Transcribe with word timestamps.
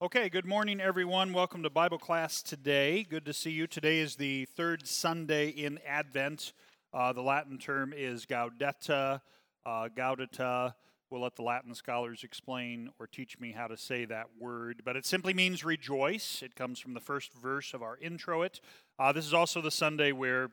Okay, 0.00 0.28
good 0.28 0.46
morning, 0.46 0.80
everyone. 0.80 1.32
Welcome 1.32 1.64
to 1.64 1.70
Bible 1.70 1.98
class 1.98 2.40
today. 2.40 3.02
Good 3.02 3.24
to 3.24 3.32
see 3.32 3.50
you. 3.50 3.66
Today 3.66 3.98
is 3.98 4.14
the 4.14 4.44
third 4.44 4.86
Sunday 4.86 5.48
in 5.48 5.80
Advent. 5.84 6.52
Uh, 6.94 7.12
the 7.12 7.20
Latin 7.20 7.58
term 7.58 7.92
is 7.92 8.24
Gaudete, 8.24 9.20
uh, 9.66 9.88
Gaudete. 9.96 10.72
We'll 11.10 11.22
let 11.22 11.34
the 11.34 11.42
Latin 11.42 11.74
scholars 11.74 12.22
explain 12.22 12.90
or 13.00 13.08
teach 13.08 13.40
me 13.40 13.50
how 13.50 13.66
to 13.66 13.76
say 13.76 14.04
that 14.04 14.26
word, 14.38 14.82
but 14.84 14.94
it 14.94 15.04
simply 15.04 15.34
means 15.34 15.64
rejoice. 15.64 16.44
It 16.44 16.54
comes 16.54 16.78
from 16.78 16.94
the 16.94 17.00
first 17.00 17.32
verse 17.32 17.74
of 17.74 17.82
our 17.82 17.98
introit. 18.00 18.60
Uh, 19.00 19.10
this 19.10 19.26
is 19.26 19.34
also 19.34 19.60
the 19.60 19.72
Sunday 19.72 20.12
where 20.12 20.50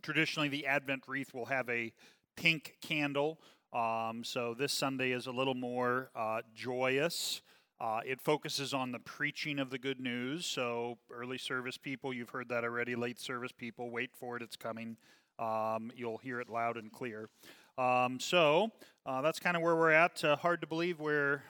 traditionally 0.00 0.48
the 0.48 0.66
Advent 0.66 1.02
wreath 1.08 1.34
will 1.34 1.46
have 1.46 1.68
a 1.68 1.92
pink 2.36 2.76
candle. 2.80 3.40
Um, 3.72 4.22
so 4.22 4.54
this 4.54 4.72
Sunday 4.72 5.10
is 5.10 5.26
a 5.26 5.32
little 5.32 5.56
more 5.56 6.12
uh, 6.14 6.42
joyous. 6.54 7.42
Uh, 7.80 8.00
it 8.04 8.20
focuses 8.20 8.74
on 8.74 8.92
the 8.92 8.98
preaching 8.98 9.58
of 9.58 9.70
the 9.70 9.78
good 9.78 10.00
news. 10.00 10.44
So, 10.44 10.98
early 11.10 11.38
service 11.38 11.78
people, 11.78 12.12
you've 12.12 12.28
heard 12.28 12.50
that 12.50 12.62
already. 12.62 12.94
Late 12.94 13.18
service 13.18 13.52
people, 13.52 13.90
wait 13.90 14.10
for 14.14 14.36
it, 14.36 14.42
it's 14.42 14.56
coming. 14.56 14.98
Um, 15.38 15.90
you'll 15.96 16.18
hear 16.18 16.40
it 16.40 16.50
loud 16.50 16.76
and 16.76 16.92
clear. 16.92 17.30
Um, 17.78 18.20
so, 18.20 18.70
uh, 19.06 19.22
that's 19.22 19.38
kind 19.38 19.56
of 19.56 19.62
where 19.62 19.76
we're 19.76 19.92
at. 19.92 20.22
Uh, 20.22 20.36
hard 20.36 20.60
to 20.60 20.66
believe 20.66 21.00
we're 21.00 21.42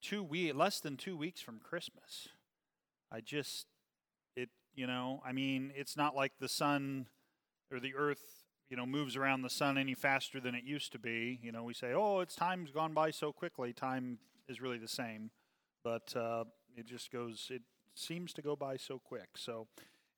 two 0.00 0.22
weeks, 0.22 0.56
less 0.56 0.80
than 0.80 0.96
two 0.96 1.18
weeks 1.18 1.42
from 1.42 1.58
Christmas. 1.58 2.28
I 3.12 3.20
just, 3.20 3.66
it, 4.36 4.48
you 4.74 4.86
know, 4.86 5.20
I 5.22 5.32
mean, 5.32 5.70
it's 5.76 5.98
not 5.98 6.16
like 6.16 6.32
the 6.40 6.48
sun 6.48 7.08
or 7.70 7.78
the 7.78 7.94
earth 7.94 8.44
you 8.70 8.76
know 8.76 8.86
moves 8.86 9.16
around 9.16 9.42
the 9.42 9.50
sun 9.50 9.78
any 9.78 9.94
faster 9.94 10.40
than 10.40 10.54
it 10.54 10.62
used 10.62 10.92
to 10.92 10.98
be 10.98 11.38
you 11.42 11.50
know 11.50 11.62
we 11.62 11.72
say 11.72 11.92
oh 11.94 12.20
it's 12.20 12.34
time's 12.34 12.70
gone 12.70 12.92
by 12.92 13.10
so 13.10 13.32
quickly 13.32 13.72
time 13.72 14.18
is 14.48 14.60
really 14.60 14.78
the 14.78 14.88
same, 14.88 15.30
but 15.84 16.14
uh, 16.16 16.44
it 16.76 16.86
just 16.86 17.10
goes, 17.10 17.48
it 17.50 17.62
seems 17.94 18.32
to 18.34 18.42
go 18.42 18.56
by 18.56 18.76
so 18.76 18.98
quick. 18.98 19.30
So, 19.36 19.66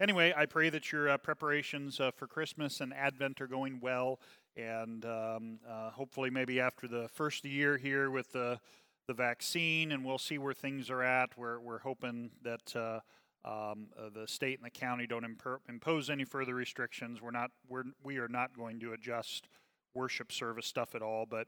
anyway, 0.01 0.33
I 0.37 0.47
pray 0.47 0.71
that 0.71 0.93
your 0.93 1.09
uh, 1.09 1.19
preparations 1.19 2.01
uh, 2.01 2.11
for 2.11 2.27
Christmas 2.27 2.81
and 2.81 2.93
Advent 2.95 3.41
are 3.41 3.47
going 3.47 3.81
well, 3.81 4.21
and 4.57 5.05
um, 5.05 5.59
uh, 5.69 5.91
hopefully, 5.91 6.31
maybe 6.31 6.61
after 6.61 6.87
the 6.87 7.09
first 7.09 7.45
year 7.45 7.77
here 7.77 8.11
with 8.11 8.33
the 8.33 8.61
the 9.07 9.15
vaccine, 9.15 9.91
and 9.91 10.05
we'll 10.05 10.19
see 10.19 10.39
where 10.39 10.53
things 10.53 10.91
are 10.91 11.03
at. 11.03 11.37
We're 11.37 11.61
we're 11.61 11.81
hoping 11.81 12.31
that. 12.43 12.77
Uh, 12.77 13.01
um, 13.43 13.87
uh, 13.99 14.11
the 14.13 14.29
state 14.29 14.59
and 14.59 14.67
the 14.67 14.71
county 14.71 15.07
don't 15.07 15.25
impose 15.67 16.11
any 16.11 16.25
further 16.25 16.55
restrictions. 16.55 17.23
We're 17.23 17.31
not 17.31 17.51
we're 17.71 17.85
we 18.03 18.19
are 18.19 18.29
not 18.29 18.55
going 18.55 18.81
to 18.81 18.93
adjust 18.93 19.49
worship 19.95 20.31
service 20.31 20.67
stuff 20.67 20.95
at 20.95 21.01
all, 21.01 21.25
but 21.25 21.47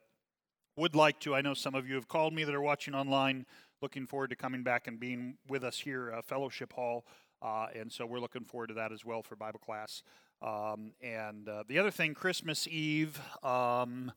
would 0.77 0.95
like 0.95 1.21
to. 1.21 1.35
I 1.35 1.43
know 1.43 1.55
some 1.55 1.75
of 1.75 1.89
you 1.89 1.95
have 1.97 2.09
called 2.09 2.33
me 2.33 2.45
that 2.45 2.55
are 2.55 2.63
watching 2.63 2.95
online, 2.95 3.47
looking 3.81 4.07
forward 4.07 4.31
to 4.31 4.37
coming 4.37 4.63
back 4.63 4.87
and 4.87 4.99
being 4.99 5.37
with 5.49 5.65
us 5.65 5.79
here, 5.79 6.13
uh, 6.13 6.23
Fellowship 6.23 6.73
Hall. 6.73 7.05
Uh, 7.43 7.67
and 7.75 7.93
so 7.93 8.07
we're 8.07 8.21
looking 8.21 8.45
forward 8.45 8.69
to 8.69 8.75
that 8.75 8.93
as 8.93 9.05
well 9.05 9.23
for 9.23 9.37
Bible 9.37 9.59
class. 9.59 10.03
Um, 10.41 10.93
and 11.03 11.49
uh, 11.49 11.65
the 11.69 11.79
other 11.79 11.91
thing, 11.91 12.15
Christmas 12.15 12.67
Eve, 12.69 13.21
um, 13.43 14.13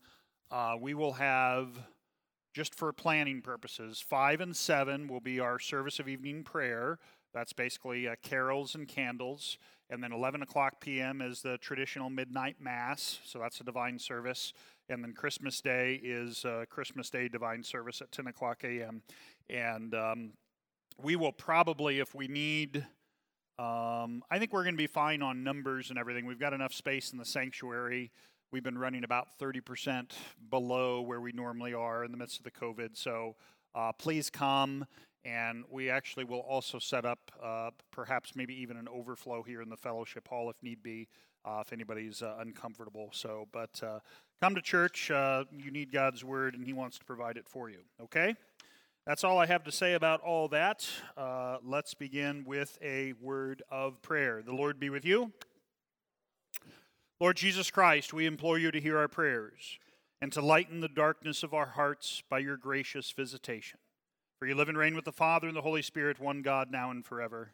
uh, 0.50 0.76
we 0.80 0.94
will 0.94 1.14
have, 1.14 1.68
just 2.54 2.74
for 2.74 2.92
planning 2.92 3.42
purposes, 3.42 4.00
5 4.00 4.40
and 4.40 4.56
7 4.56 5.08
will 5.08 5.20
be 5.20 5.40
our 5.40 5.58
service 5.58 5.98
of 5.98 6.08
evening 6.08 6.42
prayer. 6.42 6.98
That's 7.34 7.52
basically 7.52 8.08
uh, 8.08 8.14
carols 8.22 8.74
and 8.74 8.88
candles. 8.88 9.58
And 9.90 10.02
then 10.02 10.12
11 10.12 10.42
o'clock 10.42 10.80
p.m. 10.80 11.20
is 11.20 11.42
the 11.42 11.58
traditional 11.58 12.10
midnight 12.10 12.56
mass. 12.60 13.20
So 13.24 13.38
that's 13.38 13.60
a 13.60 13.64
divine 13.64 13.98
service 13.98 14.52
and 14.88 15.02
then 15.02 15.12
Christmas 15.12 15.60
Day 15.60 16.00
is 16.02 16.44
uh, 16.44 16.64
Christmas 16.68 17.10
Day 17.10 17.28
Divine 17.28 17.62
Service 17.62 18.00
at 18.00 18.12
10 18.12 18.28
o'clock 18.28 18.62
a.m. 18.64 19.02
And 19.50 19.94
um, 19.94 20.32
we 21.02 21.16
will 21.16 21.32
probably, 21.32 21.98
if 21.98 22.14
we 22.14 22.28
need, 22.28 22.86
um, 23.58 24.22
I 24.30 24.38
think 24.38 24.52
we're 24.52 24.62
going 24.62 24.74
to 24.74 24.78
be 24.78 24.86
fine 24.86 25.22
on 25.22 25.42
numbers 25.42 25.90
and 25.90 25.98
everything. 25.98 26.26
We've 26.26 26.38
got 26.38 26.52
enough 26.52 26.72
space 26.72 27.12
in 27.12 27.18
the 27.18 27.24
sanctuary. 27.24 28.12
We've 28.52 28.62
been 28.62 28.78
running 28.78 29.04
about 29.04 29.28
30% 29.40 30.12
below 30.50 31.00
where 31.00 31.20
we 31.20 31.32
normally 31.32 31.74
are 31.74 32.04
in 32.04 32.12
the 32.12 32.18
midst 32.18 32.38
of 32.38 32.44
the 32.44 32.50
COVID. 32.50 32.96
So 32.96 33.34
uh, 33.74 33.92
please 33.92 34.30
come. 34.30 34.86
And 35.24 35.64
we 35.68 35.90
actually 35.90 36.24
will 36.24 36.40
also 36.40 36.78
set 36.78 37.04
up 37.04 37.18
uh, 37.42 37.70
perhaps 37.90 38.36
maybe 38.36 38.54
even 38.54 38.76
an 38.76 38.86
overflow 38.86 39.42
here 39.42 39.60
in 39.60 39.68
the 39.68 39.76
fellowship 39.76 40.28
hall 40.28 40.48
if 40.50 40.62
need 40.62 40.84
be, 40.84 41.08
uh, 41.46 41.62
if 41.64 41.72
anybody's 41.72 42.22
uh, 42.22 42.36
uncomfortable. 42.40 43.08
So, 43.12 43.46
but 43.52 43.80
uh, 43.82 44.00
Come 44.40 44.54
to 44.54 44.60
church. 44.60 45.10
Uh, 45.10 45.44
you 45.50 45.70
need 45.70 45.90
God's 45.90 46.22
word, 46.22 46.54
and 46.54 46.64
He 46.64 46.74
wants 46.74 46.98
to 46.98 47.04
provide 47.06 47.38
it 47.38 47.48
for 47.48 47.70
you. 47.70 47.78
Okay? 48.02 48.34
That's 49.06 49.24
all 49.24 49.38
I 49.38 49.46
have 49.46 49.64
to 49.64 49.72
say 49.72 49.94
about 49.94 50.20
all 50.20 50.48
that. 50.48 50.86
Uh, 51.16 51.56
let's 51.64 51.94
begin 51.94 52.44
with 52.44 52.76
a 52.82 53.14
word 53.14 53.62
of 53.70 54.02
prayer. 54.02 54.42
The 54.44 54.52
Lord 54.52 54.78
be 54.78 54.90
with 54.90 55.06
you. 55.06 55.32
Lord 57.18 57.36
Jesus 57.36 57.70
Christ, 57.70 58.12
we 58.12 58.26
implore 58.26 58.58
you 58.58 58.70
to 58.70 58.80
hear 58.80 58.98
our 58.98 59.08
prayers 59.08 59.78
and 60.20 60.30
to 60.32 60.42
lighten 60.42 60.80
the 60.80 60.88
darkness 60.88 61.42
of 61.42 61.54
our 61.54 61.66
hearts 61.66 62.22
by 62.28 62.40
your 62.40 62.58
gracious 62.58 63.10
visitation. 63.12 63.78
For 64.38 64.46
you 64.46 64.54
live 64.54 64.68
and 64.68 64.76
reign 64.76 64.94
with 64.94 65.06
the 65.06 65.12
Father 65.12 65.48
and 65.48 65.56
the 65.56 65.62
Holy 65.62 65.82
Spirit, 65.82 66.20
one 66.20 66.42
God, 66.42 66.70
now 66.70 66.90
and 66.90 67.06
forever. 67.06 67.52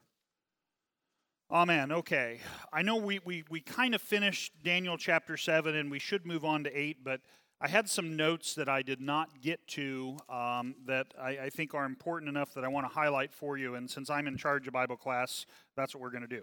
Amen. 1.51 1.93
Okay. 1.93 2.41
I 2.73 2.83
know 2.83 2.97
we, 2.97 3.21
we, 3.25 3.45
we 3.51 3.61
kind 3.61 3.95
of 3.95 4.01
finished 4.01 4.53
Daniel 4.63 4.97
chapter 4.97 5.37
7 5.37 5.75
and 5.77 5.91
we 5.91 5.99
should 5.99 6.25
move 6.25 6.45
on 6.45 6.65
to 6.65 6.75
8, 6.75 7.05
but 7.05 7.21
I 7.61 7.69
had 7.69 7.89
some 7.89 8.17
notes 8.17 8.55
that 8.55 8.69
I 8.69 8.83
did 8.83 9.01
not 9.01 9.41
get 9.41 9.67
to 9.69 10.17
um, 10.29 10.75
that 10.87 11.09
I, 11.21 11.39
I, 11.45 11.51
think 11.51 11.75
are 11.75 11.85
important 11.85 12.29
enough 12.29 12.55
that 12.55 12.65
I 12.65 12.69
want 12.69 12.89
to 12.89 12.93
highlight 12.93 13.33
for 13.33 13.57
you. 13.57 13.77
And 13.77 13.89
since 13.89 14.11
I'm 14.11 14.27
in 14.27 14.37
charge 14.37 14.67
of 14.67 14.73
Bible 14.73 14.97
class, 14.97 15.47
that's 15.77 15.95
what 15.95 16.03
we're 16.03 16.11
going 16.11 16.27
to 16.29 16.37
do. 16.37 16.43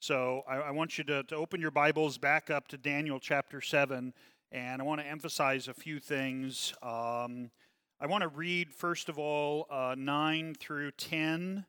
So 0.00 0.42
I, 0.48 0.56
I 0.56 0.70
want 0.72 0.98
you 0.98 1.04
to, 1.04 1.22
to 1.22 1.36
open 1.36 1.60
your 1.60 1.70
Bibles 1.70 2.18
back 2.18 2.50
up 2.50 2.68
to 2.68 2.76
Daniel 2.76 3.18
chapter 3.18 3.60
7, 3.60 4.12
and 4.52 4.82
I 4.82 4.84
want 4.84 5.00
to 5.00 5.06
emphasize 5.06 5.68
a 5.68 5.74
few 5.74 5.98
things. 6.00 6.74
Um, 6.82 7.50
I 8.00 8.06
want 8.06 8.22
to 8.22 8.28
read, 8.28 8.72
first 8.72 9.08
of 9.08 9.18
all, 9.18 9.66
uh, 9.70 9.94
9 9.96 10.54
through 10.54 10.90
10 10.92 11.64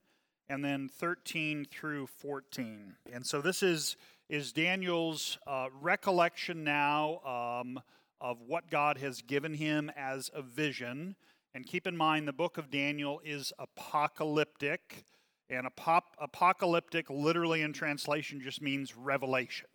and 0.50 0.66
then 0.66 0.90
13 0.90 1.66
through 1.72 2.08
14. 2.08 2.96
And 3.14 3.26
so 3.26 3.42
this 3.42 3.62
is, 3.62 3.96
is 4.30 4.52
Daniel's 4.52 5.38
uh, 5.46 5.68
recollection 5.80 6.64
now 6.64 7.20
um, 7.26 7.80
of 8.20 8.42
what 8.42 8.70
God 8.70 8.98
has 8.98 9.22
given 9.22 9.54
him 9.54 9.92
as 9.96 10.32
a 10.34 10.42
vision. 10.42 11.16
And 11.54 11.66
keep 11.66 11.86
in 11.86 11.96
mind, 11.96 12.28
the 12.28 12.34
book 12.34 12.58
of 12.58 12.72
Daniel 12.72 13.22
is 13.24 13.54
apocalyptic. 13.60 15.06
And 15.52 15.68
apop- 15.68 16.14
apocalyptic, 16.20 17.10
literally 17.10 17.62
in 17.62 17.74
translation, 17.74 18.42
just 18.42 18.62
means 18.62 18.98
revelation. 18.98 19.68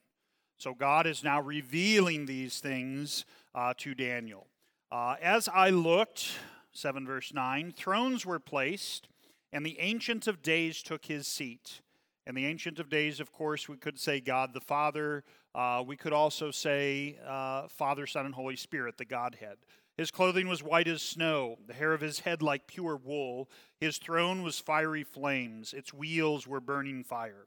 So 0.58 0.74
God 0.74 1.06
is 1.06 1.24
now 1.24 1.40
revealing 1.40 2.26
these 2.26 2.60
things 2.60 3.24
uh, 3.54 3.74
to 3.78 3.94
Daniel. 3.94 4.46
Uh, 4.90 5.16
as 5.20 5.48
I 5.48 5.70
looked, 5.70 6.32
7 6.72 7.06
verse 7.06 7.32
9, 7.34 7.72
thrones 7.76 8.24
were 8.24 8.38
placed 8.38 9.08
and 9.54 9.64
the 9.64 9.78
Ancient 9.78 10.26
of 10.26 10.42
Days 10.42 10.82
took 10.82 11.06
his 11.06 11.28
seat. 11.28 11.80
And 12.26 12.36
the 12.36 12.44
Ancient 12.44 12.80
of 12.80 12.90
Days, 12.90 13.20
of 13.20 13.30
course, 13.30 13.68
we 13.68 13.76
could 13.76 14.00
say 14.00 14.20
God 14.20 14.52
the 14.52 14.60
Father. 14.60 15.22
Uh, 15.54 15.84
we 15.86 15.96
could 15.96 16.12
also 16.12 16.50
say 16.50 17.18
uh, 17.24 17.68
Father, 17.68 18.04
Son, 18.04 18.26
and 18.26 18.34
Holy 18.34 18.56
Spirit, 18.56 18.98
the 18.98 19.04
Godhead. 19.04 19.58
His 19.96 20.10
clothing 20.10 20.48
was 20.48 20.60
white 20.60 20.88
as 20.88 21.02
snow, 21.02 21.58
the 21.68 21.72
hair 21.72 21.92
of 21.92 22.00
his 22.00 22.18
head 22.20 22.42
like 22.42 22.66
pure 22.66 22.96
wool. 22.96 23.48
His 23.78 23.98
throne 23.98 24.42
was 24.42 24.58
fiery 24.58 25.04
flames, 25.04 25.72
its 25.72 25.94
wheels 25.94 26.48
were 26.48 26.60
burning 26.60 27.04
fire. 27.04 27.46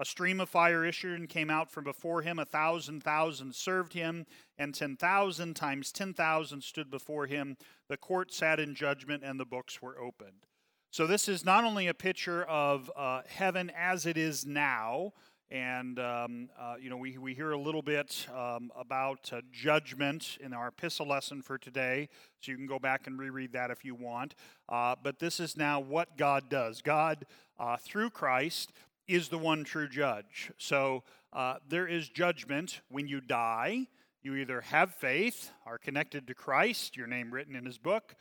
A 0.00 0.04
stream 0.04 0.40
of 0.40 0.48
fire 0.48 0.84
issued 0.84 1.20
and 1.20 1.28
came 1.28 1.50
out 1.50 1.70
from 1.70 1.84
before 1.84 2.22
him. 2.22 2.40
A 2.40 2.44
thousand 2.44 3.04
thousand 3.04 3.54
served 3.54 3.92
him, 3.92 4.26
and 4.58 4.74
ten 4.74 4.96
thousand 4.96 5.54
times 5.54 5.92
ten 5.92 6.14
thousand 6.14 6.64
stood 6.64 6.90
before 6.90 7.28
him. 7.28 7.56
The 7.88 7.96
court 7.96 8.32
sat 8.32 8.58
in 8.58 8.74
judgment, 8.74 9.22
and 9.22 9.38
the 9.38 9.44
books 9.44 9.80
were 9.80 10.00
opened. 10.00 10.46
So, 10.94 11.08
this 11.08 11.28
is 11.28 11.44
not 11.44 11.64
only 11.64 11.88
a 11.88 11.92
picture 11.92 12.44
of 12.44 12.88
uh, 12.94 13.22
heaven 13.26 13.72
as 13.76 14.06
it 14.06 14.16
is 14.16 14.46
now, 14.46 15.12
and 15.50 15.98
um, 15.98 16.48
uh, 16.56 16.76
you 16.80 16.88
know 16.88 16.96
we, 16.96 17.18
we 17.18 17.34
hear 17.34 17.50
a 17.50 17.58
little 17.58 17.82
bit 17.82 18.28
um, 18.32 18.70
about 18.78 19.28
uh, 19.32 19.40
judgment 19.50 20.38
in 20.40 20.52
our 20.52 20.68
epistle 20.68 21.08
lesson 21.08 21.42
for 21.42 21.58
today, 21.58 22.08
so 22.40 22.52
you 22.52 22.56
can 22.56 22.68
go 22.68 22.78
back 22.78 23.08
and 23.08 23.18
reread 23.18 23.52
that 23.54 23.72
if 23.72 23.84
you 23.84 23.96
want. 23.96 24.36
Uh, 24.68 24.94
but 25.02 25.18
this 25.18 25.40
is 25.40 25.56
now 25.56 25.80
what 25.80 26.16
God 26.16 26.48
does. 26.48 26.80
God, 26.80 27.26
uh, 27.58 27.76
through 27.76 28.10
Christ, 28.10 28.70
is 29.08 29.28
the 29.28 29.38
one 29.38 29.64
true 29.64 29.88
judge. 29.88 30.52
So 30.58 31.02
uh, 31.32 31.56
there 31.68 31.88
is 31.88 32.08
judgment 32.08 32.82
when 32.88 33.08
you 33.08 33.20
die. 33.20 33.88
You 34.22 34.36
either 34.36 34.60
have 34.60 34.94
faith, 34.94 35.50
are 35.66 35.76
connected 35.76 36.28
to 36.28 36.34
Christ, 36.34 36.96
your 36.96 37.08
name 37.08 37.34
written 37.34 37.56
in 37.56 37.66
His 37.66 37.78
book. 37.78 38.14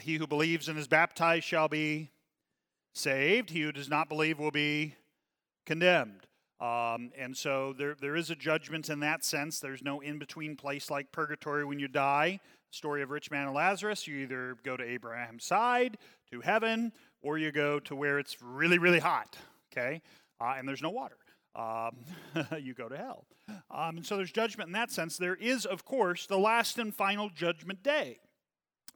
He 0.00 0.16
who 0.16 0.26
believes 0.26 0.68
and 0.68 0.78
is 0.78 0.88
baptized 0.88 1.44
shall 1.44 1.68
be 1.68 2.10
saved. 2.94 3.50
He 3.50 3.62
who 3.62 3.72
does 3.72 3.88
not 3.88 4.08
believe 4.08 4.38
will 4.38 4.50
be 4.50 4.94
condemned. 5.66 6.26
Um, 6.60 7.10
and 7.18 7.36
so 7.36 7.74
there, 7.76 7.96
there 8.00 8.16
is 8.16 8.30
a 8.30 8.36
judgment 8.36 8.88
in 8.88 9.00
that 9.00 9.24
sense. 9.24 9.58
There's 9.58 9.82
no 9.82 10.00
in 10.00 10.18
between 10.18 10.56
place 10.56 10.90
like 10.90 11.12
purgatory 11.12 11.64
when 11.64 11.78
you 11.78 11.88
die. 11.88 12.40
Story 12.70 13.02
of 13.02 13.10
rich 13.10 13.30
man 13.30 13.46
and 13.46 13.54
Lazarus. 13.54 14.06
You 14.06 14.16
either 14.18 14.56
go 14.64 14.76
to 14.76 14.84
Abraham's 14.84 15.44
side, 15.44 15.98
to 16.30 16.40
heaven, 16.40 16.92
or 17.22 17.38
you 17.38 17.52
go 17.52 17.80
to 17.80 17.94
where 17.94 18.18
it's 18.18 18.36
really, 18.40 18.78
really 18.78 18.98
hot, 18.98 19.36
okay, 19.72 20.00
uh, 20.40 20.54
and 20.56 20.66
there's 20.66 20.82
no 20.82 20.90
water. 20.90 21.16
Um, 21.54 21.96
you 22.60 22.74
go 22.74 22.88
to 22.88 22.96
hell. 22.96 23.26
Um, 23.70 23.98
and 23.98 24.06
so 24.06 24.16
there's 24.16 24.32
judgment 24.32 24.68
in 24.68 24.72
that 24.72 24.90
sense. 24.90 25.16
There 25.16 25.36
is, 25.36 25.66
of 25.66 25.84
course, 25.84 26.26
the 26.26 26.38
last 26.38 26.78
and 26.78 26.94
final 26.94 27.28
judgment 27.28 27.82
day 27.82 28.18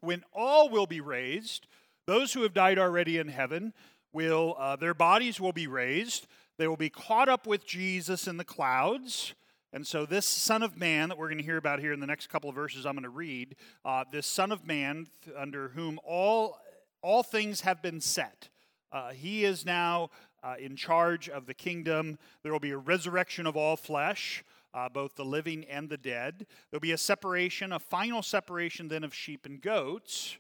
when 0.01 0.25
all 0.33 0.69
will 0.69 0.87
be 0.87 1.01
raised. 1.01 1.67
Those 2.07 2.33
who 2.33 2.43
have 2.43 2.55
died 2.55 2.79
already 2.79 3.19
in 3.19 3.29
heaven 3.29 3.73
will, 4.13 4.57
uh, 4.59 4.77
their 4.77 4.95
bodies 4.95 5.41
will 5.41 5.53
be 5.53 5.67
raised. 5.67 6.27
They 6.59 6.67
will 6.67 6.77
be 6.77 6.91
caught 6.91 7.29
up 7.29 7.47
with 7.47 7.67
Jesus 7.67 8.27
in 8.27 8.37
the 8.37 8.45
clouds. 8.45 9.35
And 9.73 9.87
so, 9.87 10.07
this 10.07 10.27
Son 10.27 10.63
of 10.63 10.79
Man 10.79 11.11
that 11.11 11.19
we're 11.19 11.29
going 11.29 11.39
to 11.39 11.45
hear 11.45 11.59
about 11.59 11.81
here 11.81 11.93
in 11.93 12.01
the 12.01 12.07
next 12.07 12.29
couple 12.29 12.49
of 12.49 12.57
verses 12.57 12.87
I'm 12.87 12.95
going 12.95 13.03
to 13.03 13.11
read, 13.11 13.55
uh, 13.85 14.05
this 14.11 14.27
Son 14.27 14.51
of 14.51 14.67
Man 14.67 15.07
under 15.37 15.69
whom 15.69 16.01
all, 16.05 16.59
all 17.03 17.23
things 17.23 17.61
have 17.61 17.83
been 17.83 18.01
set, 18.01 18.49
uh, 18.91 19.11
he 19.11 19.45
is 19.45 19.67
now 19.67 20.09
uh, 20.43 20.55
in 20.59 20.75
charge 20.75 21.29
of 21.29 21.45
the 21.45 21.53
kingdom. 21.53 22.19
There 22.43 22.53
will 22.53 22.61
be 22.61 22.71
a 22.71 22.79
resurrection 22.79 23.47
of 23.47 23.57
all 23.57 23.77
flesh, 23.77 24.43
uh, 24.75 24.89
both 24.89 25.15
the 25.15 25.25
living 25.25 25.65
and 25.65 25.89
the 25.89 25.97
dead. 25.97 26.47
There'll 26.71 26.81
be 26.81 26.93
a 26.93 26.99
separation, 26.99 27.73
a 27.73 27.79
final 27.79 28.23
separation 28.23 28.89
then 28.89 29.05
of 29.05 29.15
sheep 29.15 29.47
and 29.47 29.61
goats. 29.61 30.37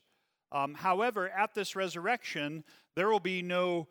Um, 0.50 0.74
however, 0.74 1.28
at 1.28 1.54
this 1.54 1.76
resurrection, 1.76 2.64
there 2.94 3.08
will 3.08 3.20
be 3.20 3.42
no 3.42 3.88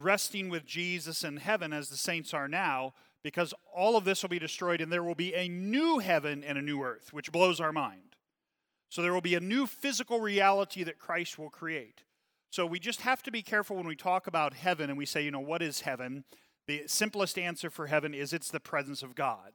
resting 0.00 0.48
with 0.48 0.64
Jesus 0.64 1.24
in 1.24 1.38
heaven 1.38 1.72
as 1.72 1.88
the 1.88 1.96
saints 1.96 2.32
are 2.32 2.48
now, 2.48 2.94
because 3.22 3.52
all 3.74 3.96
of 3.96 4.04
this 4.04 4.22
will 4.22 4.28
be 4.28 4.38
destroyed 4.38 4.80
and 4.80 4.92
there 4.92 5.02
will 5.02 5.14
be 5.14 5.34
a 5.34 5.48
new 5.48 5.98
heaven 5.98 6.44
and 6.44 6.56
a 6.56 6.62
new 6.62 6.82
earth, 6.82 7.12
which 7.12 7.32
blows 7.32 7.60
our 7.60 7.72
mind. 7.72 8.16
So 8.88 9.02
there 9.02 9.12
will 9.12 9.20
be 9.20 9.34
a 9.34 9.40
new 9.40 9.66
physical 9.66 10.20
reality 10.20 10.82
that 10.84 10.98
Christ 10.98 11.38
will 11.38 11.50
create. 11.50 12.04
So 12.50 12.64
we 12.64 12.78
just 12.78 13.02
have 13.02 13.22
to 13.24 13.30
be 13.30 13.42
careful 13.42 13.76
when 13.76 13.86
we 13.86 13.96
talk 13.96 14.26
about 14.26 14.54
heaven 14.54 14.88
and 14.88 14.96
we 14.96 15.04
say, 15.04 15.22
you 15.22 15.30
know, 15.30 15.40
what 15.40 15.60
is 15.60 15.80
heaven? 15.80 16.24
The 16.66 16.84
simplest 16.86 17.38
answer 17.38 17.68
for 17.70 17.86
heaven 17.86 18.14
is 18.14 18.32
it's 18.32 18.50
the 18.50 18.60
presence 18.60 19.02
of 19.02 19.14
God. 19.14 19.52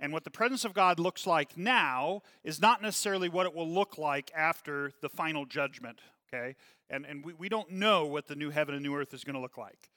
And 0.00 0.14
what 0.14 0.24
the 0.24 0.30
presence 0.30 0.64
of 0.64 0.72
God 0.72 0.98
looks 0.98 1.26
like 1.26 1.58
now 1.58 2.22
is 2.42 2.60
not 2.60 2.80
necessarily 2.80 3.28
what 3.28 3.44
it 3.44 3.54
will 3.54 3.68
look 3.68 3.98
like 3.98 4.32
after 4.34 4.92
the 5.02 5.10
final 5.10 5.44
judgment, 5.44 6.00
okay? 6.32 6.56
And, 6.88 7.04
and 7.04 7.24
we, 7.24 7.34
we 7.34 7.48
don't 7.50 7.70
know 7.70 8.06
what 8.06 8.26
the 8.26 8.34
new 8.34 8.48
heaven 8.48 8.74
and 8.74 8.82
new 8.82 8.96
earth 8.96 9.12
is 9.12 9.24
going 9.24 9.34
to 9.34 9.40
look 9.40 9.58
like. 9.58 9.90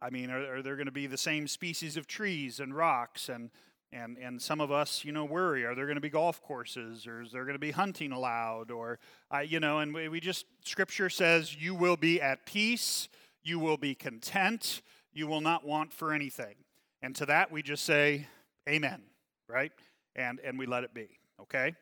I 0.00 0.08
mean, 0.08 0.30
are, 0.30 0.56
are 0.56 0.62
there 0.62 0.76
going 0.76 0.86
to 0.86 0.92
be 0.92 1.06
the 1.06 1.18
same 1.18 1.46
species 1.46 1.98
of 1.98 2.06
trees 2.06 2.58
and 2.58 2.74
rocks? 2.74 3.28
And, 3.28 3.50
and, 3.92 4.16
and 4.16 4.40
some 4.40 4.62
of 4.62 4.72
us, 4.72 5.04
you 5.04 5.12
know, 5.12 5.26
worry 5.26 5.66
are 5.66 5.74
there 5.74 5.84
going 5.84 5.96
to 5.96 6.00
be 6.00 6.08
golf 6.08 6.42
courses 6.42 7.06
or 7.06 7.20
is 7.20 7.32
there 7.32 7.44
going 7.44 7.54
to 7.54 7.58
be 7.58 7.72
hunting 7.72 8.12
allowed? 8.12 8.70
Or, 8.70 8.98
uh, 9.32 9.40
you 9.40 9.60
know, 9.60 9.80
and 9.80 9.92
we, 9.92 10.08
we 10.08 10.20
just, 10.20 10.46
scripture 10.64 11.10
says, 11.10 11.54
you 11.54 11.74
will 11.74 11.98
be 11.98 12.18
at 12.18 12.46
peace, 12.46 13.10
you 13.42 13.58
will 13.58 13.76
be 13.76 13.94
content, 13.94 14.80
you 15.12 15.26
will 15.26 15.42
not 15.42 15.66
want 15.66 15.92
for 15.92 16.14
anything. 16.14 16.54
And 17.02 17.14
to 17.16 17.26
that 17.26 17.52
we 17.52 17.62
just 17.62 17.84
say, 17.84 18.26
Amen 18.66 19.02
right? 19.50 19.72
And, 20.16 20.40
and 20.40 20.58
we 20.58 20.66
let 20.66 20.84
it 20.84 20.94
be, 20.94 21.08
okay? 21.42 21.74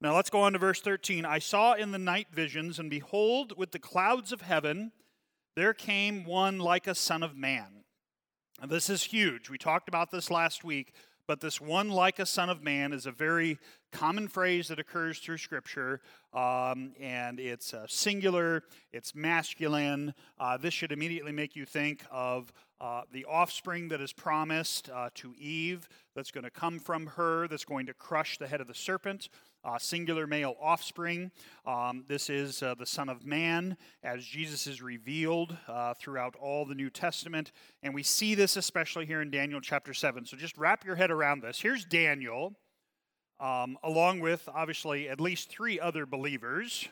Now 0.00 0.16
let's 0.16 0.30
go 0.30 0.40
on 0.40 0.52
to 0.54 0.58
verse 0.58 0.80
13. 0.80 1.24
I 1.24 1.38
saw 1.38 1.74
in 1.74 1.92
the 1.92 1.98
night 1.98 2.28
visions, 2.32 2.78
and 2.78 2.90
behold, 2.90 3.54
with 3.56 3.70
the 3.70 3.78
clouds 3.78 4.32
of 4.32 4.40
heaven, 4.40 4.92
there 5.54 5.74
came 5.74 6.24
one 6.24 6.58
like 6.58 6.86
a 6.86 6.94
son 6.94 7.22
of 7.22 7.36
man. 7.36 7.84
This 8.66 8.90
is 8.90 9.04
huge. 9.04 9.50
We 9.50 9.58
talked 9.58 9.88
about 9.88 10.10
this 10.10 10.30
last 10.30 10.64
week, 10.64 10.92
but 11.26 11.40
this 11.40 11.60
one 11.60 11.88
like 11.88 12.18
a 12.18 12.26
son 12.26 12.50
of 12.50 12.62
man 12.62 12.92
is 12.92 13.06
a 13.06 13.12
very 13.12 13.58
common 13.92 14.28
phrase 14.28 14.68
that 14.68 14.78
occurs 14.78 15.18
through 15.18 15.38
Scripture, 15.38 16.00
um, 16.32 16.92
and 17.00 17.38
it's 17.38 17.74
uh, 17.74 17.86
singular, 17.88 18.64
it's 18.92 19.14
masculine. 19.14 20.14
Uh, 20.38 20.56
this 20.56 20.74
should 20.74 20.92
immediately 20.92 21.32
make 21.32 21.54
you 21.54 21.64
think 21.64 22.04
of 22.10 22.52
uh, 22.82 23.02
the 23.12 23.24
offspring 23.26 23.86
that 23.88 24.00
is 24.00 24.12
promised 24.12 24.90
uh, 24.90 25.08
to 25.14 25.32
Eve, 25.38 25.88
that's 26.16 26.32
going 26.32 26.42
to 26.42 26.50
come 26.50 26.80
from 26.80 27.06
her, 27.06 27.46
that's 27.46 27.64
going 27.64 27.86
to 27.86 27.94
crush 27.94 28.38
the 28.38 28.48
head 28.48 28.60
of 28.60 28.66
the 28.66 28.74
serpent. 28.74 29.28
Uh, 29.64 29.78
singular 29.78 30.26
male 30.26 30.56
offspring. 30.60 31.30
Um, 31.64 32.04
this 32.08 32.28
is 32.28 32.64
uh, 32.64 32.74
the 32.76 32.84
Son 32.84 33.08
of 33.08 33.24
Man, 33.24 33.76
as 34.02 34.24
Jesus 34.24 34.66
is 34.66 34.82
revealed 34.82 35.56
uh, 35.68 35.94
throughout 35.94 36.34
all 36.34 36.66
the 36.66 36.74
New 36.74 36.90
Testament. 36.90 37.52
And 37.84 37.94
we 37.94 38.02
see 38.02 38.34
this 38.34 38.56
especially 38.56 39.06
here 39.06 39.22
in 39.22 39.30
Daniel 39.30 39.60
chapter 39.60 39.94
7. 39.94 40.26
So 40.26 40.36
just 40.36 40.58
wrap 40.58 40.84
your 40.84 40.96
head 40.96 41.12
around 41.12 41.44
this. 41.44 41.60
Here's 41.60 41.84
Daniel, 41.84 42.56
um, 43.38 43.78
along 43.84 44.18
with 44.18 44.48
obviously 44.52 45.08
at 45.08 45.20
least 45.20 45.48
three 45.48 45.78
other 45.78 46.06
believers 46.06 46.88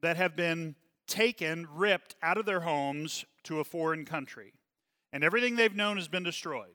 that 0.00 0.16
have 0.16 0.36
been 0.36 0.76
taken, 1.08 1.66
ripped 1.74 2.14
out 2.22 2.38
of 2.38 2.46
their 2.46 2.60
homes 2.60 3.24
to 3.42 3.58
a 3.58 3.64
foreign 3.64 4.04
country 4.04 4.52
and 5.14 5.22
everything 5.22 5.54
they've 5.54 5.76
known 5.76 5.96
has 5.96 6.08
been 6.08 6.24
destroyed. 6.24 6.74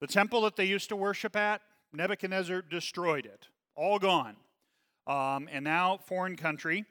The 0.00 0.06
temple 0.06 0.40
that 0.42 0.56
they 0.56 0.64
used 0.64 0.88
to 0.88 0.96
worship 0.96 1.36
at, 1.36 1.60
Nebuchadnezzar 1.92 2.62
destroyed 2.62 3.26
it, 3.26 3.46
all 3.76 3.98
gone. 3.98 4.36
Um, 5.06 5.50
and 5.52 5.62
now, 5.62 5.98
foreign 5.98 6.34
country, 6.34 6.86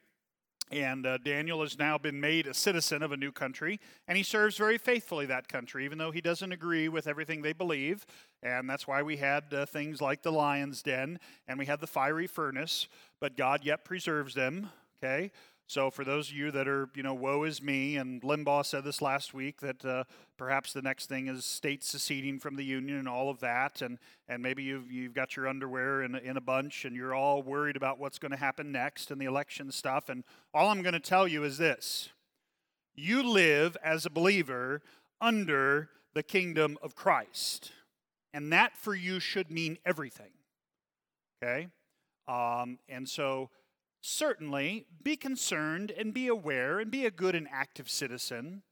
and 0.72 1.06
uh, 1.06 1.18
Daniel 1.18 1.62
has 1.62 1.80
now 1.80 1.98
been 1.98 2.22
made 2.22 2.46
a 2.46 2.54
citizen 2.54 3.02
of 3.02 3.12
a 3.12 3.18
new 3.18 3.32
country, 3.32 3.80
and 4.08 4.16
he 4.16 4.24
serves 4.24 4.56
very 4.56 4.78
faithfully 4.78 5.26
that 5.26 5.48
country, 5.48 5.84
even 5.84 5.98
though 5.98 6.12
he 6.12 6.22
doesn't 6.22 6.52
agree 6.52 6.88
with 6.88 7.08
everything 7.08 7.42
they 7.42 7.54
believe. 7.54 8.06
And 8.44 8.70
that's 8.70 8.88
why 8.88 9.02
we 9.02 9.18
had 9.18 9.52
uh, 9.52 9.66
things 9.66 10.00
like 10.00 10.22
the 10.22 10.32
lion's 10.32 10.84
den, 10.84 11.20
and 11.48 11.58
we 11.58 11.66
had 11.66 11.80
the 11.82 11.88
fiery 11.88 12.28
furnace, 12.28 12.88
but 13.20 13.36
God 13.36 13.62
yet 13.64 13.84
preserves 13.84 14.36
them, 14.36 14.70
okay? 15.04 15.32
So, 15.68 15.90
for 15.90 16.04
those 16.04 16.30
of 16.30 16.36
you 16.36 16.52
that 16.52 16.68
are, 16.68 16.90
you 16.94 17.04
know, 17.04 17.14
woe 17.14 17.44
is 17.44 17.62
me, 17.62 17.96
and 17.96 18.22
Limbaugh 18.22 18.66
said 18.66 18.84
this 18.84 19.02
last 19.02 19.34
week 19.34 19.62
that 19.62 19.84
uh, 19.86 20.04
perhaps 20.38 20.74
the 20.74 20.82
next 20.82 21.08
thing 21.08 21.28
is 21.28 21.46
states 21.46 21.88
seceding 21.88 22.38
from 22.38 22.58
the 22.58 22.66
union 22.66 22.98
and 22.98 23.08
all 23.08 23.30
of 23.30 23.40
that, 23.40 23.82
and, 23.82 23.98
and 24.28 24.44
maybe 24.44 24.62
you've, 24.64 24.92
you've 24.92 25.14
got 25.14 25.36
your 25.36 25.48
underwear 25.48 26.04
in, 26.04 26.16
in 26.16 26.36
a 26.36 26.42
bunch 26.42 26.86
and 26.86 26.96
you're 26.96 27.16
all 27.16 27.42
worried 27.42 27.78
about 27.78 27.98
what's 27.98 28.20
going 28.20 28.32
to 28.32 28.38
happen 28.38 28.72
next 28.72 29.10
and 29.10 29.20
the 29.22 29.26
election 29.26 29.72
stuff. 29.72 30.10
And 30.10 30.24
all 30.54 30.70
I'm 30.70 30.82
going 30.82 30.94
to 30.94 31.00
tell 31.00 31.28
you 31.28 31.44
is 31.44 31.58
this 31.58 32.10
you 32.96 33.24
live 33.24 33.78
as 33.84 34.06
a 34.06 34.10
believer 34.10 34.82
under 35.20 35.90
the 36.14 36.24
kingdom 36.24 36.78
of 36.82 36.96
Christ. 36.96 37.72
And 38.34 38.52
that 38.52 38.76
for 38.76 38.96
you 38.96 39.20
should 39.20 39.50
mean 39.50 39.78
everything. 39.86 40.32
Okay? 41.42 41.68
Um, 42.28 42.80
and 42.88 43.08
so 43.08 43.50
Certainly, 44.06 44.86
be 45.02 45.16
concerned 45.16 45.90
and 45.90 46.14
be 46.14 46.28
aware 46.28 46.78
and 46.78 46.92
be 46.92 47.06
a 47.06 47.12
good 47.12 47.36
and 47.36 47.48
active 47.50 47.90
citizen, 47.90 48.64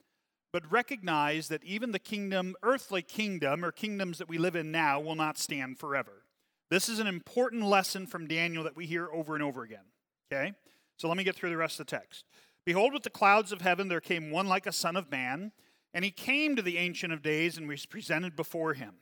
but 0.51 0.69
recognize 0.69 1.47
that 1.47 1.63
even 1.63 1.93
the 1.93 1.99
kingdom, 1.99 2.53
earthly 2.61 3.01
kingdom, 3.01 3.63
or 3.63 3.71
kingdoms 3.71 4.17
that 4.17 4.27
we 4.27 4.37
live 4.37 4.57
in 4.57 4.73
now, 4.73 4.99
will 4.99 5.15
not 5.15 5.37
stand 5.37 5.79
forever. 5.79 6.25
This 6.69 6.89
is 6.89 6.99
an 6.99 7.07
important 7.07 7.63
lesson 7.63 8.07
from 8.07 8.27
Daniel 8.27 8.65
that 8.65 8.75
we 8.75 8.85
hear 8.85 9.07
over 9.09 9.33
and 9.33 9.41
over 9.41 9.63
again. 9.63 9.85
Okay? 10.29 10.51
So 10.97 11.07
let 11.07 11.15
me 11.15 11.23
get 11.23 11.37
through 11.37 11.51
the 11.51 11.55
rest 11.55 11.79
of 11.79 11.85
the 11.85 11.95
text. 11.95 12.25
Behold, 12.65 12.93
with 12.93 13.03
the 13.03 13.09
clouds 13.09 13.53
of 13.53 13.61
heaven 13.61 13.87
there 13.87 14.01
came 14.01 14.31
one 14.31 14.47
like 14.47 14.67
a 14.67 14.73
son 14.73 14.97
of 14.97 15.09
man, 15.09 15.53
and 15.93 16.03
he 16.03 16.11
came 16.11 16.57
to 16.57 16.61
the 16.61 16.77
Ancient 16.77 17.13
of 17.13 17.21
Days 17.21 17.57
and 17.57 17.69
was 17.69 17.85
presented 17.85 18.35
before 18.35 18.73
him. 18.73 18.95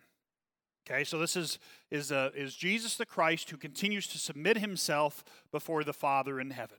Okay, 0.88 1.04
so 1.04 1.20
this 1.20 1.36
is, 1.36 1.60
is, 1.92 2.12
uh, 2.12 2.32
is 2.36 2.56
Jesus 2.56 2.96
the 2.96 3.06
Christ 3.06 3.50
who 3.50 3.58
continues 3.58 4.08
to 4.08 4.18
submit 4.18 4.58
himself 4.58 5.24
before 5.52 5.84
the 5.84 5.94
Father 5.94 6.40
in 6.40 6.52
heaven. 6.52 6.78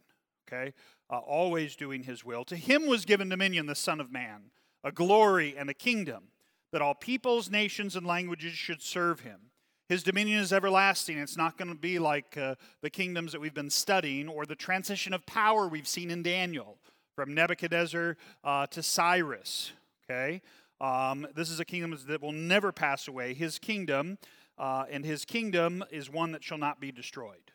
Okay, 0.49 0.73
uh, 1.09 1.19
always 1.19 1.77
doing 1.77 2.03
his 2.03 2.25
will. 2.25 2.45
To 2.45 2.57
him 2.57 2.87
was 2.87 3.05
given 3.05 3.29
dominion, 3.29 3.67
the 3.67 3.75
Son 3.75 4.01
of 4.01 4.11
Man, 4.11 4.51
a 4.83 4.91
glory 4.91 5.55
and 5.57 5.71
a 5.71 5.75
kingdom, 5.75 6.25
that 6.73 6.83
all 6.83 6.95
peoples, 6.95 7.51
nations, 7.51 7.95
and 7.95 8.07
languages 8.07 8.53
should 8.53 8.83
serve 8.83 9.21
him. 9.21 9.51
His 9.89 10.03
dominion 10.05 10.39
is 10.39 10.53
everlasting. 10.53 11.19
It's 11.19 11.37
not 11.37 11.59
going 11.59 11.69
to 11.69 11.75
be 11.75 11.99
like 11.99 12.37
uh, 12.37 12.55
the 12.81 12.91
kingdoms 12.91 13.33
that 13.33 13.41
we've 13.41 13.55
been 13.55 13.71
studying 13.71 14.29
or 14.29 14.47
the 14.47 14.55
transition 14.55 15.13
of 15.13 15.27
power 15.27 15.67
we've 15.67 15.89
seen 15.89 16.13
in 16.13 16.23
Daniel 16.23 16.79
from 17.17 17.35
Nebuchadnezzar 17.35 18.17
uh, 18.45 18.67
to 18.69 18.83
Cyrus. 18.85 19.73
Okay? 20.09 20.43
Um, 20.81 21.27
this 21.35 21.51
is 21.51 21.61
a 21.61 21.65
kingdom 21.65 21.97
that 22.07 22.23
will 22.23 22.33
never 22.33 22.73
pass 22.73 23.07
away. 23.07 23.35
His 23.35 23.59
kingdom, 23.59 24.19
uh, 24.57 24.85
and 24.91 25.05
his 25.05 25.25
kingdom 25.25 25.85
is 25.91 26.11
one 26.11 26.33
that 26.33 26.43
shall 26.43 26.59
not 26.59 26.81
be 26.81 26.91
destroyed. 26.91 27.53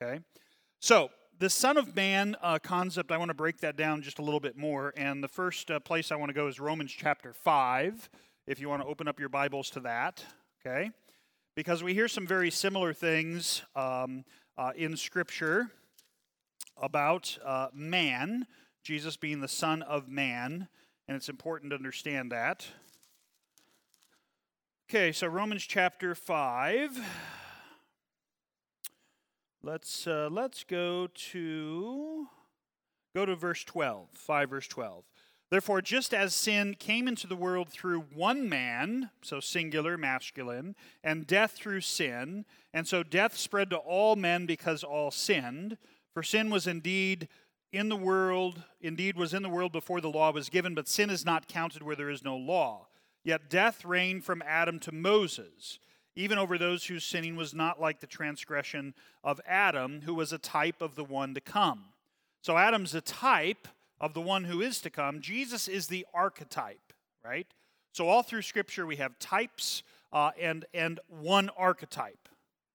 Okay? 0.00 0.20
So, 0.80 1.10
the 1.40 1.50
Son 1.50 1.76
of 1.76 1.94
Man 1.94 2.36
uh, 2.42 2.58
concept, 2.60 3.12
I 3.12 3.16
want 3.16 3.28
to 3.28 3.34
break 3.34 3.58
that 3.58 3.76
down 3.76 4.02
just 4.02 4.18
a 4.18 4.22
little 4.22 4.40
bit 4.40 4.56
more. 4.56 4.92
And 4.96 5.22
the 5.22 5.28
first 5.28 5.70
uh, 5.70 5.78
place 5.78 6.10
I 6.10 6.16
want 6.16 6.30
to 6.30 6.34
go 6.34 6.48
is 6.48 6.58
Romans 6.58 6.92
chapter 6.92 7.32
5, 7.32 8.10
if 8.48 8.60
you 8.60 8.68
want 8.68 8.82
to 8.82 8.88
open 8.88 9.06
up 9.06 9.20
your 9.20 9.28
Bibles 9.28 9.70
to 9.70 9.80
that. 9.80 10.24
Okay? 10.66 10.90
Because 11.54 11.82
we 11.82 11.94
hear 11.94 12.08
some 12.08 12.26
very 12.26 12.50
similar 12.50 12.92
things 12.92 13.62
um, 13.76 14.24
uh, 14.56 14.72
in 14.76 14.96
Scripture 14.96 15.70
about 16.76 17.38
uh, 17.44 17.68
man, 17.72 18.46
Jesus 18.82 19.16
being 19.16 19.40
the 19.40 19.48
Son 19.48 19.82
of 19.82 20.08
Man 20.08 20.68
and 21.08 21.16
it's 21.16 21.30
important 21.30 21.70
to 21.70 21.76
understand 21.76 22.30
that. 22.30 22.66
Okay, 24.88 25.10
so 25.10 25.26
Romans 25.26 25.64
chapter 25.64 26.14
5. 26.14 27.00
Let's 29.62 30.06
uh, 30.06 30.28
let's 30.30 30.64
go 30.64 31.08
to 31.08 32.26
go 33.14 33.26
to 33.26 33.34
verse 33.34 33.64
12. 33.64 34.08
5 34.12 34.50
verse 34.50 34.68
12. 34.68 35.04
Therefore, 35.50 35.80
just 35.80 36.12
as 36.12 36.34
sin 36.34 36.74
came 36.78 37.08
into 37.08 37.26
the 37.26 37.34
world 37.34 37.70
through 37.70 38.00
one 38.14 38.50
man, 38.50 39.10
so 39.22 39.40
singular, 39.40 39.96
masculine, 39.96 40.76
and 41.02 41.26
death 41.26 41.52
through 41.52 41.80
sin, 41.80 42.44
and 42.74 42.86
so 42.86 43.02
death 43.02 43.34
spread 43.34 43.70
to 43.70 43.76
all 43.76 44.14
men 44.14 44.44
because 44.44 44.84
all 44.84 45.10
sinned, 45.10 45.78
for 46.12 46.22
sin 46.22 46.50
was 46.50 46.66
indeed 46.66 47.28
in 47.72 47.88
the 47.88 47.96
world, 47.96 48.62
indeed 48.80 49.16
was 49.16 49.34
in 49.34 49.42
the 49.42 49.48
world 49.48 49.72
before 49.72 50.00
the 50.00 50.10
law 50.10 50.32
was 50.32 50.48
given, 50.48 50.74
but 50.74 50.88
sin 50.88 51.10
is 51.10 51.24
not 51.24 51.48
counted 51.48 51.82
where 51.82 51.96
there 51.96 52.10
is 52.10 52.24
no 52.24 52.36
law. 52.36 52.86
Yet 53.24 53.50
death 53.50 53.84
reigned 53.84 54.24
from 54.24 54.42
Adam 54.46 54.78
to 54.80 54.92
Moses, 54.92 55.78
even 56.16 56.38
over 56.38 56.56
those 56.56 56.86
whose 56.86 57.04
sinning 57.04 57.36
was 57.36 57.54
not 57.54 57.80
like 57.80 58.00
the 58.00 58.06
transgression 58.06 58.94
of 59.22 59.40
Adam, 59.46 60.00
who 60.02 60.14
was 60.14 60.32
a 60.32 60.38
type 60.38 60.80
of 60.80 60.94
the 60.94 61.04
one 61.04 61.34
to 61.34 61.40
come. 61.40 61.84
So 62.40 62.56
Adam's 62.56 62.94
a 62.94 63.00
type 63.00 63.68
of 64.00 64.14
the 64.14 64.20
one 64.20 64.44
who 64.44 64.62
is 64.62 64.80
to 64.80 64.90
come. 64.90 65.20
Jesus 65.20 65.68
is 65.68 65.88
the 65.88 66.06
archetype, 66.14 66.92
right? 67.24 67.46
So 67.92 68.08
all 68.08 68.22
through 68.22 68.42
Scripture 68.42 68.86
we 68.86 68.96
have 68.96 69.18
types 69.18 69.82
uh, 70.12 70.30
and 70.40 70.64
and 70.72 71.00
one 71.08 71.50
archetype. 71.56 72.28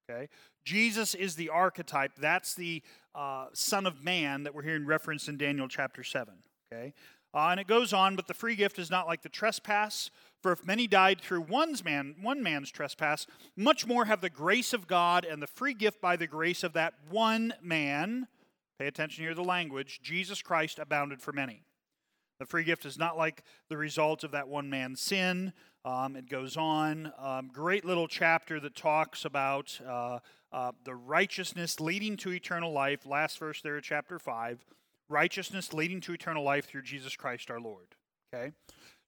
Okay, 0.09 0.27
Jesus 0.65 1.15
is 1.15 1.35
the 1.35 1.50
archetype. 1.50 2.12
That's 2.17 2.53
the 2.53 2.83
uh, 3.15 3.48
Son 3.53 3.86
of 3.86 4.03
Man 4.03 4.43
that 4.43 4.53
we're 4.53 4.63
hearing 4.63 4.86
referenced 4.86 5.29
in 5.29 5.38
Daniel 5.38 5.67
chapter 5.67 6.03
seven. 6.03 6.36
Okay, 6.72 6.93
uh, 7.34 7.50
and 7.50 7.60
it 7.60 7.67
goes 7.67 7.93
on, 7.93 8.15
but 8.15 8.27
the 8.27 8.34
free 8.34 8.55
gift 8.55 8.79
is 8.79 8.89
not 8.89 9.08
like 9.08 9.22
the 9.22 9.29
trespass. 9.29 10.10
For 10.41 10.51
if 10.51 10.65
many 10.65 10.88
died 10.88 11.22
through 11.22 11.41
one's 11.41 11.86
man, 11.86 12.15
one 12.22 12.43
man's 12.43 12.70
trespass, 12.70 13.27
much 13.55 13.88
more 13.88 14.05
have 14.05 14.20
the 14.20 14.29
grace 14.29 14.74
of 14.74 14.88
God 14.88 15.24
and 15.24 15.41
the 15.41 15.48
free 15.48 15.74
gift 15.74 16.01
by 16.01 16.17
the 16.17 16.27
grace 16.27 16.63
of 16.63 16.74
that 16.74 16.96
one 17.10 17.53
man 17.62 18.27
Pay 18.79 18.88
attention 18.88 19.24
here 19.24 19.32
to 19.32 19.36
the 19.36 19.43
language. 19.43 20.01
Jesus 20.01 20.41
Christ 20.41 20.79
abounded 20.79 21.22
for 21.22 21.32
many. 21.32 21.63
The 22.39 22.46
free 22.46 22.63
gift 22.63 22.86
is 22.86 22.98
not 22.98 23.17
like 23.17 23.43
the 23.70 23.77
result 23.77 24.24
of 24.24 24.32
that 24.32 24.48
one 24.48 24.70
man's 24.70 25.00
sin. 25.00 25.53
Um, 25.86 26.16
it 26.16 26.30
goes 26.30 26.56
on. 26.56 27.12
Um, 27.20 27.50
great 27.52 27.84
little 27.84 28.08
chapter 28.08 28.60
that 28.62 28.75
talks 28.75 29.25
about 29.25 29.78
uh, 29.86 30.20
uh, 30.52 30.72
the 30.86 30.96
righteousness 30.96 31.80
leading 31.82 32.16
to 32.18 32.32
eternal 32.32 32.72
life. 32.72 33.06
Last 33.06 33.38
verse 33.38 33.62
there, 33.62 33.82
chapter 33.82 34.18
5. 34.18 34.63
Righteousness 35.10 35.74
leading 35.74 36.00
to 36.02 36.13
eternal 36.13 36.44
life 36.44 36.66
through 36.66 36.84
Jesus 36.84 37.18
Christ 37.18 37.52
our 37.52 37.60
Lord. 37.60 37.88
Okay? 38.34 38.52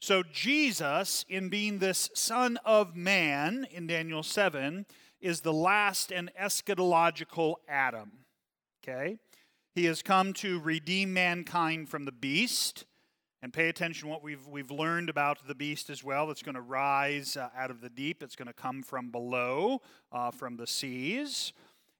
So, 0.01 0.23
Jesus, 0.33 1.25
in 1.29 1.47
being 1.47 1.79
this 1.79 2.09
Son 2.13 2.59
of 2.65 2.95
Man 2.95 3.65
in 3.71 3.87
Daniel 3.87 4.21
7, 4.21 4.85
is 5.21 5.41
the 5.41 5.53
last 5.53 6.11
and 6.11 6.29
eschatological 6.39 7.55
Adam. 7.69 8.11
Okay? 8.83 9.17
He 9.73 9.85
has 9.85 10.01
come 10.01 10.33
to 10.33 10.59
redeem 10.59 11.13
mankind 11.13 11.89
from 11.89 12.05
the 12.05 12.11
beast. 12.11 12.85
And 13.45 13.53
pay 13.53 13.69
attention 13.69 14.09
what 14.09 14.23
we've, 14.23 14.47
we've 14.47 14.71
learned 14.71 15.07
about 15.07 15.37
the 15.47 15.53
beast 15.53 15.91
as 15.91 16.03
well. 16.03 16.31
It's 16.31 16.41
going 16.41 16.55
to 16.55 16.61
rise 16.61 17.37
uh, 17.37 17.49
out 17.55 17.69
of 17.69 17.79
the 17.79 17.91
deep, 17.91 18.23
it's 18.23 18.35
going 18.35 18.47
to 18.47 18.55
come 18.55 18.81
from 18.81 19.11
below, 19.11 19.83
uh, 20.11 20.31
from 20.31 20.57
the 20.57 20.65
seas. 20.65 21.53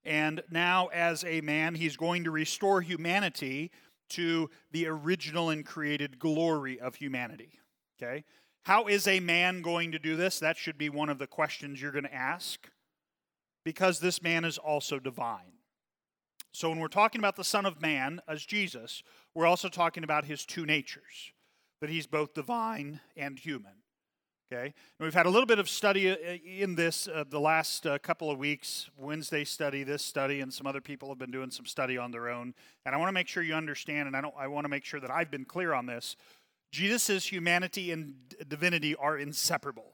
And 0.03 0.41
now, 0.49 0.87
as 0.87 1.23
a 1.23 1.41
man, 1.41 1.75
he's 1.75 1.97
going 1.97 2.23
to 2.23 2.31
restore 2.31 2.81
humanity 2.81 3.69
to 4.09 4.49
the 4.71 4.87
original 4.87 5.51
and 5.51 5.63
created 5.63 6.17
glory 6.17 6.79
of 6.79 6.95
humanity. 6.95 7.59
Okay? 8.01 8.23
How 8.63 8.87
is 8.87 9.07
a 9.07 9.19
man 9.19 9.61
going 9.61 9.91
to 9.91 9.99
do 9.99 10.15
this? 10.15 10.39
That 10.39 10.57
should 10.57 10.79
be 10.79 10.89
one 10.89 11.09
of 11.09 11.19
the 11.19 11.27
questions 11.27 11.79
you're 11.79 11.91
going 11.91 12.05
to 12.05 12.15
ask. 12.15 12.71
Because 13.63 13.99
this 13.99 14.19
man 14.19 14.45
is 14.45 14.57
also 14.57 14.97
divine. 14.97 15.55
So 16.55 16.69
when 16.69 16.79
we're 16.79 16.87
talking 16.87 17.19
about 17.19 17.35
the 17.35 17.43
Son 17.43 17.65
of 17.65 17.81
Man 17.81 18.21
as 18.29 18.45
Jesus, 18.45 19.03
we're 19.33 19.45
also 19.45 19.67
talking 19.67 20.05
about 20.05 20.23
his 20.23 20.45
two 20.45 20.65
natures, 20.65 21.33
that 21.81 21.89
he's 21.89 22.07
both 22.07 22.33
divine 22.33 22.99
and 23.15 23.37
human. 23.37 23.71
Okay? 24.51 24.65
And 24.65 24.73
we've 24.99 25.13
had 25.13 25.25
a 25.25 25.29
little 25.29 25.47
bit 25.47 25.59
of 25.59 25.67
study 25.67 26.09
uh, 26.11 26.15
in 26.45 26.75
this 26.75 27.07
uh, 27.07 27.23
the 27.27 27.39
last 27.39 27.87
uh, 27.87 27.97
couple 27.97 28.29
of 28.29 28.37
weeks. 28.37 28.89
Wednesday 28.95 29.43
study, 29.43 29.83
this 29.83 30.03
study, 30.03 30.41
and 30.41 30.53
some 30.53 30.67
other 30.67 30.81
people 30.81 31.09
have 31.09 31.17
been 31.17 31.31
doing 31.31 31.49
some 31.49 31.65
study 31.65 31.97
on 31.97 32.11
their 32.11 32.29
own. 32.29 32.53
And 32.85 32.93
I 32.93 32.97
want 32.97 33.09
to 33.09 33.13
make 33.13 33.27
sure 33.27 33.41
you 33.41 33.55
understand, 33.55 34.07
and 34.07 34.15
I 34.15 34.21
don't. 34.21 34.35
I 34.37 34.47
want 34.47 34.65
to 34.65 34.69
make 34.69 34.85
sure 34.85 34.99
that 34.99 35.09
I've 35.09 35.31
been 35.31 35.45
clear 35.45 35.73
on 35.73 35.87
this. 35.87 36.15
Jesus' 36.71 37.31
humanity 37.31 37.91
and 37.91 38.15
divinity 38.47 38.95
are 38.95 39.17
inseparable. 39.17 39.93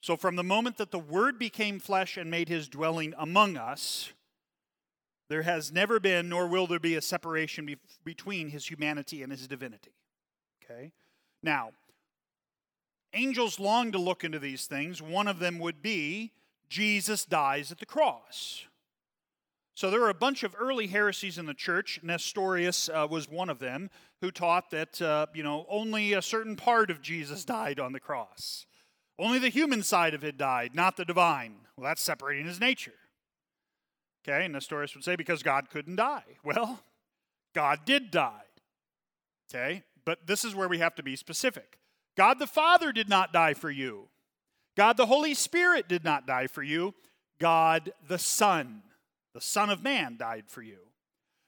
So 0.00 0.16
from 0.16 0.36
the 0.36 0.42
moment 0.44 0.78
that 0.78 0.90
the 0.90 0.98
Word 0.98 1.38
became 1.38 1.78
flesh 1.78 2.16
and 2.16 2.30
made 2.30 2.48
His 2.48 2.68
dwelling 2.68 3.12
among 3.18 3.56
us, 3.56 4.12
there 5.32 5.42
has 5.42 5.72
never 5.72 5.98
been, 5.98 6.28
nor 6.28 6.46
will 6.46 6.66
there 6.66 6.78
be, 6.78 6.94
a 6.94 7.00
separation 7.00 7.64
be- 7.64 7.78
between 8.04 8.50
his 8.50 8.68
humanity 8.68 9.22
and 9.22 9.32
his 9.32 9.48
divinity. 9.48 9.94
Okay? 10.62 10.92
Now, 11.42 11.70
angels 13.12 13.58
long 13.58 13.92
to 13.92 13.98
look 13.98 14.24
into 14.24 14.38
these 14.38 14.66
things. 14.66 15.02
One 15.02 15.28
of 15.28 15.38
them 15.38 15.58
would 15.58 15.82
be 15.82 16.32
Jesus 16.68 17.24
dies 17.24 17.70
at 17.70 17.78
the 17.78 17.86
cross. 17.86 18.64
So 19.74 19.90
there 19.90 20.00
were 20.00 20.10
a 20.10 20.14
bunch 20.14 20.42
of 20.42 20.54
early 20.58 20.86
heresies 20.86 21.38
in 21.38 21.46
the 21.46 21.54
church. 21.54 22.00
Nestorius 22.02 22.88
uh, 22.88 23.06
was 23.10 23.28
one 23.28 23.50
of 23.50 23.58
them, 23.58 23.90
who 24.20 24.30
taught 24.30 24.70
that 24.70 25.00
uh, 25.00 25.26
you 25.34 25.42
know 25.42 25.66
only 25.68 26.12
a 26.12 26.22
certain 26.22 26.56
part 26.56 26.90
of 26.90 27.02
Jesus 27.02 27.44
died 27.44 27.80
on 27.80 27.92
the 27.92 28.00
cross. 28.00 28.66
Only 29.18 29.38
the 29.38 29.48
human 29.48 29.82
side 29.82 30.14
of 30.14 30.24
it 30.24 30.36
died, 30.36 30.74
not 30.74 30.96
the 30.96 31.04
divine. 31.04 31.54
Well, 31.76 31.86
that's 31.86 32.02
separating 32.02 32.46
his 32.46 32.60
nature. 32.60 32.94
Okay, 34.26 34.46
Nestorius 34.48 34.94
would 34.94 35.04
say 35.04 35.16
because 35.16 35.42
God 35.42 35.68
couldn't 35.70 35.96
die. 35.96 36.24
Well, 36.44 36.80
God 37.54 37.80
did 37.84 38.10
die. 38.10 38.44
Okay, 39.52 39.82
but 40.04 40.26
this 40.26 40.44
is 40.44 40.54
where 40.54 40.68
we 40.68 40.78
have 40.78 40.94
to 40.96 41.02
be 41.02 41.16
specific. 41.16 41.78
God 42.16 42.38
the 42.38 42.46
Father 42.46 42.92
did 42.92 43.08
not 43.08 43.32
die 43.32 43.54
for 43.54 43.70
you. 43.70 44.08
God 44.76 44.96
the 44.96 45.06
Holy 45.06 45.34
Spirit 45.34 45.88
did 45.88 46.04
not 46.04 46.26
die 46.26 46.46
for 46.46 46.62
you. 46.62 46.94
God 47.38 47.92
the 48.06 48.18
Son, 48.18 48.82
the 49.34 49.40
Son 49.40 49.70
of 49.70 49.82
Man, 49.82 50.16
died 50.16 50.44
for 50.48 50.62
you. 50.62 50.78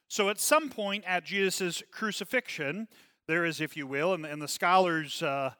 So 0.07 0.29
at 0.29 0.39
some 0.39 0.69
point 0.69 1.03
at 1.07 1.25
Jesus' 1.25 1.83
crucifixion, 1.91 2.87
there 3.27 3.45
is, 3.45 3.59
if 3.59 3.75
you 3.75 3.87
will, 3.87 4.13
and, 4.13 4.25
and 4.25 4.41
the 4.41 4.47
scholars, 4.47 5.23
uh, 5.23 5.51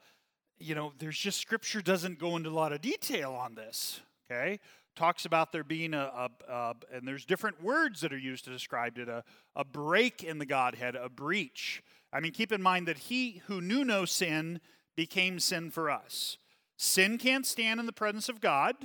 you 0.58 0.76
know, 0.76 0.94
there's 1.00 1.18
just 1.18 1.40
scripture 1.40 1.82
doesn't 1.82 2.20
go 2.20 2.36
into 2.36 2.50
a 2.50 2.52
lot 2.52 2.72
of 2.72 2.82
detail 2.82 3.34
on 3.34 3.56
this. 3.56 4.02
Okay, 4.32 4.60
talks 4.96 5.26
about 5.26 5.52
there 5.52 5.64
being 5.64 5.94
a, 5.94 6.30
a, 6.48 6.52
a, 6.52 6.76
and 6.94 7.08
there's 7.08 7.26
different 7.26 7.62
words 7.62 8.02
that 8.02 8.14
are 8.14 8.18
used 8.18 8.46
to 8.46 8.52
describe 8.52 8.98
it 8.98 9.10
a, 9.10 9.24
a 9.56 9.64
break 9.64 10.24
in 10.24 10.38
the 10.38 10.46
Godhead, 10.46 10.96
a 10.96 11.10
breach. 11.10 11.84
I 12.12 12.20
mean, 12.20 12.32
keep 12.32 12.52
in 12.52 12.62
mind 12.62 12.88
that 12.88 12.98
he 12.98 13.42
who 13.48 13.62
knew 13.62 13.84
no 13.84 14.06
sin 14.06 14.62
became 14.96 15.40
sin 15.40 15.70
for 15.70 15.90
us. 15.90 16.38
Sin 16.78 17.18
can't 17.18 17.46
stand 17.46 17.80
in 17.80 17.86
the 17.86 17.94
presence 17.94 18.30
of 18.30 18.42
God, 18.42 18.76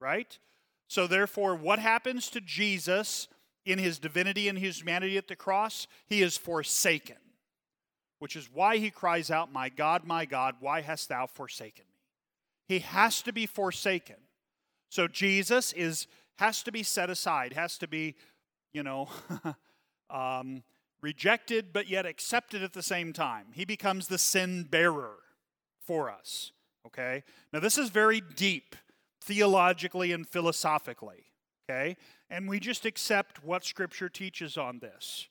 right? 0.00 0.38
So, 0.88 1.06
therefore, 1.06 1.54
what 1.54 1.78
happens 1.78 2.28
to 2.30 2.40
Jesus 2.40 3.28
in 3.64 3.78
his 3.78 3.98
divinity 3.98 4.48
and 4.48 4.58
his 4.58 4.80
humanity 4.80 5.16
at 5.16 5.28
the 5.28 5.36
cross? 5.36 5.86
He 6.06 6.22
is 6.22 6.36
forsaken, 6.36 7.16
which 8.18 8.36
is 8.36 8.48
why 8.52 8.78
he 8.78 8.90
cries 8.90 9.30
out, 9.30 9.52
My 9.52 9.68
God, 9.68 10.04
my 10.04 10.24
God, 10.24 10.56
why 10.60 10.82
hast 10.82 11.08
thou 11.08 11.26
forsaken 11.26 11.84
me? 11.88 11.96
He 12.68 12.80
has 12.80 13.22
to 13.22 13.32
be 13.32 13.46
forsaken. 13.46 14.16
So 14.92 15.08
Jesus 15.08 15.72
is 15.72 16.06
has 16.36 16.62
to 16.64 16.70
be 16.70 16.82
set 16.82 17.08
aside, 17.08 17.54
has 17.54 17.78
to 17.78 17.88
be, 17.88 18.14
you 18.74 18.82
know, 18.82 19.08
um, 20.10 20.64
rejected 21.00 21.72
but 21.72 21.88
yet 21.88 22.04
accepted 22.04 22.62
at 22.62 22.74
the 22.74 22.82
same 22.82 23.14
time. 23.14 23.46
He 23.54 23.64
becomes 23.64 24.08
the 24.08 24.18
sin 24.18 24.64
bearer 24.64 25.16
for 25.86 26.10
us. 26.10 26.52
Okay? 26.86 27.24
Now, 27.54 27.60
this 27.60 27.78
is 27.78 27.88
very 27.88 28.20
deep 28.20 28.76
theologically 29.22 30.12
and 30.12 30.28
philosophically. 30.28 31.24
Okay? 31.70 31.96
And 32.28 32.46
we 32.46 32.60
just 32.60 32.84
accept 32.84 33.42
what 33.42 33.64
Scripture 33.64 34.10
teaches 34.10 34.58
on 34.58 34.78
this. 34.80 35.26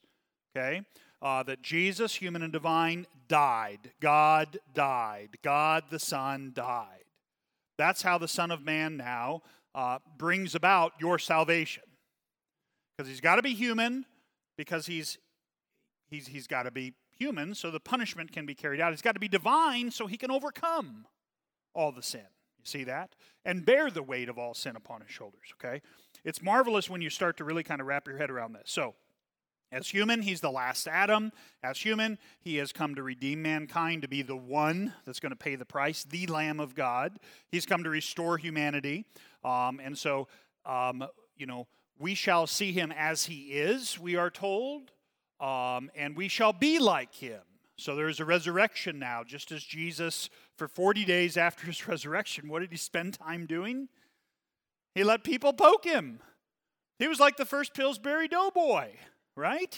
Okay? 0.58 0.82
Uh, 1.22 1.44
that 1.44 1.62
Jesus, 1.62 2.16
human 2.16 2.42
and 2.42 2.52
divine, 2.52 3.06
died. 3.28 3.92
God 4.00 4.58
died. 4.74 5.38
God 5.44 5.84
the 5.92 6.00
Son 6.00 6.52
died. 6.56 7.11
That's 7.82 8.04
how 8.04 8.20
the 8.20 8.28
Son 8.28 8.52
of 8.52 8.64
Man 8.64 8.96
now 8.96 9.42
uh, 9.74 9.98
brings 10.16 10.54
about 10.54 10.94
your 11.00 11.18
salvation. 11.18 11.82
Because 12.96 13.10
he's 13.10 13.22
got 13.22 13.38
to 13.38 13.42
be 13.42 13.56
human, 13.56 14.06
because 14.56 14.86
he's, 14.86 15.18
he's, 16.08 16.28
he's 16.28 16.46
got 16.46 16.64
to 16.64 16.72
be 16.72 16.94
human, 17.18 17.56
so 17.56 17.72
the 17.72 17.80
punishment 17.80 18.32
can 18.32 18.46
be 18.46 18.54
carried 18.54 18.80
out. 18.80 18.92
He's 18.92 19.02
got 19.02 19.14
to 19.14 19.20
be 19.20 19.28
divine, 19.28 19.90
so 19.90 20.06
he 20.06 20.16
can 20.16 20.30
overcome 20.30 21.08
all 21.74 21.92
the 21.92 22.04
sin. 22.04 22.22
You 22.60 22.66
see 22.66 22.84
that? 22.84 23.16
And 23.46 23.66
bear 23.66 23.90
the 23.90 24.04
weight 24.04 24.30
of 24.30 24.38
all 24.38 24.54
sin 24.54 24.76
upon 24.76 25.02
his 25.02 25.10
shoulders, 25.10 25.52
okay? 25.56 25.82
It's 26.24 26.44
marvelous 26.44 26.88
when 26.88 27.02
you 27.02 27.10
start 27.10 27.36
to 27.38 27.44
really 27.44 27.64
kind 27.64 27.82
of 27.82 27.88
wrap 27.88 28.08
your 28.08 28.20
head 28.20 28.30
around 28.30 28.54
this. 28.54 28.66
So, 28.66 28.94
as 29.72 29.88
human, 29.88 30.22
he's 30.22 30.42
the 30.42 30.52
last 30.52 30.88
Adam. 30.88 31.32
As 31.64 31.78
human, 31.78 32.18
he 32.42 32.58
has 32.58 32.74
come 32.74 32.96
to 32.96 33.04
redeem 33.04 33.42
mankind, 33.42 34.02
to 34.02 34.08
be 34.08 34.22
the 34.22 34.36
one 34.36 34.94
that's 35.06 35.20
going 35.20 35.32
to 35.32 35.38
pay 35.38 35.56
the 35.56 35.66
price, 35.66 36.04
the 36.04 36.28
Lamb 36.28 36.60
of 36.60 36.76
God. 36.76 37.18
He's 37.50 37.66
come 37.66 37.84
to 37.84 37.90
restore 37.90 38.38
humanity. 38.38 39.06
Um, 39.44 39.80
and 39.82 39.98
so, 39.98 40.28
um, 40.66 41.06
you 41.38 41.46
know, 41.46 41.68
we 41.98 42.16
shall 42.16 42.48
see 42.48 42.72
him 42.74 42.92
as 42.92 43.26
he 43.26 43.52
is, 43.54 44.00
we 44.00 44.16
are 44.16 44.30
told, 44.30 44.92
um, 45.40 45.90
and 45.96 46.18
we 46.18 46.28
shall 46.28 46.54
be 46.54 46.80
like 46.80 47.14
him. 47.16 47.42
So 47.78 47.96
there 47.96 48.10
is 48.10 48.20
a 48.20 48.26
resurrection 48.26 49.00
now, 49.00 49.24
just 49.24 49.52
as 49.52 49.64
Jesus, 49.64 50.30
for 50.58 50.68
40 50.68 51.06
days 51.06 51.38
after 51.38 51.66
his 51.68 51.88
resurrection, 51.88 52.50
what 52.50 52.60
did 52.60 52.72
he 52.72 52.78
spend 52.78 53.14
time 53.14 53.46
doing? 53.46 53.88
He 54.96 55.04
let 55.04 55.24
people 55.24 55.54
poke 55.54 55.86
him. 55.86 56.20
He 57.00 57.08
was 57.08 57.20
like 57.20 57.38
the 57.38 57.46
first 57.46 57.74
Pillsbury 57.74 58.28
Doughboy, 58.28 58.90
right? 59.36 59.78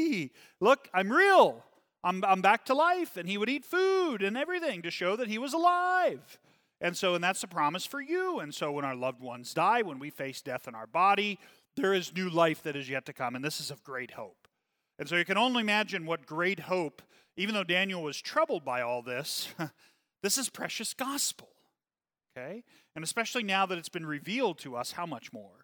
Look, 0.60 0.88
I'm 0.92 1.10
real. 1.10 1.64
I'm, 2.02 2.24
I'm 2.24 2.42
back 2.42 2.66
to 2.66 2.74
life. 2.74 3.16
And 3.16 3.28
he 3.28 3.38
would 3.38 3.48
eat 3.48 3.64
food 3.64 4.22
and 4.22 4.36
everything 4.36 4.82
to 4.82 4.90
show 4.90 5.16
that 5.16 5.28
he 5.28 5.38
was 5.38 5.52
alive. 5.52 6.38
And 6.80 6.96
so, 6.96 7.14
and 7.14 7.24
that's 7.24 7.42
a 7.42 7.48
promise 7.48 7.86
for 7.86 8.00
you. 8.00 8.40
And 8.40 8.54
so, 8.54 8.72
when 8.72 8.84
our 8.84 8.94
loved 8.94 9.20
ones 9.20 9.54
die, 9.54 9.82
when 9.82 9.98
we 9.98 10.10
face 10.10 10.42
death 10.42 10.68
in 10.68 10.74
our 10.74 10.86
body, 10.86 11.38
there 11.76 11.94
is 11.94 12.14
new 12.14 12.28
life 12.28 12.62
that 12.62 12.76
is 12.76 12.90
yet 12.90 13.06
to 13.06 13.12
come. 13.12 13.34
And 13.34 13.44
this 13.44 13.60
is 13.60 13.70
of 13.70 13.82
great 13.82 14.12
hope. 14.12 14.48
And 14.98 15.08
so, 15.08 15.16
you 15.16 15.24
can 15.24 15.38
only 15.38 15.62
imagine 15.62 16.04
what 16.04 16.26
great 16.26 16.60
hope, 16.60 17.00
even 17.36 17.54
though 17.54 17.64
Daniel 17.64 18.02
was 18.02 18.20
troubled 18.20 18.64
by 18.64 18.82
all 18.82 19.00
this, 19.02 19.48
this 20.22 20.36
is 20.36 20.48
precious 20.50 20.92
gospel. 20.92 21.48
Okay? 22.36 22.64
And 22.94 23.04
especially 23.04 23.44
now 23.44 23.66
that 23.66 23.78
it's 23.78 23.88
been 23.88 24.06
revealed 24.06 24.58
to 24.58 24.76
us, 24.76 24.92
how 24.92 25.06
much 25.06 25.32
more? 25.32 25.63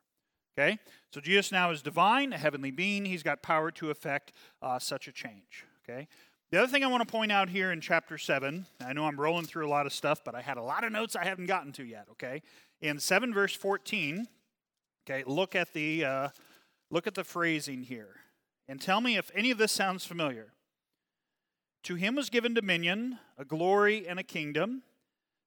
Okay? 0.58 0.78
So 1.12 1.20
Jesus 1.20 1.52
now 1.52 1.70
is 1.70 1.82
divine, 1.82 2.32
a 2.32 2.38
heavenly 2.38 2.70
being. 2.70 3.04
He's 3.04 3.22
got 3.22 3.42
power 3.42 3.70
to 3.72 3.90
effect 3.90 4.32
uh, 4.62 4.78
such 4.78 5.08
a 5.08 5.12
change. 5.12 5.64
Okay? 5.84 6.08
The 6.50 6.58
other 6.58 6.68
thing 6.68 6.82
I 6.82 6.88
want 6.88 7.06
to 7.06 7.10
point 7.10 7.30
out 7.30 7.48
here 7.48 7.70
in 7.70 7.80
chapter 7.80 8.18
7, 8.18 8.66
I 8.84 8.92
know 8.92 9.04
I'm 9.04 9.20
rolling 9.20 9.46
through 9.46 9.66
a 9.66 9.70
lot 9.70 9.86
of 9.86 9.92
stuff, 9.92 10.22
but 10.24 10.34
I 10.34 10.40
had 10.40 10.56
a 10.56 10.62
lot 10.62 10.82
of 10.82 10.90
notes 10.90 11.14
I 11.14 11.24
haven't 11.24 11.46
gotten 11.46 11.70
to 11.72 11.84
yet, 11.84 12.06
okay? 12.12 12.42
In 12.80 12.98
7 12.98 13.32
verse 13.32 13.54
14, 13.54 14.26
okay, 15.08 15.22
look 15.26 15.54
at 15.54 15.72
the 15.72 16.04
uh, 16.04 16.28
look 16.90 17.06
at 17.06 17.14
the 17.14 17.22
phrasing 17.22 17.84
here. 17.84 18.16
And 18.68 18.80
tell 18.80 19.00
me 19.00 19.16
if 19.16 19.30
any 19.34 19.50
of 19.50 19.58
this 19.58 19.72
sounds 19.72 20.04
familiar. 20.04 20.52
To 21.84 21.94
him 21.94 22.16
was 22.16 22.30
given 22.30 22.52
dominion, 22.52 23.18
a 23.38 23.44
glory, 23.44 24.06
and 24.06 24.18
a 24.18 24.24
kingdom. 24.24 24.82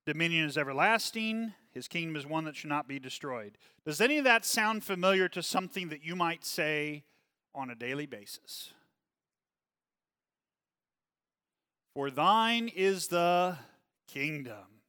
Dominion 0.05 0.45
is 0.45 0.57
everlasting, 0.57 1.53
his 1.73 1.87
kingdom 1.87 2.15
is 2.15 2.25
one 2.25 2.45
that 2.45 2.55
should 2.55 2.69
not 2.69 2.87
be 2.87 2.99
destroyed. 2.99 3.57
Does 3.85 3.99
any 3.99 4.17
of 4.19 4.23
that 4.25 4.45
sound 4.45 4.83
familiar 4.83 5.27
to 5.29 5.41
something 5.41 5.89
that 5.89 6.03
you 6.03 6.15
might 6.15 6.45
say 6.45 7.03
on 7.55 7.69
a 7.69 7.75
daily 7.75 8.05
basis? 8.05 8.71
For 11.95 12.09
thine 12.09 12.69
is 12.69 13.07
the 13.07 13.57
kingdom 14.07 14.81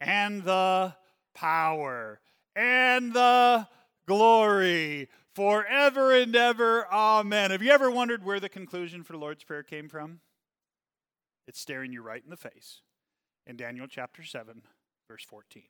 and 0.00 0.44
the 0.44 0.94
power 1.34 2.20
and 2.56 3.12
the 3.12 3.66
glory 4.06 5.08
forever 5.34 6.14
and 6.14 6.34
ever. 6.34 6.86
Amen. 6.92 7.50
Have 7.50 7.62
you 7.62 7.70
ever 7.70 7.90
wondered 7.90 8.24
where 8.24 8.40
the 8.40 8.48
conclusion 8.48 9.02
for 9.02 9.12
the 9.12 9.18
Lord's 9.18 9.44
Prayer 9.44 9.62
came 9.62 9.88
from? 9.88 10.20
It's 11.46 11.60
staring 11.60 11.92
you 11.92 12.02
right 12.02 12.22
in 12.22 12.30
the 12.30 12.36
face 12.36 12.82
in 13.46 13.56
Daniel 13.56 13.86
chapter 13.88 14.22
7, 14.22 14.62
verse 15.08 15.24
14. 15.24 15.62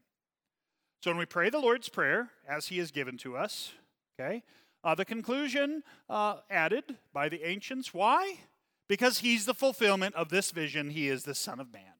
So 1.02 1.10
when 1.10 1.16
we 1.16 1.24
pray 1.24 1.48
the 1.48 1.58
Lord's 1.58 1.88
Prayer, 1.88 2.28
as 2.46 2.66
He 2.66 2.78
is 2.78 2.90
given 2.90 3.16
to 3.18 3.34
us, 3.34 3.72
okay, 4.20 4.42
uh, 4.84 4.94
the 4.94 5.06
conclusion 5.06 5.82
uh, 6.10 6.36
added 6.50 6.84
by 7.14 7.30
the 7.30 7.42
ancients. 7.48 7.94
Why? 7.94 8.40
Because 8.86 9.20
He's 9.20 9.46
the 9.46 9.54
fulfillment 9.54 10.14
of 10.14 10.28
this 10.28 10.50
vision. 10.50 10.90
He 10.90 11.08
is 11.08 11.24
the 11.24 11.34
Son 11.34 11.58
of 11.58 11.72
Man. 11.72 11.94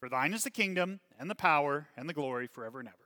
For 0.00 0.08
thine 0.08 0.34
is 0.34 0.42
the 0.42 0.50
kingdom 0.50 0.98
and 1.16 1.30
the 1.30 1.36
power 1.36 1.88
and 1.96 2.08
the 2.08 2.12
glory 2.12 2.48
forever 2.48 2.80
and 2.80 2.88
ever. 2.88 2.96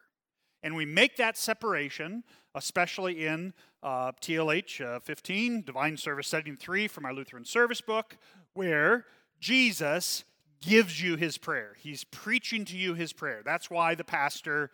And 0.63 0.77
we 0.77 0.87
make 0.87 1.17
that 1.17 1.37
separation, 1.37 2.25
especially 2.55 3.27
in 3.27 3.53
uh, 3.83 4.13
TLH 4.13 4.81
uh, 4.81 5.01
15, 5.01 5.63
Divine 5.63 5.99
Service 5.99 6.29
Setting 6.29 6.57
3 6.57 6.89
from 6.89 7.05
our 7.05 7.13
Lutheran 7.13 7.45
Service 7.45 7.83
book, 7.83 8.17
where 8.55 9.05
Jesus 9.41 10.25
gives 10.63 11.03
you 11.03 11.17
his 11.17 11.37
prayer. 11.37 11.77
He's 11.79 12.05
preaching 12.05 12.65
to 12.67 12.79
you 12.79 12.95
his 12.95 13.13
prayer. 13.13 13.43
That's 13.45 13.69
why 13.69 13.95
the 13.95 14.05
pastor 14.05 14.71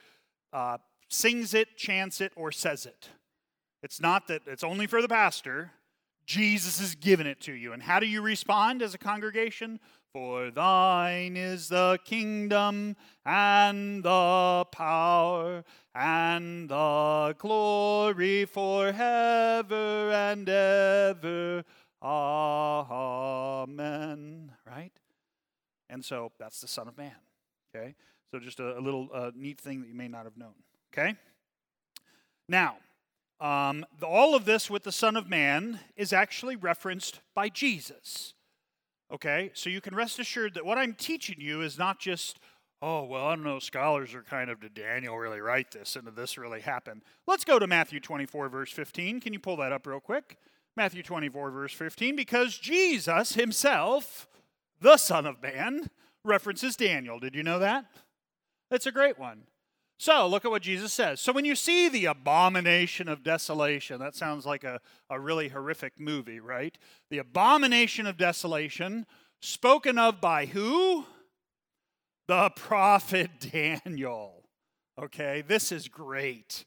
uh, 0.52 0.78
sings 1.08 1.54
it, 1.54 1.76
chants 1.76 2.20
it, 2.20 2.32
or 2.36 2.52
says 2.52 2.86
it. 2.86 3.08
It's 3.82 4.00
not 4.00 4.28
that 4.28 4.42
it's 4.46 4.64
only 4.64 4.86
for 4.86 5.02
the 5.02 5.08
pastor. 5.08 5.72
Jesus 6.26 6.80
is 6.80 6.94
giving 6.94 7.26
it 7.26 7.40
to 7.42 7.52
you. 7.52 7.72
And 7.72 7.82
how 7.82 8.00
do 8.00 8.06
you 8.06 8.20
respond 8.20 8.82
as 8.82 8.94
a 8.94 8.98
congregation? 8.98 9.80
For 10.12 10.50
thine 10.50 11.36
is 11.36 11.68
the 11.68 11.98
kingdom 12.04 12.96
and 13.24 14.02
the 14.02 14.66
power 14.72 15.64
and 15.94 16.68
the 16.68 17.34
glory 17.38 18.44
forever 18.44 20.10
and 20.10 20.48
ever. 20.48 21.64
Amen. 22.02 22.92
Right? 24.66 24.92
And 25.88 26.04
so 26.04 26.32
that's 26.38 26.60
the 26.60 26.68
Son 26.68 26.88
of 26.88 26.98
Man. 26.98 27.16
Okay? 27.74 27.94
So, 28.30 28.38
just 28.38 28.60
a, 28.60 28.78
a 28.78 28.80
little 28.80 29.08
uh, 29.12 29.30
neat 29.34 29.60
thing 29.60 29.80
that 29.80 29.88
you 29.88 29.94
may 29.94 30.08
not 30.08 30.24
have 30.24 30.36
known. 30.36 30.54
Okay? 30.92 31.14
Now, 32.48 32.76
um, 33.40 33.86
the, 33.98 34.06
all 34.06 34.34
of 34.34 34.44
this 34.44 34.68
with 34.68 34.82
the 34.82 34.92
Son 34.92 35.16
of 35.16 35.28
Man 35.28 35.80
is 35.96 36.12
actually 36.12 36.56
referenced 36.56 37.20
by 37.34 37.48
Jesus. 37.48 38.34
Okay? 39.10 39.50
So, 39.54 39.70
you 39.70 39.80
can 39.80 39.94
rest 39.94 40.18
assured 40.18 40.54
that 40.54 40.66
what 40.66 40.76
I'm 40.76 40.92
teaching 40.92 41.36
you 41.38 41.62
is 41.62 41.78
not 41.78 42.00
just, 42.00 42.38
oh, 42.82 43.04
well, 43.04 43.26
I 43.26 43.34
don't 43.34 43.44
know, 43.44 43.60
scholars 43.60 44.14
are 44.14 44.22
kind 44.22 44.50
of, 44.50 44.60
did 44.60 44.74
Daniel 44.74 45.16
really 45.16 45.40
write 45.40 45.70
this 45.70 45.96
and 45.96 46.04
did 46.04 46.16
this 46.16 46.36
really 46.36 46.60
happen? 46.60 47.02
Let's 47.26 47.44
go 47.44 47.58
to 47.58 47.66
Matthew 47.66 47.98
24, 47.98 48.50
verse 48.50 48.72
15. 48.72 49.20
Can 49.20 49.32
you 49.32 49.40
pull 49.40 49.56
that 49.56 49.72
up 49.72 49.86
real 49.86 50.00
quick? 50.00 50.36
Matthew 50.76 51.02
24, 51.02 51.50
verse 51.50 51.72
15. 51.72 52.14
Because 52.14 52.58
Jesus 52.58 53.32
himself, 53.32 54.28
the 54.80 54.98
Son 54.98 55.24
of 55.24 55.42
Man, 55.42 55.88
references 56.24 56.76
Daniel. 56.76 57.18
Did 57.18 57.34
you 57.34 57.42
know 57.42 57.58
that? 57.58 57.86
It's 58.70 58.86
a 58.86 58.92
great 58.92 59.18
one. 59.18 59.42
So, 60.00 60.28
look 60.28 60.44
at 60.44 60.50
what 60.52 60.62
Jesus 60.62 60.92
says. 60.92 61.20
So, 61.20 61.32
when 61.32 61.44
you 61.44 61.56
see 61.56 61.88
the 61.88 62.04
abomination 62.04 63.08
of 63.08 63.24
desolation, 63.24 63.98
that 63.98 64.14
sounds 64.14 64.46
like 64.46 64.62
a, 64.62 64.80
a 65.10 65.18
really 65.18 65.48
horrific 65.48 65.98
movie, 65.98 66.38
right? 66.38 66.78
The 67.10 67.18
abomination 67.18 68.06
of 68.06 68.16
desolation, 68.16 69.06
spoken 69.40 69.98
of 69.98 70.20
by 70.20 70.46
who? 70.46 71.04
The 72.28 72.50
prophet 72.50 73.30
Daniel. 73.52 74.44
Okay, 75.00 75.42
this 75.46 75.72
is 75.72 75.88
great. 75.88 76.64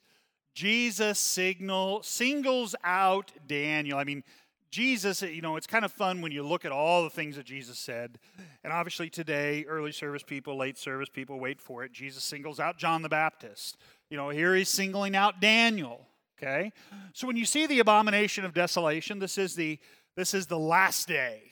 Jesus 0.53 1.17
signal 1.17 2.03
singles 2.03 2.75
out 2.83 3.31
Daniel. 3.47 3.97
I 3.97 4.03
mean, 4.03 4.23
Jesus, 4.71 5.21
you 5.21 5.41
know, 5.41 5.57
it's 5.57 5.67
kind 5.67 5.83
of 5.83 5.91
fun 5.91 6.21
when 6.21 6.31
you 6.31 6.43
look 6.43 6.63
at 6.63 6.71
all 6.71 7.03
the 7.03 7.09
things 7.09 7.35
that 7.35 7.45
Jesus 7.45 7.77
said. 7.77 8.17
And 8.63 8.71
obviously, 8.71 9.09
today, 9.09 9.65
early 9.67 9.91
service 9.91 10.23
people, 10.23 10.57
late 10.57 10.77
service 10.77 11.09
people, 11.09 11.39
wait 11.39 11.59
for 11.59 11.83
it. 11.83 11.91
Jesus 11.91 12.23
singles 12.23 12.57
out 12.57 12.77
John 12.77 13.01
the 13.01 13.09
Baptist. 13.09 13.77
You 14.09 14.15
know, 14.15 14.29
here 14.29 14.55
he's 14.55 14.69
singling 14.69 15.13
out 15.13 15.41
Daniel. 15.41 16.07
Okay? 16.41 16.71
So 17.13 17.27
when 17.27 17.35
you 17.35 17.45
see 17.45 17.67
the 17.67 17.79
abomination 17.79 18.45
of 18.45 18.53
desolation, 18.53 19.19
this 19.19 19.37
is 19.37 19.55
the 19.55 19.77
this 20.15 20.33
is 20.33 20.47
the 20.47 20.59
last 20.59 21.07
day. 21.07 21.43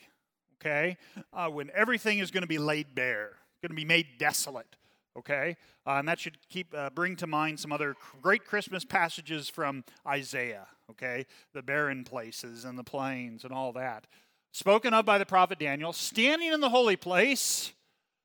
Okay? 0.60 0.96
Uh, 1.32 1.48
when 1.48 1.70
everything 1.74 2.18
is 2.18 2.30
going 2.30 2.42
to 2.42 2.48
be 2.48 2.58
laid 2.58 2.94
bare, 2.94 3.32
going 3.62 3.70
to 3.70 3.76
be 3.76 3.84
made 3.84 4.06
desolate. 4.18 4.76
Okay? 5.18 5.56
Uh, 5.86 5.92
and 5.92 6.08
that 6.08 6.18
should 6.18 6.38
keep 6.48 6.74
uh, 6.74 6.88
bring 6.90 7.16
to 7.16 7.26
mind 7.26 7.60
some 7.60 7.72
other 7.72 7.96
great 8.22 8.46
Christmas 8.46 8.84
passages 8.84 9.48
from 9.48 9.84
Isaiah 10.06 10.66
okay? 10.90 11.26
The 11.52 11.62
barren 11.62 12.04
places 12.04 12.64
and 12.64 12.78
the 12.78 12.84
plains 12.84 13.44
and 13.44 13.52
all 13.52 13.72
that. 13.72 14.06
Spoken 14.52 14.94
of 14.94 15.04
by 15.04 15.18
the 15.18 15.26
prophet 15.26 15.58
Daniel, 15.58 15.92
standing 15.92 16.52
in 16.52 16.60
the 16.60 16.70
holy 16.70 16.96
place, 16.96 17.72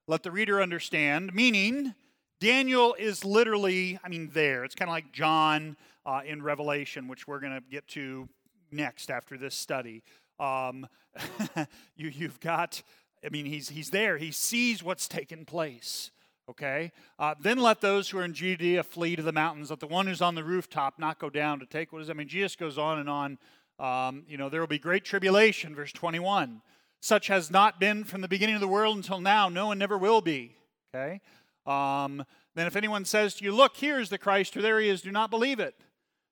let 0.08 0.23
the 0.23 0.32
reader 0.32 0.62
understand, 0.62 1.34
meaning 1.34 1.93
Daniel 2.39 2.95
is 2.97 3.23
literally, 3.23 3.99
I 4.04 4.10
mean, 4.10 4.30
there. 4.34 4.63
It's 4.63 4.75
kind 4.75 4.89
of 4.89 4.93
like 4.93 5.12
John 5.12 5.78
uh, 6.06 6.21
in 6.25 6.41
Revelation, 6.41 7.08
which 7.08 7.28
we're 7.28 7.39
going 7.39 7.54
to 7.54 7.63
get 7.69 7.88
to 7.89 8.28
next 8.71 9.10
after 9.10 9.38
this 9.38 9.56
study. 9.56 10.04
Um, 10.39 10.88
you, 11.95 12.10
you've 12.10 12.39
got, 12.39 12.82
I 13.25 13.30
mean, 13.30 13.45
he's, 13.45 13.69
he's 13.69 13.89
there. 13.89 14.17
He 14.17 14.32
sees 14.32 14.84
what's 14.84 15.08
taken 15.08 15.45
place. 15.45 16.12
Okay? 16.49 16.91
Uh, 17.17 17.36
then 17.39 17.60
let 17.60 17.81
those 17.81 18.10
who 18.10 18.19
are 18.19 18.23
in 18.23 18.34
Judea 18.34 18.84
flee 18.84 19.15
to 19.15 19.23
the 19.23 19.31
mountains. 19.31 19.69
Let 19.69 19.79
the 19.79 19.88
one 19.88 20.08
who's 20.08 20.21
on 20.21 20.36
the 20.36 20.43
rooftop 20.43 20.99
not 20.99 21.19
go 21.19 21.29
down 21.29 21.60
to 21.60 21.65
take 21.65 21.91
what 21.91 22.01
is. 22.01 22.10
I 22.10 22.13
mean, 22.13 22.27
Jesus 22.27 22.55
goes 22.55 22.77
on 22.77 22.99
and 22.99 23.10
on. 23.10 23.38
Um, 23.79 24.23
you 24.27 24.38
know, 24.38 24.49
there 24.49 24.62
will 24.62 24.67
be 24.67 24.79
great 24.79 25.03
tribulation, 25.03 25.75
verse 25.75 25.91
21. 25.91 26.62
Such 27.01 27.27
has 27.27 27.51
not 27.51 27.79
been 27.79 28.03
from 28.03 28.21
the 28.21 28.27
beginning 28.27 28.55
of 28.55 28.62
the 28.62 28.67
world 28.67 28.95
until 28.95 29.19
now. 29.19 29.49
No 29.49 29.67
one 29.67 29.77
never 29.77 29.97
will 29.97 30.21
be. 30.21 30.55
Okay? 30.93 31.19
Um, 31.65 32.23
then 32.53 32.67
if 32.67 32.75
anyone 32.75 33.05
says 33.05 33.36
to 33.36 33.43
you, 33.43 33.51
Look, 33.51 33.77
here's 33.77 34.10
the 34.10 34.17
Christ, 34.17 34.55
or 34.55 34.62
there 34.62 34.79
he 34.79 34.88
is, 34.88 35.01
do 35.01 35.12
not 35.12 35.29
believe 35.29 35.60
it. 35.60 35.75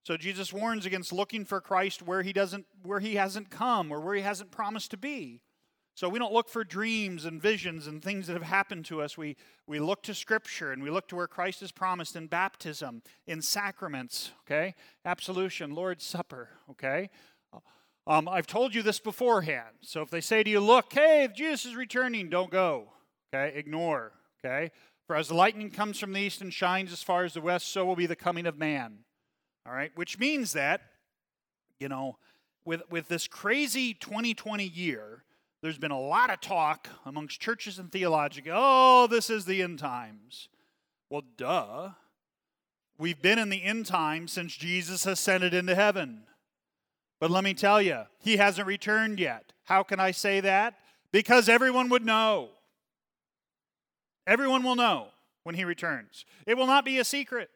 So 0.03 0.17
Jesus 0.17 0.51
warns 0.51 0.85
against 0.85 1.13
looking 1.13 1.45
for 1.45 1.61
Christ 1.61 2.01
where 2.01 2.23
he 2.23 2.33
doesn't 2.33 2.65
where 2.83 2.99
he 2.99 3.15
hasn't 3.15 3.49
come 3.49 3.91
or 3.91 4.01
where 4.01 4.15
he 4.15 4.21
hasn't 4.21 4.51
promised 4.51 4.91
to 4.91 4.97
be. 4.97 5.41
So 5.95 6.09
we 6.09 6.17
don't 6.17 6.33
look 6.33 6.49
for 6.49 6.63
dreams 6.63 7.25
and 7.25 7.41
visions 7.41 7.85
and 7.85 8.01
things 8.01 8.25
that 8.27 8.33
have 8.33 8.41
happened 8.41 8.85
to 8.85 9.01
us. 9.01 9.17
We, 9.17 9.37
we 9.67 9.79
look 9.79 10.01
to 10.03 10.15
Scripture 10.15 10.71
and 10.71 10.81
we 10.81 10.89
look 10.89 11.07
to 11.09 11.15
where 11.15 11.27
Christ 11.27 11.61
is 11.61 11.71
promised 11.71 12.15
in 12.15 12.27
baptism, 12.27 13.03
in 13.27 13.41
sacraments, 13.43 14.31
okay? 14.45 14.73
Absolution, 15.05 15.75
Lord's 15.75 16.03
Supper, 16.03 16.49
okay? 16.71 17.09
Um, 18.07 18.27
I've 18.27 18.47
told 18.47 18.73
you 18.73 18.81
this 18.81 18.99
beforehand. 18.99 19.75
So 19.81 20.01
if 20.01 20.09
they 20.09 20.19
say 20.19 20.43
to 20.43 20.49
you, 20.49 20.59
look, 20.59 20.91
hey, 20.91 21.23
if 21.23 21.33
Jesus 21.33 21.67
is 21.67 21.75
returning, 21.75 22.29
don't 22.29 22.49
go. 22.49 22.89
Okay, 23.33 23.57
ignore. 23.57 24.11
Okay? 24.43 24.71
For 25.07 25.15
as 25.15 25.27
the 25.27 25.35
lightning 25.35 25.69
comes 25.69 25.99
from 25.99 26.11
the 26.13 26.19
east 26.19 26.41
and 26.41 26.53
shines 26.53 26.91
as 26.91 27.03
far 27.03 27.23
as 27.23 27.33
the 27.33 27.41
west, 27.41 27.67
so 27.67 27.85
will 27.85 27.95
be 27.95 28.05
the 28.05 28.15
coming 28.15 28.45
of 28.45 28.57
man. 28.57 28.99
All 29.65 29.73
right, 29.73 29.91
which 29.95 30.19
means 30.19 30.53
that, 30.53 30.81
you 31.79 31.87
know, 31.87 32.17
with, 32.65 32.81
with 32.89 33.07
this 33.07 33.27
crazy 33.27 33.93
2020 33.93 34.65
year, 34.65 35.23
there's 35.63 35.77
been 35.77 35.91
a 35.91 35.99
lot 35.99 36.29
of 36.29 36.41
talk 36.41 36.89
amongst 37.05 37.39
churches 37.39 37.79
and 37.79 37.89
theologians. 37.89 38.49
Oh, 38.51 39.07
this 39.07 39.29
is 39.29 39.45
the 39.45 39.61
end 39.61 39.79
times. 39.79 40.49
Well, 41.09 41.23
duh. 41.37 41.91
We've 42.97 43.21
been 43.21 43.39
in 43.39 43.47
the 43.47 43.63
end 43.63 43.85
times 43.85 44.33
since 44.33 44.57
Jesus 44.57 45.05
ascended 45.05 45.53
into 45.53 45.73
heaven. 45.73 46.23
But 47.21 47.31
let 47.31 47.45
me 47.45 47.53
tell 47.53 47.81
you, 47.81 48.01
he 48.19 48.35
hasn't 48.35 48.67
returned 48.67 49.21
yet. 49.21 49.53
How 49.63 49.83
can 49.83 50.01
I 50.01 50.11
say 50.11 50.41
that? 50.41 50.75
Because 51.13 51.47
everyone 51.47 51.87
would 51.87 52.05
know. 52.05 52.49
Everyone 54.27 54.63
will 54.63 54.75
know 54.75 55.07
when 55.43 55.55
he 55.55 55.63
returns. 55.63 56.25
It 56.45 56.57
will 56.57 56.67
not 56.67 56.83
be 56.83 56.97
a 56.97 57.05
secret, 57.05 57.49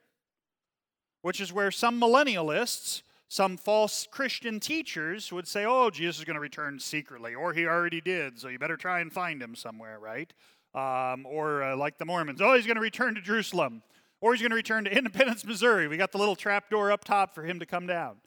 which 1.24 1.42
is 1.42 1.52
where 1.52 1.72
some 1.72 2.00
millennialists, 2.00 3.02
some 3.30 3.58
false 3.58 4.08
Christian 4.10 4.60
teachers 4.60 5.32
would 5.34 5.48
say, 5.48 5.66
oh, 5.66 5.90
Jesus 5.90 6.20
is 6.20 6.24
going 6.24 6.36
to 6.36 6.42
return 6.42 6.80
secretly, 6.80 7.36
or 7.36 7.54
he 7.54 7.66
already 7.66 8.00
did, 8.00 8.40
so 8.40 8.48
you 8.48 8.58
better 8.58 8.78
try 8.78 9.02
and 9.02 9.12
find 9.12 9.42
him 9.42 9.56
somewhere, 9.56 10.00
right? 10.00 10.32
Um, 10.74 11.26
or 11.26 11.64
uh, 11.64 11.76
like 11.76 11.98
the 11.98 12.06
Mormons, 12.06 12.42
oh, 12.42 12.56
he's 12.56 12.66
going 12.66 12.76
to 12.76 12.82
return 12.82 13.16
to 13.16 13.22
Jerusalem, 13.22 13.84
or 14.22 14.34
he's 14.34 14.42
going 14.42 14.52
to 14.52 14.56
return 14.56 14.86
to 14.86 14.92
Independence, 14.98 15.46
Missouri. 15.46 15.88
We 15.88 15.98
got 15.98 16.12
the 16.12 16.18
little 16.18 16.36
trap 16.36 16.70
door 16.70 16.92
up 16.92 17.04
top 17.04 17.36
for 17.36 17.44
him 17.44 17.60
to 17.60 17.66
come 17.66 17.86
down, 17.86 18.18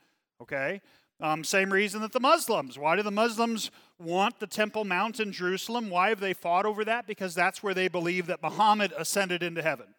okay? 0.42 0.82
Um, 1.18 1.44
same 1.44 1.72
reason 1.72 2.00
that 2.02 2.12
the 2.12 2.20
Muslims. 2.20 2.78
Why 2.78 2.96
do 2.96 3.02
the 3.02 3.10
Muslims 3.10 3.70
want 3.98 4.38
the 4.38 4.46
Temple 4.46 4.84
Mount 4.84 5.20
in 5.20 5.32
Jerusalem? 5.32 5.90
Why 5.90 6.08
have 6.08 6.20
they 6.20 6.32
fought 6.32 6.64
over 6.64 6.84
that? 6.84 7.06
Because 7.06 7.34
that's 7.34 7.62
where 7.62 7.74
they 7.74 7.88
believe 7.88 8.26
that 8.26 8.42
Muhammad 8.42 8.92
ascended 8.96 9.42
into 9.42 9.62
heaven. 9.62 9.94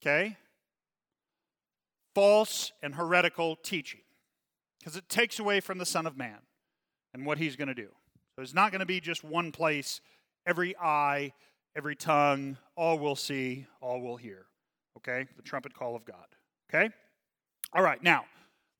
Okay? 0.00 0.36
False 2.14 2.72
and 2.82 2.94
heretical 2.94 3.56
teaching. 3.56 4.00
Because 4.78 4.96
it 4.96 5.08
takes 5.08 5.38
away 5.38 5.60
from 5.60 5.78
the 5.78 5.86
Son 5.86 6.06
of 6.06 6.16
Man 6.16 6.38
and 7.12 7.24
what 7.24 7.38
he's 7.38 7.56
going 7.56 7.68
to 7.68 7.74
do. 7.74 7.88
So 8.36 8.42
it's 8.42 8.54
not 8.54 8.70
going 8.70 8.80
to 8.80 8.86
be 8.86 9.00
just 9.00 9.24
one 9.24 9.52
place, 9.52 10.00
every 10.46 10.76
eye, 10.76 11.32
every 11.76 11.96
tongue, 11.96 12.58
all 12.76 12.98
will 12.98 13.16
see, 13.16 13.66
all 13.80 14.00
will 14.00 14.16
hear. 14.16 14.46
Okay? 14.98 15.26
The 15.36 15.42
trumpet 15.42 15.74
call 15.74 15.96
of 15.96 16.04
God. 16.04 16.26
Okay? 16.68 16.90
All 17.72 17.82
right, 17.82 18.02
now. 18.02 18.24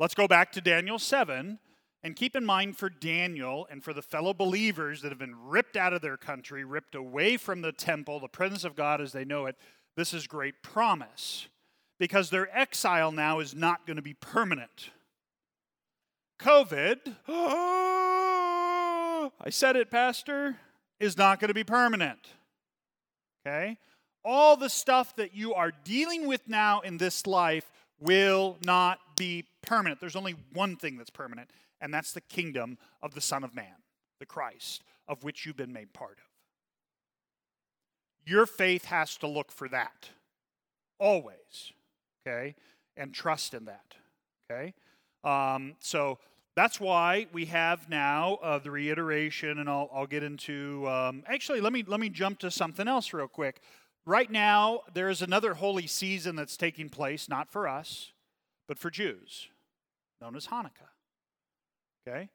Let's 0.01 0.15
go 0.15 0.27
back 0.27 0.51
to 0.53 0.61
Daniel 0.61 0.99
7 0.99 1.61
and 2.03 2.17
keep 2.17 2.35
in 2.35 2.45
mind 2.45 2.77
for 2.77 2.91
Daniel 2.91 3.67
and 3.71 3.83
for 3.83 3.93
the 3.93 4.03
fellow 4.03 4.35
believers 4.35 5.03
that 5.03 5.11
have 5.11 5.19
been 5.19 5.37
ripped 5.37 5.77
out 5.77 5.93
of 5.93 6.03
their 6.03 6.17
country, 6.17 6.65
ripped 6.65 6.97
away 6.97 7.37
from 7.37 7.63
the 7.63 7.73
temple, 7.73 8.19
the 8.19 8.29
presence 8.29 8.65
of 8.65 8.75
God 8.75 9.01
as 9.01 9.13
they 9.13 9.25
know 9.25 9.47
it, 9.47 9.57
this 9.97 10.13
is 10.13 10.27
great 10.27 10.63
promise 10.63 11.47
because 11.99 12.31
their 12.31 12.49
exile 12.57 13.13
now 13.13 13.41
is 13.41 13.55
not 13.55 13.87
going 13.87 13.97
to 13.97 14.03
be 14.03 14.15
permanent. 14.15 14.91
COVID, 16.39 17.15
I 17.29 19.31
said 19.51 19.77
it, 19.77 19.91
Pastor, 19.91 20.57
is 21.01 21.17
not 21.17 21.41
going 21.41 21.49
to 21.49 21.55
be 21.55 21.65
permanent. 21.65 22.29
Okay? 23.47 23.79
All 24.25 24.57
the 24.57 24.71
stuff 24.71 25.17
that 25.17 25.35
you 25.35 25.55
are 25.55 25.73
dealing 25.85 26.27
with 26.27 26.49
now 26.49 26.81
in 26.81 26.99
this 26.99 27.27
life 27.27 27.71
will 28.01 28.57
not 28.63 28.99
be 29.17 29.45
permanent. 29.63 30.01
There's 30.01 30.17
only 30.17 30.35
one 30.53 30.77
thing 30.77 30.97
that's 30.97 31.11
permanent, 31.11 31.51
and 31.81 31.93
that's 31.93 32.13
the 32.13 32.21
kingdom 32.21 32.79
of 33.03 33.15
the 33.15 33.21
Son 33.21 33.45
of 33.45 33.55
Man, 33.55 33.75
the 34.19 34.27
Christ, 34.27 34.83
of 35.07 35.25
which 35.25 35.45
you've 35.45 35.57
been 35.57 35.73
made 35.73 35.93
part 35.93 36.19
of. 36.19 36.25
Your 38.27 38.47
faith 38.47 38.87
has 38.87 39.17
to 39.19 39.27
look 39.27 39.53
for 39.53 39.69
that, 39.69 40.09
always, 40.99 41.73
okay? 42.27 42.55
And 42.97 43.13
trust 43.13 43.55
in 43.55 43.65
that, 43.67 43.95
okay? 44.51 44.75
Um, 45.25 45.75
so 45.81 46.19
that's 46.57 46.79
why 46.79 47.27
we 47.33 47.47
have 47.47 47.89
now 47.89 48.39
uh, 48.43 48.59
the 48.59 48.71
reiteration, 48.71 49.59
and 49.59 49.69
I'll, 49.69 49.91
I'll 49.93 50.07
get 50.07 50.23
into. 50.23 50.89
Um, 50.89 51.25
actually, 51.27 51.61
let 51.61 51.73
me 51.73 51.85
let 51.87 51.99
me 51.99 52.09
jump 52.09 52.39
to 52.41 52.51
something 52.51 52.87
else 52.87 53.13
real 53.13 53.27
quick. 53.27 53.61
Right 54.07 54.31
now, 54.31 54.81
there 54.93 55.09
is 55.09 55.23
another 55.23 55.55
holy 55.55 55.87
season 55.87 56.37
that's 56.37 56.57
taking 56.57 56.91
place, 56.91 57.29
not 57.29 57.51
for 57.51 57.67
us, 57.67 58.13
but 58.69 58.79
for 58.79 58.91
Jews, 58.91 59.49
known 60.21 60.37
as 60.37 60.49
Hanukkah. 60.49 60.93
Okay? 62.07 62.29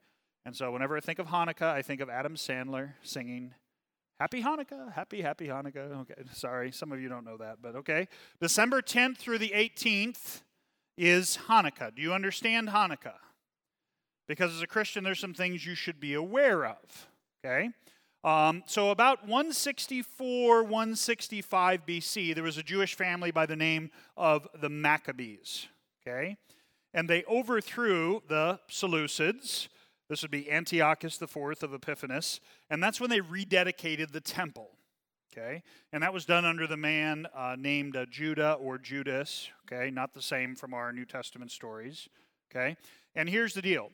And 0.46 0.56
so 0.56 0.72
whenever 0.72 0.98
I 0.98 1.00
think 1.00 1.20
of 1.20 1.28
Hanukkah, 1.28 1.72
I 1.72 1.84
think 1.84 2.02
of 2.02 2.10
Adam 2.10 2.36
Sandler 2.36 2.94
singing 3.04 3.54
Happy 4.20 4.44
Hanukkah, 4.44 4.92
happy, 4.92 5.22
happy 5.22 5.48
Hanukkah. 5.48 6.02
Okay, 6.02 6.14
sorry, 6.34 6.74
some 6.74 6.92
of 6.92 7.00
you 7.00 7.08
don't 7.08 7.24
know 7.24 7.38
that, 7.38 7.60
but 7.62 7.76
okay. 7.78 8.10
December 8.42 8.82
10th 8.82 9.18
through 9.18 9.38
the 9.38 9.52
18th 9.56 10.42
is 10.98 11.40
Hanukkah. 11.48 11.96
Do 11.96 12.02
you 12.02 12.14
understand 12.14 12.68
Hanukkah? 12.68 13.16
Because 14.28 14.54
as 14.54 14.62
a 14.62 14.68
Christian, 14.68 15.06
there's 15.06 15.20
some 15.20 15.34
things 15.34 15.66
you 15.66 15.74
should 15.74 16.02
be 16.02 16.16
aware 16.16 16.66
of. 16.66 17.08
Okay? 17.46 17.70
Um, 18.26 18.64
so, 18.66 18.92
about 18.92 19.22
164, 19.22 20.64
165 20.64 21.86
BC, 21.86 22.36
there 22.36 22.44
was 22.44 22.58
a 22.58 22.64
Jewish 22.64 22.96
family 22.96 23.32
by 23.32 23.46
the 23.46 23.56
name 23.56 23.90
of 24.18 24.50
the 24.60 24.70
Maccabees. 24.70 25.68
Okay? 26.06 26.36
And 26.94 27.10
they 27.10 27.24
overthrew 27.24 28.22
the 28.28 28.60
Seleucids. 28.70 29.70
This 30.10 30.24
would 30.24 30.32
be 30.32 30.52
Antiochus 30.52 31.22
IV 31.22 31.38
of 31.64 31.74
Epiphanes. 31.74 32.42
And 32.70 32.82
that's 32.82 33.00
when 33.00 33.12
they 33.12 33.20
rededicated 33.20 34.12
the 34.12 34.22
temple. 34.22 34.72
Okay? 35.32 35.62
And 35.94 36.02
that 36.02 36.14
was 36.14 36.26
done 36.26 36.46
under 36.46 36.66
the 36.66 36.78
man 36.78 37.28
uh, 37.36 37.56
named 37.58 37.96
uh, 37.96 38.08
Judah 38.08 38.54
or 38.54 38.80
Judas. 38.80 39.50
Okay? 39.66 39.92
Not 39.92 40.14
the 40.14 40.22
same 40.22 40.56
from 40.56 40.74
our 40.74 40.92
New 40.92 41.06
Testament 41.06 41.52
stories. 41.52 42.10
Okay? 42.52 42.76
And 43.16 43.30
here's 43.30 43.54
the 43.54 43.62
deal 43.62 43.92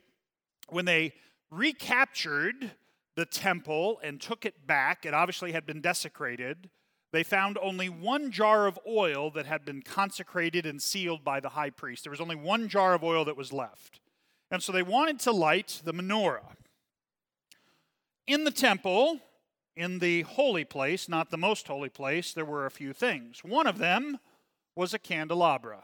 when 0.70 0.86
they 0.86 1.14
recaptured 1.52 2.72
the 3.16 3.26
temple 3.26 4.00
and 4.02 4.20
took 4.20 4.46
it 4.46 4.66
back. 4.66 5.06
It 5.06 5.14
obviously 5.14 5.52
had 5.52 5.66
been 5.66 5.82
desecrated. 5.82 6.70
They 7.12 7.24
found 7.24 7.58
only 7.62 7.88
one 7.88 8.32
jar 8.32 8.68
of 8.68 8.80
oil 8.88 9.32
that 9.32 9.46
had 9.46 9.64
been 9.64 9.82
consecrated 9.82 10.66
and 10.66 10.82
sealed 10.82 11.24
by 11.24 11.40
the 11.40 11.50
high 11.50 11.70
priest. 11.70 12.04
There 12.04 12.12
was 12.12 12.20
only 12.20 12.36
one 12.36 12.68
jar 12.68 12.94
of 12.94 13.04
oil 13.04 13.24
that 13.26 13.38
was 13.38 13.54
left. 13.54 14.02
And 14.52 14.62
so 14.62 14.72
they 14.72 14.84
wanted 14.84 15.20
to 15.22 15.32
light 15.32 15.82
the 15.84 15.94
menorah. 15.94 16.56
In 18.28 18.44
the 18.44 18.52
temple, 18.52 19.20
in 19.76 20.00
the 20.00 20.22
holy 20.22 20.64
place, 20.64 21.10
not 21.10 21.30
the 21.30 21.38
most 21.38 21.68
holy 21.68 21.90
place, 21.90 22.34
there 22.34 22.46
were 22.46 22.66
a 22.66 22.72
few 22.72 22.94
things. 22.94 23.44
One 23.44 23.68
of 23.68 23.78
them 23.78 24.20
was 24.76 24.94
a 24.94 25.00
candelabra. 25.00 25.84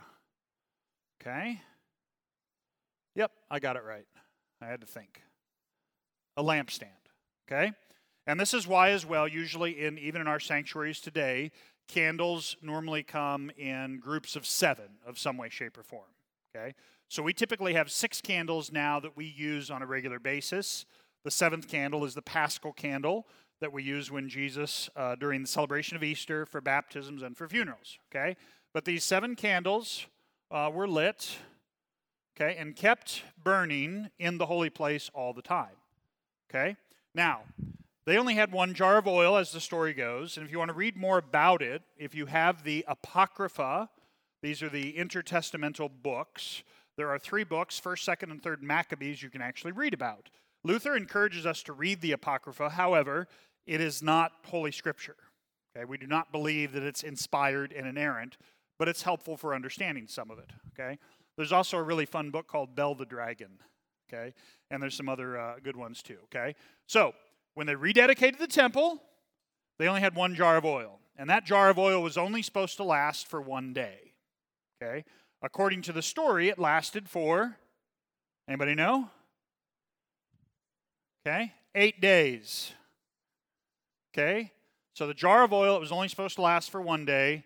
Okay? 1.21 1.61
Yep, 3.15 3.31
I 3.49 3.59
got 3.59 3.75
it 3.75 3.83
right. 3.83 4.05
I 4.61 4.67
had 4.67 4.81
to 4.81 4.87
think. 4.87 5.21
A 6.37 6.43
lampstand. 6.43 6.87
Okay? 7.47 7.71
And 8.25 8.39
this 8.39 8.53
is 8.53 8.67
why, 8.67 8.91
as 8.91 9.05
well, 9.05 9.27
usually 9.27 9.83
in 9.83 9.97
even 9.97 10.21
in 10.21 10.27
our 10.27 10.39
sanctuaries 10.39 10.99
today, 10.99 11.51
candles 11.87 12.55
normally 12.61 13.03
come 13.03 13.51
in 13.57 13.99
groups 13.99 14.35
of 14.35 14.45
seven 14.45 14.85
of 15.05 15.19
some 15.19 15.37
way, 15.37 15.49
shape, 15.49 15.77
or 15.77 15.83
form. 15.83 16.05
Okay? 16.55 16.73
So 17.11 17.21
we 17.21 17.33
typically 17.33 17.73
have 17.73 17.91
six 17.91 18.21
candles 18.21 18.71
now 18.71 19.01
that 19.01 19.17
we 19.17 19.25
use 19.25 19.69
on 19.69 19.81
a 19.81 19.85
regular 19.85 20.17
basis. 20.17 20.85
The 21.25 21.29
seventh 21.29 21.67
candle 21.67 22.05
is 22.05 22.13
the 22.13 22.21
paschal 22.21 22.71
candle 22.71 23.27
that 23.59 23.73
we 23.73 23.83
use 23.83 24.09
when 24.09 24.29
Jesus, 24.29 24.89
uh, 24.95 25.15
during 25.15 25.41
the 25.41 25.47
celebration 25.49 25.97
of 25.97 26.05
Easter, 26.05 26.45
for 26.45 26.61
baptisms 26.61 27.21
and 27.21 27.35
for 27.35 27.49
funerals. 27.49 27.97
Okay? 28.09 28.37
But 28.73 28.85
these 28.85 29.03
seven 29.03 29.35
candles 29.35 30.05
uh, 30.51 30.71
were 30.73 30.87
lit, 30.87 31.35
okay, 32.39 32.55
and 32.57 32.77
kept 32.77 33.23
burning 33.43 34.09
in 34.17 34.37
the 34.37 34.45
holy 34.45 34.69
place 34.69 35.11
all 35.13 35.33
the 35.33 35.41
time. 35.41 35.75
Okay? 36.49 36.77
Now, 37.13 37.41
they 38.05 38.17
only 38.17 38.35
had 38.35 38.53
one 38.53 38.73
jar 38.73 38.97
of 38.97 39.05
oil, 39.05 39.35
as 39.35 39.51
the 39.51 39.59
story 39.59 39.93
goes. 39.93 40.37
And 40.37 40.45
if 40.45 40.51
you 40.53 40.59
want 40.59 40.69
to 40.69 40.77
read 40.77 40.95
more 40.95 41.17
about 41.17 41.61
it, 41.61 41.81
if 41.97 42.15
you 42.15 42.27
have 42.27 42.63
the 42.63 42.85
Apocrypha, 42.87 43.89
these 44.41 44.63
are 44.63 44.69
the 44.69 44.93
intertestamental 44.93 45.91
books. 46.01 46.63
There 46.97 47.09
are 47.09 47.19
three 47.19 47.43
books, 47.43 47.79
1st, 47.79 48.17
2nd, 48.17 48.31
and 48.31 48.41
3rd 48.41 48.61
Maccabees, 48.61 49.23
you 49.23 49.29
can 49.29 49.41
actually 49.41 49.71
read 49.71 49.93
about. 49.93 50.29
Luther 50.63 50.95
encourages 50.95 51.45
us 51.45 51.63
to 51.63 51.73
read 51.73 52.01
the 52.01 52.11
Apocrypha. 52.11 52.69
However, 52.69 53.27
it 53.65 53.81
is 53.81 54.03
not 54.03 54.31
Holy 54.45 54.71
Scripture. 54.71 55.15
Okay, 55.75 55.85
we 55.85 55.97
do 55.97 56.07
not 56.07 56.31
believe 56.31 56.73
that 56.73 56.83
it's 56.83 57.03
inspired 57.03 57.71
and 57.71 57.87
inerrant, 57.87 58.37
but 58.77 58.87
it's 58.87 59.03
helpful 59.03 59.37
for 59.37 59.55
understanding 59.55 60.07
some 60.07 60.29
of 60.29 60.37
it. 60.37 60.51
Okay, 60.73 60.99
there's 61.37 61.51
also 61.51 61.77
a 61.77 61.83
really 61.83 62.05
fun 62.05 62.29
book 62.29 62.47
called 62.47 62.75
Bel 62.75 62.93
the 62.93 63.05
Dragon 63.05 63.59
okay? 64.11 64.33
And 64.69 64.81
there's 64.81 64.95
some 64.95 65.09
other 65.09 65.37
uh, 65.37 65.55
good 65.63 65.75
ones 65.75 66.01
too, 66.01 66.17
okay? 66.25 66.55
So, 66.87 67.13
when 67.53 67.67
they 67.67 67.73
rededicated 67.73 68.37
the 68.37 68.47
temple, 68.47 69.01
they 69.77 69.87
only 69.87 70.01
had 70.01 70.15
one 70.15 70.35
jar 70.35 70.57
of 70.57 70.65
oil. 70.65 70.99
And 71.17 71.29
that 71.29 71.45
jar 71.45 71.69
of 71.69 71.77
oil 71.77 72.01
was 72.01 72.17
only 72.17 72.41
supposed 72.41 72.77
to 72.77 72.83
last 72.83 73.27
for 73.27 73.41
one 73.41 73.73
day, 73.73 74.13
okay? 74.81 75.03
According 75.41 75.81
to 75.83 75.93
the 75.93 76.01
story, 76.01 76.49
it 76.49 76.59
lasted 76.59 77.09
for 77.09 77.57
Anybody 78.51 78.75
know? 78.75 79.09
Okay, 81.25 81.53
eight 81.75 82.01
days. 82.01 82.73
Okay, 84.13 84.51
so 84.93 85.07
the 85.07 85.13
jar 85.13 85.43
of 85.43 85.53
oil, 85.53 85.77
it 85.77 85.79
was 85.79 85.91
only 85.91 86.09
supposed 86.09 86.35
to 86.35 86.41
last 86.41 86.69
for 86.69 86.81
one 86.81 87.05
day, 87.05 87.45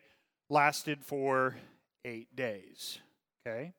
lasted 0.50 1.06
for 1.06 1.58
eight 2.06 2.36
days. 2.36 3.00
Okay, 3.46 3.74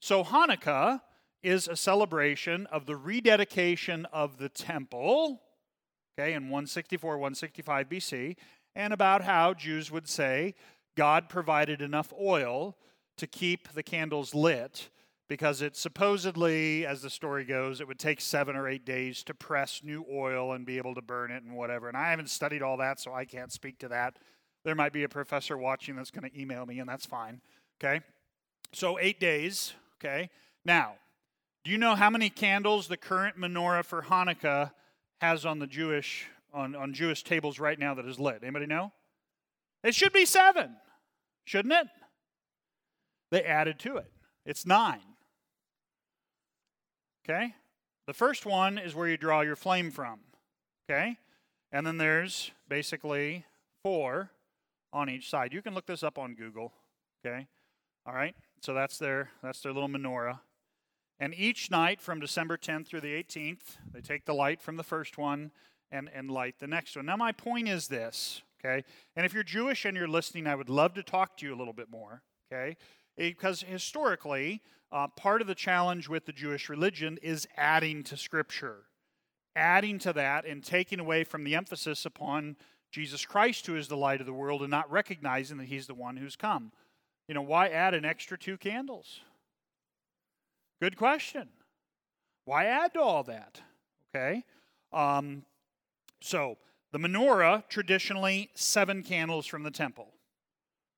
so 0.00 0.22
Hanukkah 0.22 1.00
is 1.42 1.66
a 1.66 1.76
celebration 1.76 2.66
of 2.66 2.84
the 2.84 2.96
rededication 2.96 4.04
of 4.12 4.36
the 4.36 4.50
temple, 4.50 5.40
okay, 6.18 6.34
in 6.34 6.44
164, 6.44 7.12
165 7.12 7.88
BC, 7.88 8.36
and 8.74 8.92
about 8.92 9.22
how 9.22 9.54
Jews 9.54 9.90
would 9.90 10.08
say 10.08 10.54
God 10.94 11.30
provided 11.30 11.80
enough 11.80 12.12
oil 12.20 12.76
to 13.16 13.26
keep 13.26 13.72
the 13.72 13.82
candles 13.82 14.34
lit 14.34 14.90
because 15.28 15.62
it 15.62 15.76
supposedly, 15.76 16.86
as 16.86 17.02
the 17.02 17.10
story 17.10 17.44
goes, 17.44 17.80
it 17.80 17.88
would 17.88 17.98
take 17.98 18.20
seven 18.20 18.54
or 18.54 18.68
eight 18.68 18.84
days 18.84 19.24
to 19.24 19.34
press 19.34 19.80
new 19.82 20.04
oil 20.10 20.52
and 20.52 20.64
be 20.64 20.78
able 20.78 20.94
to 20.94 21.02
burn 21.02 21.30
it 21.30 21.42
and 21.42 21.56
whatever. 21.56 21.88
And 21.88 21.96
I 21.96 22.10
haven't 22.10 22.30
studied 22.30 22.62
all 22.62 22.76
that, 22.76 23.00
so 23.00 23.12
I 23.12 23.24
can't 23.24 23.52
speak 23.52 23.78
to 23.80 23.88
that. 23.88 24.18
There 24.64 24.74
might 24.74 24.92
be 24.92 25.02
a 25.02 25.08
professor 25.08 25.56
watching 25.56 25.96
that's 25.96 26.10
going 26.10 26.28
to 26.30 26.40
email 26.40 26.64
me, 26.66 26.78
and 26.78 26.88
that's 26.88 27.06
fine. 27.06 27.40
Okay? 27.80 28.00
So, 28.72 28.98
eight 28.98 29.20
days. 29.20 29.74
Okay? 29.98 30.30
Now, 30.64 30.94
do 31.64 31.70
you 31.70 31.78
know 31.78 31.94
how 31.94 32.10
many 32.10 32.30
candles 32.30 32.86
the 32.86 32.96
current 32.96 33.38
menorah 33.38 33.84
for 33.84 34.02
Hanukkah 34.02 34.72
has 35.20 35.44
on 35.44 35.58
the 35.58 35.66
Jewish 35.66 36.26
on, 36.52 36.74
on 36.74 36.94
Jewish 36.94 37.24
tables 37.24 37.58
right 37.58 37.78
now 37.78 37.94
that 37.94 38.06
is 38.06 38.20
lit? 38.20 38.40
Anybody 38.42 38.66
know? 38.66 38.92
It 39.82 39.94
should 39.94 40.12
be 40.12 40.24
seven, 40.24 40.76
shouldn't 41.44 41.74
it? 41.74 41.86
They 43.30 43.42
added 43.42 43.78
to 43.80 43.96
it. 43.96 44.10
It's 44.44 44.64
nine. 44.64 45.16
Okay? 47.28 47.54
The 48.06 48.12
first 48.12 48.46
one 48.46 48.78
is 48.78 48.94
where 48.94 49.08
you 49.08 49.16
draw 49.16 49.40
your 49.40 49.56
flame 49.56 49.90
from. 49.90 50.20
Okay? 50.88 51.18
And 51.72 51.86
then 51.86 51.98
there's 51.98 52.52
basically 52.68 53.44
four 53.82 54.30
on 54.92 55.10
each 55.10 55.28
side. 55.28 55.52
You 55.52 55.62
can 55.62 55.74
look 55.74 55.86
this 55.86 56.02
up 56.02 56.18
on 56.18 56.34
Google. 56.34 56.72
Okay? 57.24 57.48
All 58.06 58.14
right? 58.14 58.36
So 58.60 58.74
that's 58.74 58.98
their 58.98 59.30
that's 59.42 59.60
their 59.60 59.72
little 59.72 59.88
menorah. 59.88 60.40
And 61.18 61.34
each 61.34 61.70
night 61.70 62.00
from 62.00 62.20
December 62.20 62.56
10th 62.56 62.86
through 62.86 63.00
the 63.00 63.22
18th, 63.22 63.78
they 63.92 64.00
take 64.00 64.26
the 64.26 64.34
light 64.34 64.60
from 64.60 64.76
the 64.76 64.82
first 64.82 65.16
one 65.16 65.50
and, 65.90 66.10
and 66.14 66.30
light 66.30 66.56
the 66.58 66.66
next 66.66 66.94
one. 66.94 67.06
Now, 67.06 67.16
my 67.16 67.32
point 67.32 67.68
is 67.68 67.88
this, 67.88 68.42
okay? 68.60 68.84
And 69.14 69.24
if 69.24 69.32
you're 69.32 69.42
Jewish 69.42 69.84
and 69.84 69.96
you're 69.96 70.08
listening, 70.08 70.46
I 70.46 70.54
would 70.54 70.68
love 70.68 70.94
to 70.94 71.02
talk 71.02 71.38
to 71.38 71.46
you 71.46 71.54
a 71.54 71.56
little 71.56 71.72
bit 71.72 71.90
more, 71.90 72.22
okay? 72.52 72.76
Because 73.16 73.62
historically, 73.62 74.62
uh, 74.92 75.08
part 75.08 75.40
of 75.40 75.46
the 75.46 75.54
challenge 75.54 76.08
with 76.08 76.26
the 76.26 76.32
Jewish 76.32 76.68
religion 76.68 77.18
is 77.22 77.48
adding 77.56 78.02
to 78.04 78.16
Scripture, 78.16 78.84
adding 79.54 79.98
to 80.00 80.12
that 80.12 80.44
and 80.46 80.62
taking 80.62 81.00
away 81.00 81.24
from 81.24 81.44
the 81.44 81.54
emphasis 81.54 82.04
upon 82.04 82.56
Jesus 82.92 83.24
Christ, 83.24 83.66
who 83.66 83.76
is 83.76 83.88
the 83.88 83.96
light 83.96 84.20
of 84.20 84.26
the 84.26 84.32
world, 84.32 84.62
and 84.62 84.70
not 84.70 84.90
recognizing 84.90 85.58
that 85.58 85.66
He's 85.66 85.86
the 85.86 85.94
one 85.94 86.16
who's 86.16 86.36
come. 86.36 86.72
You 87.28 87.34
know, 87.34 87.42
why 87.42 87.68
add 87.68 87.94
an 87.94 88.04
extra 88.04 88.38
two 88.38 88.56
candles? 88.56 89.20
Good 90.80 90.96
question. 90.96 91.48
Why 92.44 92.66
add 92.66 92.94
to 92.94 93.00
all 93.00 93.24
that? 93.24 93.60
Okay. 94.14 94.44
Um, 94.92 95.44
so, 96.20 96.58
the 96.92 96.98
menorah, 96.98 97.68
traditionally 97.68 98.50
seven 98.54 99.02
candles 99.02 99.46
from 99.46 99.62
the 99.62 99.70
temple. 99.70 100.14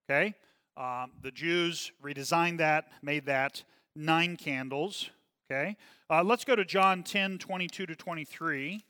Okay. 0.09 0.35
Um, 0.79 1.11
the 1.23 1.33
Jews 1.33 1.91
redesigned 2.01 2.59
that, 2.59 2.87
made 3.03 3.27
that 3.27 3.65
nine 3.97 4.37
candles. 4.37 5.11
Okay? 5.51 5.77
Uh, 6.09 6.23
let's 6.23 6.45
go 6.45 6.55
to 6.55 6.65
John 6.65 7.03
10 7.03 7.39
22 7.39 7.87
to 7.87 7.97
23 7.97 8.85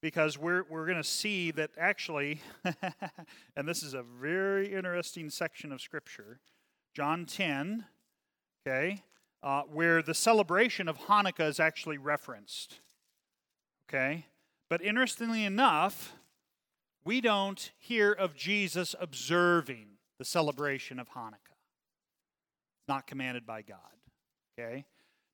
because 0.00 0.36
we're, 0.36 0.64
we're 0.68 0.84
going 0.84 0.98
to 0.98 1.04
see 1.04 1.52
that 1.52 1.70
actually, 1.78 2.40
and 3.56 3.68
this 3.68 3.84
is 3.84 3.94
a 3.94 4.02
very 4.02 4.74
interesting 4.74 5.30
section 5.30 5.70
of 5.70 5.80
Scripture, 5.80 6.40
John 6.92 7.24
10, 7.24 7.84
okay, 8.66 9.04
uh, 9.44 9.62
where 9.62 10.02
the 10.02 10.14
celebration 10.14 10.88
of 10.88 10.98
Hanukkah 10.98 11.48
is 11.48 11.60
actually 11.60 11.98
referenced. 11.98 12.80
Okay? 13.88 14.26
But 14.68 14.82
interestingly 14.82 15.44
enough, 15.44 16.14
we 17.04 17.20
don't 17.20 17.70
hear 17.78 18.10
of 18.10 18.34
Jesus 18.34 18.96
observing 18.98 19.91
the 20.22 20.26
celebration 20.26 21.00
of 21.00 21.08
Hanukkah. 21.10 21.58
It's 22.78 22.86
not 22.86 23.08
commanded 23.08 23.44
by 23.44 23.62
God. 23.62 23.78
Okay? 24.56 24.84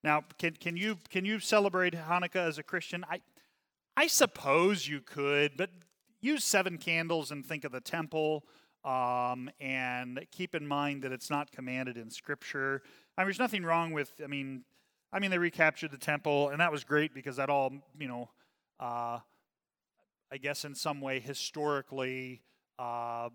Now, 0.03 0.25
can, 0.39 0.55
can, 0.55 0.79
you, 0.79 0.97
can 1.11 1.27
you 1.27 1.41
celebrate 1.41 1.93
Hanukkah 1.93 2.49
as 2.49 2.57
a 2.57 2.63
Christian? 2.63 3.05
I, 3.11 3.21
I 3.99 4.07
suppose 4.07 4.89
you 4.89 5.03
could, 5.03 5.59
but 5.59 5.69
use 6.23 6.43
seven 6.43 6.79
candles 6.79 7.31
and 7.31 7.45
think 7.45 7.65
of 7.65 7.73
the 7.73 7.83
temple. 7.83 8.47
Um, 8.83 9.51
and 9.61 10.25
keep 10.31 10.55
in 10.55 10.67
mind 10.67 11.03
that 11.03 11.13
it's 11.13 11.29
not 11.29 11.53
commanded 11.53 11.99
in 11.99 12.09
Scripture. 12.09 12.81
I 13.19 13.23
mean, 13.23 13.27
there's 13.27 13.39
nothing 13.39 13.65
wrong 13.65 13.93
with. 13.93 14.11
I 14.25 14.27
mean, 14.27 14.65
I 15.13 15.19
mean, 15.19 15.31
they 15.31 15.37
recaptured 15.37 15.91
the 15.91 15.99
temple, 15.99 16.49
and 16.49 16.61
that 16.63 16.73
was 16.73 16.83
great 16.83 17.13
because 17.13 17.37
that 17.37 17.51
all, 17.51 17.75
you 18.01 18.09
know, 18.09 18.31
uh, 18.81 19.19
I 20.33 20.39
guess 20.41 20.65
in 20.65 20.75
some 20.75 21.03
way 21.03 21.21
historically 21.21 22.41
uh, 22.79 23.29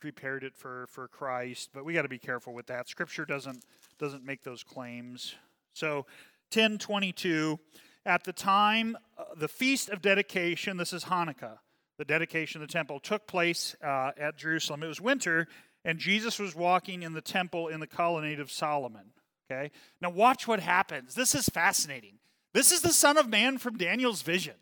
prepared 0.00 0.44
it 0.44 0.56
for 0.56 0.86
for 0.88 1.08
Christ. 1.08 1.70
But 1.72 1.84
we 1.84 1.92
got 1.92 2.02
to 2.02 2.08
be 2.08 2.18
careful 2.18 2.52
with 2.52 2.66
that. 2.66 2.88
Scripture 2.88 3.24
doesn't 3.24 3.64
doesn't 3.98 4.24
make 4.24 4.42
those 4.42 4.62
claims. 4.62 5.34
So, 5.74 6.06
1022, 6.52 7.58
at 8.04 8.24
the 8.24 8.32
time, 8.32 8.96
uh, 9.16 9.24
the 9.36 9.48
feast 9.48 9.88
of 9.88 10.02
dedication, 10.02 10.76
this 10.76 10.92
is 10.92 11.04
Hanukkah, 11.04 11.58
the 11.98 12.04
dedication 12.04 12.60
of 12.60 12.66
the 12.66 12.72
temple, 12.72 12.98
took 12.98 13.26
place 13.26 13.76
uh, 13.84 14.10
at 14.18 14.36
Jerusalem. 14.36 14.82
It 14.82 14.88
was 14.88 15.00
winter, 15.00 15.46
and 15.84 15.98
Jesus 15.98 16.38
was 16.38 16.56
walking 16.56 17.02
in 17.02 17.12
the 17.12 17.20
temple 17.20 17.68
in 17.68 17.78
the 17.78 17.86
colonnade 17.86 18.40
of 18.40 18.50
Solomon. 18.50 19.12
Okay? 19.50 19.70
Now, 20.00 20.10
watch 20.10 20.48
what 20.48 20.60
happens. 20.60 21.14
This 21.14 21.34
is 21.34 21.48
fascinating. 21.48 22.18
This 22.52 22.72
is 22.72 22.82
the 22.82 22.92
Son 22.92 23.16
of 23.16 23.28
Man 23.28 23.58
from 23.58 23.76
Daniel's 23.76 24.22
vision. 24.22 24.54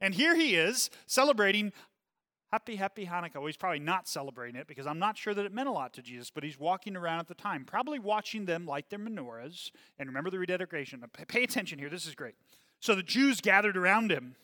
And 0.00 0.14
here 0.14 0.34
he 0.34 0.56
is 0.56 0.90
celebrating 1.06 1.72
Happy, 2.52 2.76
happy 2.76 3.06
Hanukkah. 3.06 3.36
Well, 3.36 3.46
he's 3.46 3.56
probably 3.56 3.78
not 3.78 4.06
celebrating 4.06 4.60
it 4.60 4.66
because 4.66 4.86
I'm 4.86 4.98
not 4.98 5.16
sure 5.16 5.32
that 5.32 5.46
it 5.46 5.54
meant 5.54 5.70
a 5.70 5.72
lot 5.72 5.94
to 5.94 6.02
Jesus, 6.02 6.30
but 6.30 6.44
he's 6.44 6.60
walking 6.60 6.96
around 6.96 7.20
at 7.20 7.28
the 7.28 7.34
time, 7.34 7.64
probably 7.64 7.98
watching 7.98 8.44
them 8.44 8.66
light 8.66 8.90
their 8.90 8.98
menorahs. 8.98 9.70
And 9.98 10.06
remember 10.06 10.28
the 10.28 10.38
rededication. 10.38 11.02
Pay 11.28 11.44
attention 11.44 11.78
here. 11.78 11.88
This 11.88 12.06
is 12.06 12.14
great. 12.14 12.34
So 12.78 12.94
the 12.94 13.02
Jews 13.02 13.40
gathered 13.40 13.76
around 13.76 14.12
him. 14.12 14.36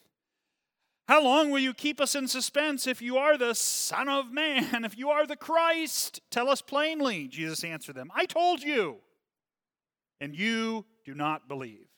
How 1.06 1.22
long 1.22 1.50
will 1.50 1.58
you 1.58 1.74
keep 1.74 2.00
us 2.00 2.14
in 2.14 2.28
suspense 2.28 2.86
if 2.86 3.02
you 3.02 3.18
are 3.18 3.36
the 3.36 3.54
Son 3.54 4.08
of 4.08 4.32
Man? 4.32 4.84
If 4.86 4.96
you 4.96 5.10
are 5.10 5.26
the 5.26 5.36
Christ, 5.36 6.22
tell 6.30 6.48
us 6.48 6.62
plainly. 6.62 7.28
Jesus 7.28 7.62
answered 7.62 7.94
them, 7.94 8.10
I 8.14 8.24
told 8.24 8.62
you, 8.62 8.98
and 10.18 10.34
you 10.34 10.86
do 11.04 11.14
not 11.14 11.46
believe. 11.46 11.88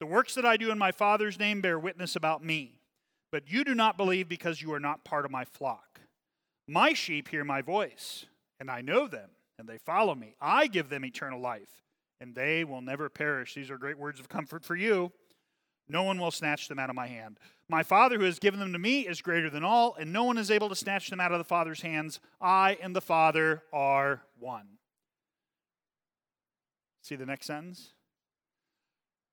The 0.00 0.06
works 0.06 0.34
that 0.34 0.44
I 0.44 0.58
do 0.58 0.70
in 0.70 0.76
my 0.76 0.92
Father's 0.92 1.38
name 1.38 1.62
bear 1.62 1.78
witness 1.78 2.14
about 2.14 2.44
me. 2.44 2.75
But 3.32 3.50
you 3.50 3.64
do 3.64 3.74
not 3.74 3.96
believe 3.96 4.28
because 4.28 4.62
you 4.62 4.72
are 4.72 4.80
not 4.80 5.04
part 5.04 5.24
of 5.24 5.30
my 5.30 5.44
flock. 5.44 6.00
My 6.68 6.92
sheep 6.92 7.28
hear 7.28 7.44
my 7.44 7.62
voice, 7.62 8.26
and 8.58 8.70
I 8.70 8.80
know 8.80 9.06
them, 9.06 9.30
and 9.58 9.68
they 9.68 9.78
follow 9.78 10.14
me. 10.14 10.36
I 10.40 10.66
give 10.66 10.88
them 10.88 11.04
eternal 11.04 11.40
life, 11.40 11.82
and 12.20 12.34
they 12.34 12.64
will 12.64 12.80
never 12.80 13.08
perish. 13.08 13.54
These 13.54 13.70
are 13.70 13.78
great 13.78 13.98
words 13.98 14.18
of 14.20 14.28
comfort 14.28 14.64
for 14.64 14.74
you. 14.74 15.12
No 15.88 16.02
one 16.02 16.18
will 16.18 16.32
snatch 16.32 16.66
them 16.66 16.78
out 16.78 16.90
of 16.90 16.96
my 16.96 17.06
hand. 17.06 17.38
My 17.68 17.82
Father 17.82 18.18
who 18.18 18.24
has 18.24 18.38
given 18.38 18.58
them 18.58 18.72
to 18.72 18.78
me 18.78 19.06
is 19.06 19.22
greater 19.22 19.50
than 19.50 19.64
all, 19.64 19.94
and 19.98 20.12
no 20.12 20.24
one 20.24 20.38
is 20.38 20.50
able 20.50 20.68
to 20.68 20.74
snatch 20.74 21.10
them 21.10 21.20
out 21.20 21.32
of 21.32 21.38
the 21.38 21.44
Father's 21.44 21.82
hands. 21.82 22.20
I 22.40 22.78
and 22.82 22.94
the 22.94 23.00
Father 23.00 23.62
are 23.72 24.22
one. 24.38 24.78
See 27.02 27.14
the 27.14 27.26
next 27.26 27.46
sentence? 27.46 27.92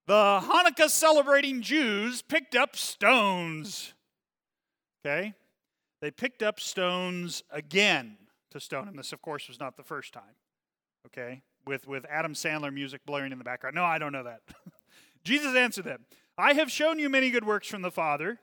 The 0.06 0.42
Hanukkah 0.44 0.90
celebrating 0.90 1.62
Jews 1.62 2.22
picked 2.22 2.56
up 2.56 2.76
stones. 2.76 3.94
Okay? 5.06 5.34
They 6.02 6.12
picked 6.12 6.44
up 6.44 6.60
stones 6.60 7.44
again 7.50 8.18
to 8.52 8.60
stone 8.60 8.88
him. 8.88 8.96
This, 8.96 9.14
of 9.14 9.22
course, 9.22 9.48
was 9.48 9.60
not 9.60 9.78
the 9.78 9.84
first 9.84 10.14
time. 10.14 10.36
Okay? 11.08 11.42
With, 11.66 11.88
with 11.88 12.06
Adam 12.10 12.34
Sandler 12.34 12.74
music 12.74 13.02
blaring 13.06 13.32
in 13.32 13.38
the 13.38 13.44
background. 13.44 13.76
No, 13.76 13.86
I 13.86 13.98
don't 13.98 14.12
know 14.12 14.24
that. 14.24 14.42
Jesus 15.24 15.56
answered 15.56 15.86
them 15.86 16.06
I 16.38 16.54
have 16.54 16.72
shown 16.72 17.00
you 17.00 17.10
many 17.10 17.30
good 17.30 17.46
works 17.46 17.68
from 17.68 17.82
the 17.82 17.92
Father. 17.92 18.40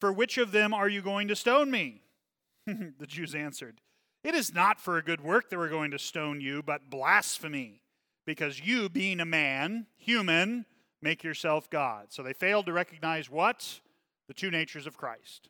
For 0.00 0.12
which 0.12 0.36
of 0.36 0.52
them 0.52 0.74
are 0.74 0.88
you 0.88 1.00
going 1.00 1.28
to 1.28 1.36
stone 1.36 1.70
me? 1.70 2.02
the 2.66 3.06
Jews 3.06 3.34
answered, 3.34 3.80
It 4.22 4.34
is 4.34 4.52
not 4.52 4.80
for 4.80 4.98
a 4.98 5.02
good 5.02 5.22
work 5.22 5.48
that 5.50 5.58
we're 5.58 5.68
going 5.68 5.90
to 5.92 5.98
stone 5.98 6.40
you, 6.40 6.62
but 6.62 6.90
blasphemy, 6.90 7.80
because 8.26 8.60
you, 8.60 8.90
being 8.90 9.20
a 9.20 9.24
man, 9.24 9.86
human, 9.96 10.66
make 11.02 11.24
yourself 11.24 11.70
God. 11.70 12.06
So 12.10 12.22
they 12.22 12.32
failed 12.32 12.66
to 12.66 12.72
recognize 12.72 13.30
what? 13.30 13.80
The 14.28 14.34
two 14.34 14.50
natures 14.50 14.86
of 14.86 14.96
Christ. 14.96 15.48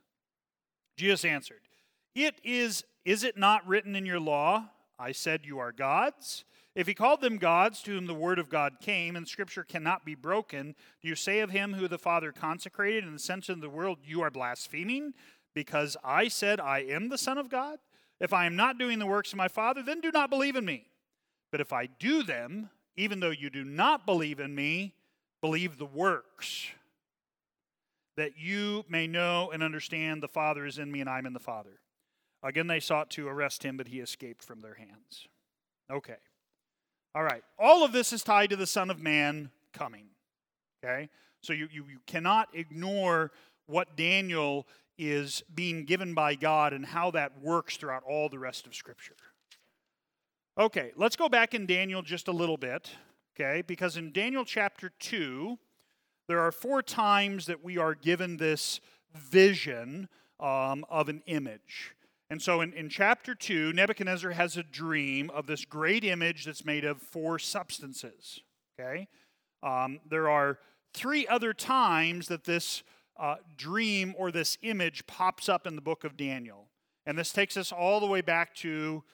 Jesus 0.96 1.24
answered, 1.24 1.60
It 2.14 2.40
is, 2.44 2.84
is 3.04 3.24
it 3.24 3.36
not 3.36 3.66
written 3.66 3.94
in 3.96 4.06
your 4.06 4.20
law? 4.20 4.70
I 4.98 5.12
said, 5.12 5.44
You 5.44 5.58
are 5.58 5.72
gods. 5.72 6.44
If 6.74 6.86
he 6.86 6.94
called 6.94 7.22
them 7.22 7.38
gods 7.38 7.80
to 7.82 7.92
whom 7.92 8.06
the 8.06 8.14
word 8.14 8.38
of 8.38 8.50
God 8.50 8.80
came, 8.82 9.16
and 9.16 9.26
scripture 9.26 9.64
cannot 9.64 10.04
be 10.04 10.14
broken, 10.14 10.74
do 11.00 11.08
you 11.08 11.14
say 11.14 11.40
of 11.40 11.50
him 11.50 11.72
who 11.72 11.88
the 11.88 11.98
Father 11.98 12.32
consecrated 12.32 13.04
and 13.04 13.20
sent 13.20 13.48
into 13.48 13.62
the 13.62 13.70
world, 13.70 13.98
You 14.04 14.22
are 14.22 14.30
blaspheming? 14.30 15.14
Because 15.54 15.96
I 16.04 16.28
said, 16.28 16.60
I 16.60 16.80
am 16.80 17.08
the 17.08 17.16
Son 17.16 17.38
of 17.38 17.48
God? 17.48 17.78
If 18.20 18.32
I 18.32 18.46
am 18.46 18.56
not 18.56 18.78
doing 18.78 18.98
the 18.98 19.06
works 19.06 19.32
of 19.32 19.38
my 19.38 19.48
Father, 19.48 19.82
then 19.82 20.00
do 20.00 20.10
not 20.10 20.30
believe 20.30 20.56
in 20.56 20.64
me. 20.64 20.86
But 21.50 21.60
if 21.60 21.72
I 21.72 21.86
do 21.86 22.22
them, 22.22 22.70
even 22.96 23.20
though 23.20 23.30
you 23.30 23.50
do 23.50 23.64
not 23.64 24.04
believe 24.04 24.40
in 24.40 24.54
me, 24.54 24.94
believe 25.46 25.78
the 25.78 25.86
works, 25.86 26.66
that 28.16 28.32
you 28.36 28.84
may 28.88 29.06
know 29.06 29.48
and 29.52 29.62
understand 29.62 30.20
the 30.20 30.26
Father 30.26 30.66
is 30.66 30.76
in 30.76 30.90
me 30.90 31.00
and 31.00 31.08
I'm 31.08 31.24
in 31.24 31.34
the 31.34 31.38
Father. 31.38 31.78
Again, 32.42 32.66
they 32.66 32.80
sought 32.80 33.10
to 33.10 33.28
arrest 33.28 33.62
him, 33.62 33.76
but 33.76 33.86
he 33.86 34.00
escaped 34.00 34.42
from 34.42 34.60
their 34.60 34.74
hands. 34.74 35.28
Okay. 35.88 36.16
All 37.14 37.22
right. 37.22 37.44
All 37.60 37.84
of 37.84 37.92
this 37.92 38.12
is 38.12 38.24
tied 38.24 38.50
to 38.50 38.56
the 38.56 38.66
Son 38.66 38.90
of 38.90 39.00
Man 39.00 39.52
coming. 39.72 40.06
Okay? 40.84 41.08
So 41.42 41.52
you, 41.52 41.68
you, 41.70 41.84
you 41.88 42.00
cannot 42.08 42.48
ignore 42.52 43.30
what 43.66 43.96
Daniel 43.96 44.66
is 44.98 45.44
being 45.54 45.84
given 45.84 46.12
by 46.12 46.34
God 46.34 46.72
and 46.72 46.84
how 46.84 47.12
that 47.12 47.40
works 47.40 47.76
throughout 47.76 48.02
all 48.02 48.28
the 48.28 48.40
rest 48.40 48.66
of 48.66 48.74
Scripture. 48.74 49.14
Okay, 50.58 50.90
let's 50.96 51.14
go 51.14 51.28
back 51.28 51.54
in 51.54 51.66
Daniel 51.66 52.02
just 52.02 52.26
a 52.26 52.32
little 52.32 52.56
bit, 52.56 52.90
okay? 53.38 53.62
Because 53.66 53.96
in 53.96 54.12
Daniel 54.12 54.44
chapter 54.44 54.90
2, 54.98 55.58
there 56.28 56.40
are 56.40 56.52
four 56.52 56.82
times 56.82 57.46
that 57.46 57.62
we 57.62 57.78
are 57.78 57.94
given 57.94 58.36
this 58.36 58.80
vision 59.14 60.08
um, 60.40 60.84
of 60.90 61.08
an 61.08 61.22
image. 61.26 61.94
And 62.28 62.42
so 62.42 62.60
in, 62.60 62.72
in 62.72 62.88
chapter 62.88 63.34
2, 63.34 63.72
Nebuchadnezzar 63.72 64.32
has 64.32 64.56
a 64.56 64.62
dream 64.62 65.30
of 65.30 65.46
this 65.46 65.64
great 65.64 66.02
image 66.02 66.44
that's 66.44 66.64
made 66.64 66.84
of 66.84 67.00
four 67.00 67.38
substances. 67.38 68.40
Okay? 68.78 69.06
Um, 69.62 70.00
there 70.08 70.28
are 70.28 70.58
three 70.92 71.26
other 71.28 71.52
times 71.52 72.26
that 72.28 72.44
this 72.44 72.82
uh, 73.18 73.36
dream 73.56 74.14
or 74.18 74.30
this 74.30 74.58
image 74.62 75.06
pops 75.06 75.48
up 75.48 75.66
in 75.66 75.76
the 75.76 75.82
book 75.82 76.04
of 76.04 76.16
Daniel. 76.16 76.66
And 77.06 77.16
this 77.16 77.32
takes 77.32 77.56
us 77.56 77.70
all 77.70 78.00
the 78.00 78.06
way 78.06 78.20
back 78.20 78.54
to, 78.56 79.04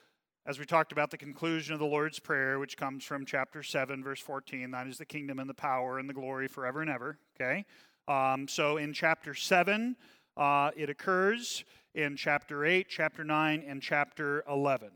as 0.45 0.59
we 0.59 0.65
talked 0.65 0.91
about, 0.91 1.09
the 1.09 1.17
conclusion 1.17 1.73
of 1.73 1.79
the 1.79 1.85
Lord's 1.85 2.19
Prayer, 2.19 2.59
which 2.59 2.75
comes 2.75 3.03
from 3.03 3.25
chapter 3.25 3.63
7, 3.63 4.03
verse 4.03 4.19
14. 4.19 4.71
That 4.71 4.87
is 4.87 4.97
the 4.97 5.05
kingdom 5.05 5.39
and 5.39 5.49
the 5.49 5.53
power 5.53 5.99
and 5.99 6.09
the 6.09 6.13
glory 6.13 6.47
forever 6.47 6.81
and 6.81 6.89
ever. 6.89 7.17
Okay? 7.39 7.65
Um, 8.07 8.47
so 8.47 8.77
in 8.77 8.91
chapter 8.91 9.33
7, 9.33 9.95
uh, 10.35 10.71
it 10.75 10.89
occurs 10.89 11.63
in 11.95 12.17
chapter 12.17 12.65
8, 12.65 12.87
chapter 12.89 13.23
9, 13.23 13.63
and 13.65 13.81
chapter 13.81 14.43
11. 14.49 14.89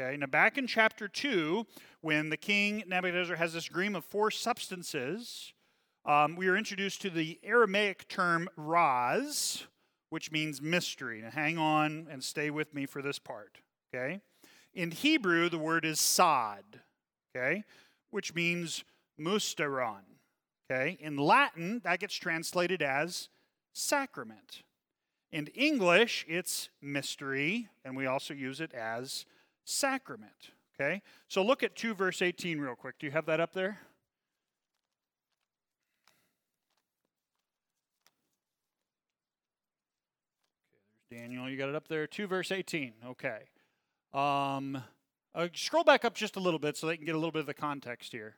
Okay, 0.00 0.16
now 0.16 0.26
back 0.26 0.56
in 0.56 0.66
chapter 0.66 1.08
2, 1.08 1.66
when 2.00 2.30
the 2.30 2.36
king 2.36 2.82
Nebuchadnezzar 2.86 3.36
has 3.36 3.52
this 3.52 3.66
dream 3.66 3.94
of 3.94 4.04
four 4.04 4.30
substances, 4.30 5.52
um, 6.06 6.36
we 6.36 6.48
are 6.48 6.56
introduced 6.56 7.02
to 7.02 7.10
the 7.10 7.38
Aramaic 7.44 8.08
term 8.08 8.48
raz, 8.56 9.66
which 10.08 10.32
means 10.32 10.62
mystery. 10.62 11.20
Now 11.20 11.30
hang 11.30 11.58
on 11.58 12.08
and 12.10 12.24
stay 12.24 12.50
with 12.50 12.74
me 12.74 12.86
for 12.86 13.02
this 13.02 13.18
part. 13.18 13.58
Okay? 13.94 14.22
In 14.74 14.92
Hebrew, 14.92 15.48
the 15.48 15.58
word 15.58 15.84
is 15.84 16.00
sad, 16.00 16.64
okay, 17.34 17.64
which 18.10 18.34
means 18.34 18.84
musterion. 19.18 20.02
Okay? 20.70 20.96
In 21.00 21.16
Latin, 21.16 21.80
that 21.84 21.98
gets 21.98 22.14
translated 22.14 22.80
as 22.80 23.28
sacrament. 23.72 24.62
In 25.32 25.48
English, 25.48 26.24
it's 26.28 26.68
mystery, 26.80 27.68
and 27.84 27.96
we 27.96 28.06
also 28.06 28.34
use 28.34 28.60
it 28.60 28.72
as 28.72 29.26
sacrament. 29.64 30.52
Okay? 30.74 31.02
So 31.28 31.42
look 31.42 31.62
at 31.62 31.74
2 31.74 31.94
verse 31.94 32.22
18 32.22 32.60
real 32.60 32.74
quick. 32.74 32.98
Do 32.98 33.06
you 33.06 33.12
have 33.12 33.26
that 33.26 33.40
up 33.40 33.52
there? 33.52 33.80
Okay, 40.72 40.78
there's 41.10 41.20
Daniel. 41.22 41.50
You 41.50 41.56
got 41.56 41.68
it 41.68 41.74
up 41.74 41.88
there. 41.88 42.06
2 42.06 42.26
verse 42.26 42.52
18. 42.52 42.92
Okay. 43.06 43.40
Um, 44.12 44.82
uh, 45.34 45.48
scroll 45.54 45.84
back 45.84 46.04
up 46.04 46.14
just 46.14 46.36
a 46.36 46.40
little 46.40 46.58
bit 46.58 46.76
so 46.76 46.86
they 46.86 46.96
can 46.96 47.06
get 47.06 47.14
a 47.14 47.18
little 47.18 47.32
bit 47.32 47.40
of 47.40 47.46
the 47.46 47.54
context 47.54 48.12
here. 48.12 48.36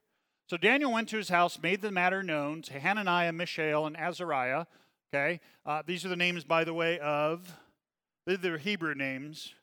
So 0.48 0.56
Daniel 0.56 0.92
went 0.92 1.08
to 1.10 1.16
his 1.16 1.30
house, 1.30 1.58
made 1.62 1.82
the 1.82 1.90
matter 1.90 2.22
known 2.22 2.62
to 2.62 2.78
Hananiah, 2.78 3.32
Mishael, 3.32 3.86
and 3.86 3.96
Azariah 3.96 4.66
Okay? 5.14 5.40
Uh, 5.66 5.82
these 5.86 6.04
are 6.04 6.08
the 6.08 6.16
names, 6.16 6.44
by 6.44 6.64
the 6.64 6.72
way, 6.72 6.98
of, 6.98 7.54
they're 8.26 8.58
Hebrew 8.58 8.94
names. 8.94 9.54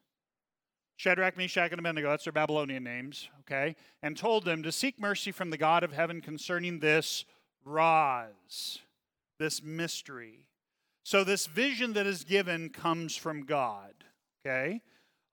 Shadrach, 0.97 1.37
Meshach, 1.37 1.71
and 1.71 1.79
Abednego, 1.79 2.09
that's 2.09 2.25
their 2.25 2.33
Babylonian 2.33 2.83
names, 2.83 3.29
okay? 3.41 3.77
And 4.03 4.17
told 4.17 4.43
them 4.43 4.61
to 4.63 4.71
seek 4.71 4.99
mercy 4.99 5.31
from 5.31 5.49
the 5.49 5.57
God 5.57 5.83
of 5.83 5.93
heaven 5.93 6.19
concerning 6.19 6.79
this 6.79 7.23
Raz, 7.63 8.79
this 9.39 9.63
mystery. 9.63 10.45
So, 11.03 11.23
this 11.23 11.47
vision 11.47 11.93
that 11.93 12.05
is 12.05 12.25
given 12.25 12.69
comes 12.69 13.15
from 13.15 13.45
God, 13.45 13.93
okay? 14.45 14.81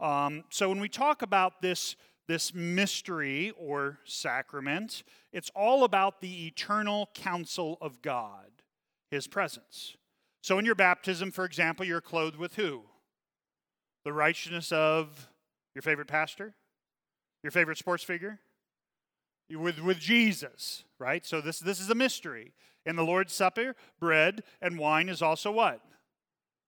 Um, 0.01 0.45
so, 0.51 0.69
when 0.69 0.81
we 0.81 0.89
talk 0.89 1.23
about 1.23 1.63
this, 1.63 1.97
this 2.29 2.55
mystery 2.55 3.53
or 3.59 3.99
sacrament, 4.05 5.03
it's 5.33 5.51
all 5.55 5.85
about 5.85 6.21
the 6.21 6.47
eternal 6.47 7.09
counsel 7.15 7.79
of 7.81 8.03
God, 8.03 8.51
His 9.11 9.27
presence. 9.27 9.97
So 10.47 10.61
in 10.61 10.65
your 10.65 10.77
baptism, 10.77 11.33
for 11.33 11.45
example, 11.45 11.85
you're 11.85 12.01
clothed 12.01 12.37
with 12.37 12.55
who? 12.55 12.85
The 14.05 14.13
righteousness 14.13 14.71
of 14.71 15.29
your 15.75 15.83
favorite 15.83 16.07
pastor? 16.07 16.55
Your 17.43 17.51
favorite 17.51 17.79
sports 17.79 18.05
figure? 18.05 18.39
With, 19.51 19.81
with 19.81 19.99
Jesus, 19.99 20.85
right? 21.01 21.27
So 21.27 21.41
this, 21.41 21.59
this 21.59 21.81
is 21.81 21.91
a 21.91 21.97
mystery. 21.97 22.53
In 22.85 22.95
the 22.95 23.03
Lord's 23.03 23.33
Supper, 23.33 23.75
bread 23.99 24.45
and 24.63 24.79
wine 24.79 25.09
is 25.09 25.21
also 25.21 25.51
what? 25.51 25.81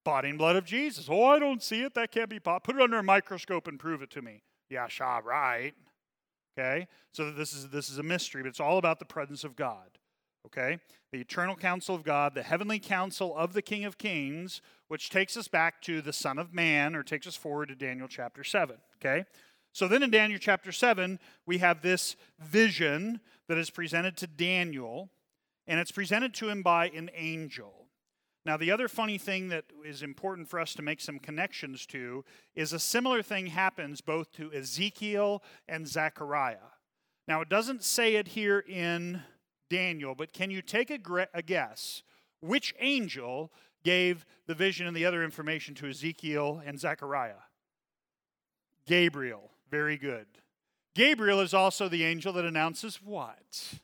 Body 0.08 0.30
and 0.30 0.38
blood 0.38 0.56
of 0.56 0.64
Jesus. 0.64 1.06
Oh, 1.10 1.24
I 1.24 1.38
don't 1.38 1.62
see 1.62 1.82
it. 1.82 1.94
That 1.94 2.10
can't 2.10 2.30
be 2.30 2.40
pot. 2.40 2.64
Put 2.64 2.76
it 2.76 2.82
under 2.82 2.98
a 2.98 3.02
microscope 3.02 3.68
and 3.68 3.78
prove 3.78 4.00
it 4.00 4.10
to 4.12 4.22
me. 4.22 4.42
Yeah, 4.70 4.88
sure, 4.88 5.20
right. 5.24 5.74
Okay? 6.58 6.86
So 7.12 7.30
this 7.30 7.52
is 7.52 7.68
this 7.68 7.90
is 7.90 7.98
a 7.98 8.02
mystery, 8.02 8.42
but 8.42 8.48
it's 8.48 8.60
all 8.60 8.78
about 8.78 8.98
the 8.98 9.04
presence 9.04 9.44
of 9.44 9.54
God 9.54 9.98
okay? 10.48 10.78
The 11.12 11.20
eternal 11.20 11.56
counsel 11.56 11.94
of 11.94 12.02
God, 12.02 12.34
the 12.34 12.42
heavenly 12.42 12.78
counsel 12.78 13.36
of 13.36 13.52
the 13.52 13.62
King 13.62 13.84
of 13.84 13.98
Kings, 13.98 14.60
which 14.88 15.10
takes 15.10 15.36
us 15.36 15.48
back 15.48 15.80
to 15.82 16.00
the 16.02 16.12
Son 16.12 16.38
of 16.38 16.52
Man, 16.52 16.94
or 16.94 17.02
takes 17.02 17.26
us 17.26 17.36
forward 17.36 17.68
to 17.68 17.74
Daniel 17.74 18.08
chapter 18.08 18.42
7, 18.42 18.76
okay? 18.96 19.24
So 19.72 19.86
then 19.86 20.02
in 20.02 20.10
Daniel 20.10 20.38
chapter 20.40 20.72
7, 20.72 21.18
we 21.46 21.58
have 21.58 21.82
this 21.82 22.16
vision 22.40 23.20
that 23.48 23.58
is 23.58 23.70
presented 23.70 24.16
to 24.18 24.26
Daniel, 24.26 25.10
and 25.66 25.78
it's 25.78 25.92
presented 25.92 26.34
to 26.34 26.48
him 26.48 26.62
by 26.62 26.88
an 26.88 27.10
angel. 27.14 27.77
Now, 28.48 28.56
the 28.56 28.70
other 28.70 28.88
funny 28.88 29.18
thing 29.18 29.48
that 29.48 29.66
is 29.84 30.02
important 30.02 30.48
for 30.48 30.58
us 30.58 30.72
to 30.76 30.80
make 30.80 31.02
some 31.02 31.18
connections 31.18 31.84
to 31.88 32.24
is 32.54 32.72
a 32.72 32.78
similar 32.78 33.20
thing 33.20 33.48
happens 33.48 34.00
both 34.00 34.32
to 34.36 34.50
Ezekiel 34.54 35.42
and 35.68 35.86
Zechariah. 35.86 36.70
Now, 37.26 37.42
it 37.42 37.50
doesn't 37.50 37.84
say 37.84 38.14
it 38.14 38.28
here 38.28 38.60
in 38.66 39.20
Daniel, 39.68 40.14
but 40.14 40.32
can 40.32 40.50
you 40.50 40.62
take 40.62 40.90
a, 40.90 41.28
a 41.34 41.42
guess 41.42 42.02
which 42.40 42.74
angel 42.78 43.52
gave 43.84 44.24
the 44.46 44.54
vision 44.54 44.86
and 44.86 44.96
the 44.96 45.04
other 45.04 45.22
information 45.22 45.74
to 45.74 45.86
Ezekiel 45.90 46.62
and 46.64 46.80
Zechariah? 46.80 47.44
Gabriel. 48.86 49.50
Very 49.70 49.98
good. 49.98 50.26
Gabriel 50.94 51.40
is 51.40 51.52
also 51.52 51.86
the 51.86 52.02
angel 52.02 52.32
that 52.32 52.46
announces 52.46 52.96
what? 53.04 53.74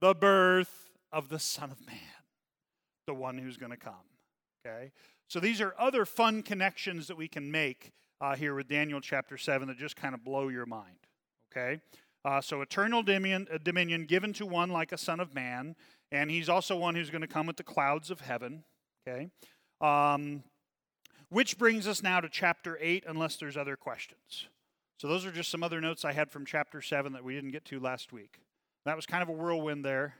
The 0.00 0.14
birth 0.14 0.92
of 1.12 1.30
the 1.30 1.40
Son 1.40 1.72
of 1.72 1.84
Man, 1.84 1.98
the 3.06 3.14
one 3.14 3.38
who's 3.38 3.56
going 3.56 3.70
to 3.70 3.76
come. 3.76 3.94
Okay? 4.66 4.92
So 5.28 5.40
these 5.40 5.60
are 5.60 5.74
other 5.78 6.04
fun 6.04 6.42
connections 6.42 7.08
that 7.08 7.16
we 7.16 7.28
can 7.28 7.50
make 7.50 7.92
uh, 8.20 8.34
here 8.34 8.54
with 8.54 8.68
Daniel 8.68 9.00
chapter 9.00 9.36
7 9.36 9.68
that 9.68 9.78
just 9.78 9.96
kind 9.96 10.14
of 10.14 10.24
blow 10.24 10.48
your 10.48 10.66
mind. 10.66 10.98
Okay? 11.52 11.80
Uh, 12.24 12.40
so, 12.40 12.60
eternal 12.60 13.04
dominion, 13.04 13.46
uh, 13.52 13.58
dominion 13.62 14.04
given 14.04 14.32
to 14.32 14.44
one 14.44 14.68
like 14.68 14.90
a 14.90 14.98
son 14.98 15.20
of 15.20 15.32
man, 15.32 15.76
and 16.10 16.28
he's 16.28 16.48
also 16.48 16.76
one 16.76 16.96
who's 16.96 17.08
going 17.08 17.20
to 17.20 17.28
come 17.28 17.46
with 17.46 17.56
the 17.56 17.62
clouds 17.62 18.10
of 18.10 18.20
heaven. 18.20 18.64
Okay? 19.06 19.28
Um, 19.80 20.42
which 21.28 21.56
brings 21.56 21.86
us 21.86 22.02
now 22.02 22.20
to 22.20 22.28
chapter 22.28 22.78
8, 22.80 23.04
unless 23.06 23.36
there's 23.36 23.56
other 23.56 23.76
questions. 23.76 24.48
So, 24.98 25.06
those 25.06 25.24
are 25.24 25.30
just 25.30 25.50
some 25.50 25.62
other 25.62 25.80
notes 25.80 26.04
I 26.04 26.12
had 26.12 26.32
from 26.32 26.44
chapter 26.44 26.82
7 26.82 27.12
that 27.12 27.22
we 27.22 27.34
didn't 27.34 27.52
get 27.52 27.64
to 27.66 27.78
last 27.78 28.12
week. 28.12 28.40
That 28.86 28.96
was 28.96 29.06
kind 29.06 29.22
of 29.22 29.28
a 29.28 29.32
whirlwind 29.32 29.84
there, 29.84 30.14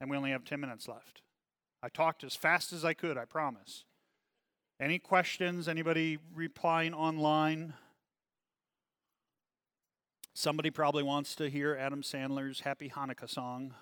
and 0.00 0.08
we 0.08 0.16
only 0.16 0.30
have 0.30 0.44
10 0.44 0.60
minutes 0.60 0.86
left. 0.86 1.20
I 1.82 1.88
talked 1.88 2.24
as 2.24 2.36
fast 2.36 2.72
as 2.72 2.84
I 2.84 2.94
could, 2.94 3.16
I 3.16 3.24
promise. 3.24 3.84
Any 4.80 4.98
questions? 4.98 5.68
Anybody 5.68 6.18
replying 6.34 6.94
online? 6.94 7.74
Somebody 10.34 10.70
probably 10.70 11.02
wants 11.02 11.34
to 11.36 11.50
hear 11.50 11.76
Adam 11.78 12.02
Sandler's 12.02 12.60
Happy 12.60 12.88
Hanukkah 12.88 13.28
song. 13.28 13.74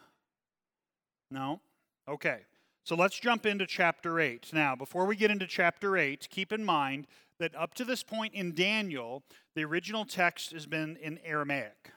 No? 1.30 1.60
Okay. 2.08 2.40
So 2.84 2.96
let's 2.96 3.18
jump 3.18 3.46
into 3.46 3.66
chapter 3.66 4.18
8. 4.18 4.50
Now, 4.52 4.74
before 4.74 5.04
we 5.04 5.14
get 5.14 5.30
into 5.30 5.46
chapter 5.46 5.96
8, 5.96 6.26
keep 6.30 6.52
in 6.52 6.64
mind 6.64 7.06
that 7.38 7.54
up 7.54 7.74
to 7.74 7.84
this 7.84 8.02
point 8.02 8.34
in 8.34 8.54
Daniel, 8.54 9.22
the 9.54 9.64
original 9.64 10.04
text 10.04 10.52
has 10.52 10.66
been 10.66 10.96
in 10.96 11.18
Aramaic. 11.24 11.92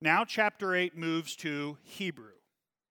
Now, 0.00 0.24
chapter 0.24 0.74
8 0.74 0.96
moves 0.96 1.34
to 1.36 1.78
Hebrew. 1.82 2.32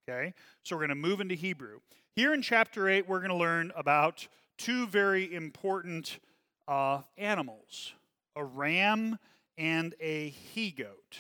Okay? 0.08 0.34
So 0.64 0.76
we're 0.76 0.82
going 0.82 0.90
to 0.90 0.96
move 0.96 1.22
into 1.22 1.36
Hebrew. 1.36 1.80
Here 2.16 2.32
in 2.32 2.44
chapter 2.44 2.88
8, 2.88 3.10
we're 3.10 3.18
going 3.18 3.32
to 3.32 3.36
learn 3.36 3.72
about 3.76 4.28
two 4.60 4.86
very 4.86 5.34
important 5.34 6.20
uh, 6.68 7.02
animals 7.18 7.94
a 8.36 8.44
ram 8.44 9.18
and 9.58 9.96
a 10.00 10.30
he 10.30 10.70
goat. 10.70 11.18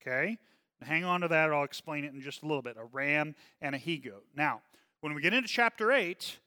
Okay? 0.00 0.38
Hang 0.82 1.04
on 1.04 1.22
to 1.22 1.28
that, 1.28 1.52
I'll 1.52 1.64
explain 1.64 2.04
it 2.04 2.12
in 2.12 2.20
just 2.20 2.44
a 2.44 2.46
little 2.46 2.62
bit. 2.62 2.76
A 2.78 2.84
ram 2.84 3.34
and 3.60 3.74
a 3.74 3.78
he 3.78 3.98
goat. 3.98 4.24
Now, 4.36 4.62
when 5.00 5.14
we 5.14 5.20
get 5.20 5.34
into 5.34 5.48
chapter 5.48 5.90
8, 5.90 6.38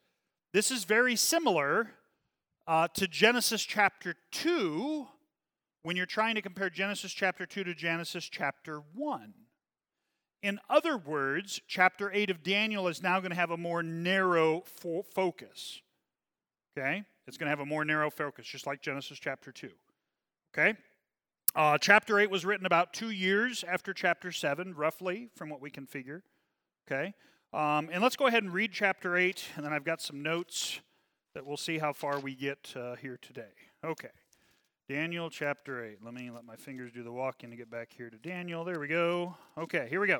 this 0.54 0.72
is 0.72 0.86
very 0.86 1.18
similar 1.18 1.92
uh, 2.66 2.88
to 2.94 3.06
Genesis 3.06 3.64
chapter 3.64 4.16
2 4.32 5.08
when 5.82 5.98
you're 5.98 6.06
trying 6.06 6.36
to 6.36 6.42
compare 6.42 6.70
Genesis 6.70 7.12
chapter 7.12 7.46
2 7.46 7.66
to 7.66 7.74
Genesis 7.74 8.30
chapter 8.30 8.82
1. 8.94 9.34
In 10.44 10.60
other 10.70 10.98
words, 10.98 11.62
chapter 11.68 12.12
8 12.12 12.30
of 12.30 12.44
Daniel 12.44 12.90
is 12.90 13.02
now 13.02 13.22
going 13.22 13.30
to 13.30 13.36
have 13.36 13.52
a 13.52 13.58
more 13.58 13.82
narrow 13.82 14.62
fo- 14.66 15.06
focus. 15.16 15.82
Okay? 16.78 17.04
It's 17.26 17.38
going 17.38 17.46
to 17.48 17.50
have 17.50 17.62
a 17.62 17.66
more 17.66 17.86
narrow 17.86 18.12
focus, 18.12 18.46
just 18.46 18.68
like 18.68 18.82
Genesis 18.82 19.18
chapter 19.20 19.54
2. 19.54 19.70
Okay? 20.54 20.78
Uh, 21.56 21.78
chapter 21.78 22.20
8 22.20 22.30
was 22.30 22.44
written 22.44 22.66
about 22.66 22.94
two 22.94 23.10
years 23.10 23.64
after 23.66 23.94
chapter 23.94 24.34
7, 24.34 24.76
roughly, 24.76 25.30
from 25.34 25.50
what 25.50 25.62
we 25.62 25.70
can 25.70 25.86
figure. 25.86 26.24
Okay? 26.86 27.14
Um, 27.54 27.90
and 27.94 28.04
let's 28.04 28.18
go 28.18 28.28
ahead 28.28 28.44
and 28.44 28.52
read 28.52 28.74
chapter 28.74 29.16
8, 29.16 29.46
and 29.56 29.66
then 29.66 29.72
I've 29.72 29.86
got 29.86 30.02
some 30.02 30.22
notes 30.22 30.82
that 31.36 31.46
we'll 31.46 31.56
see 31.56 31.78
how 31.78 31.94
far 31.94 32.20
we 32.20 32.36
get 32.36 32.74
uh, 32.76 32.96
here 32.96 33.18
today. 33.22 33.54
Okay. 33.86 34.10
Daniel 34.90 35.30
chapter 35.30 35.86
8. 35.86 36.00
Let 36.04 36.14
me 36.14 36.30
let 36.30 36.44
my 36.44 36.58
fingers 36.58 36.92
do 36.92 37.04
the 37.04 37.12
walking 37.12 37.50
to 37.52 37.56
get 37.56 37.72
back 37.72 37.94
here 37.96 38.10
to 38.10 38.18
Daniel. 38.18 38.66
There 38.66 38.80
we 38.82 38.90
go. 38.90 39.38
Okay, 39.58 39.88
here 39.90 40.02
we 40.02 40.08
go. 40.08 40.20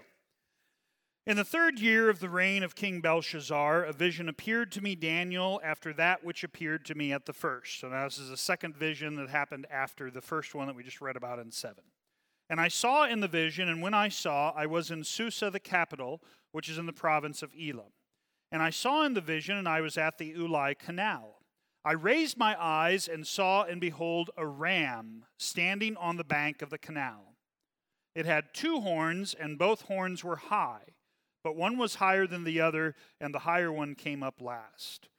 In 1.26 1.38
the 1.38 1.46
third 1.46 1.80
year 1.80 2.10
of 2.10 2.20
the 2.20 2.30
reign 2.30 2.64
of 2.64 2.76
King 2.76 3.00
Belshazzar, 3.00 3.86
a 3.86 3.94
vision 3.94 4.28
appeared 4.28 4.74
to 4.74 4.82
me, 4.82 4.94
Daniel, 4.94 5.62
after 5.64 5.94
that 5.94 6.22
which 6.22 6.44
appeared 6.44 6.84
to 6.86 6.96
me 6.96 7.14
at 7.14 7.26
the 7.26 7.32
first. 7.32 7.80
So 7.80 7.88
now 7.88 8.04
this 8.04 8.18
is 8.18 8.30
a 8.30 8.36
second 8.36 8.76
vision 8.76 9.16
that 9.16 9.30
happened 9.30 9.66
after 9.72 10.12
the 10.12 10.20
first 10.20 10.54
one 10.54 10.68
that 10.68 10.76
we 10.76 10.84
just 10.84 11.00
read 11.00 11.16
about 11.16 11.40
in 11.40 11.50
7. 11.50 11.82
And 12.50 12.60
I 12.60 12.68
saw 12.68 13.08
in 13.08 13.22
the 13.22 13.30
vision, 13.30 13.70
and 13.70 13.82
when 13.82 13.94
I 13.94 14.10
saw, 14.10 14.52
I 14.54 14.66
was 14.66 14.92
in 14.92 15.06
Susa, 15.06 15.50
the 15.50 15.62
capital, 15.62 16.22
which 16.52 16.68
is 16.68 16.78
in 16.78 16.88
the 16.88 16.92
province 16.92 17.42
of 17.42 17.54
Elam. 17.58 17.94
And 18.52 18.62
I 18.62 18.70
saw 18.70 19.06
in 19.06 19.14
the 19.14 19.22
vision, 19.22 19.56
and 19.56 19.68
I 19.68 19.80
was 19.80 19.98
at 19.98 20.18
the 20.18 20.34
Ulai 20.34 20.78
Canal. 20.78 21.40
I 21.86 21.94
raised 21.94 22.38
my 22.38 22.62
eyes 22.62 23.08
and 23.08 23.26
saw, 23.26 23.64
and 23.64 23.80
behold, 23.80 24.30
a 24.36 24.46
ram 24.46 25.24
standing 25.38 25.96
on 25.96 26.18
the 26.18 26.26
bank 26.26 26.62
of 26.62 26.70
the 26.70 26.78
canal. 26.78 27.36
It 28.14 28.26
had 28.26 28.54
two 28.54 28.82
horns, 28.82 29.34
and 29.34 29.58
both 29.58 29.84
horns 29.84 30.22
were 30.22 30.36
high, 30.36 30.84
but 31.44 31.56
one 31.56 31.78
was 31.78 31.96
higher 31.96 32.26
than 32.26 32.44
the 32.44 32.62
other, 32.62 32.96
and 33.20 33.34
the 33.34 33.40
higher 33.40 33.72
one 33.72 33.96
came 33.96 34.24
up 34.24 34.42
last. 34.42 35.10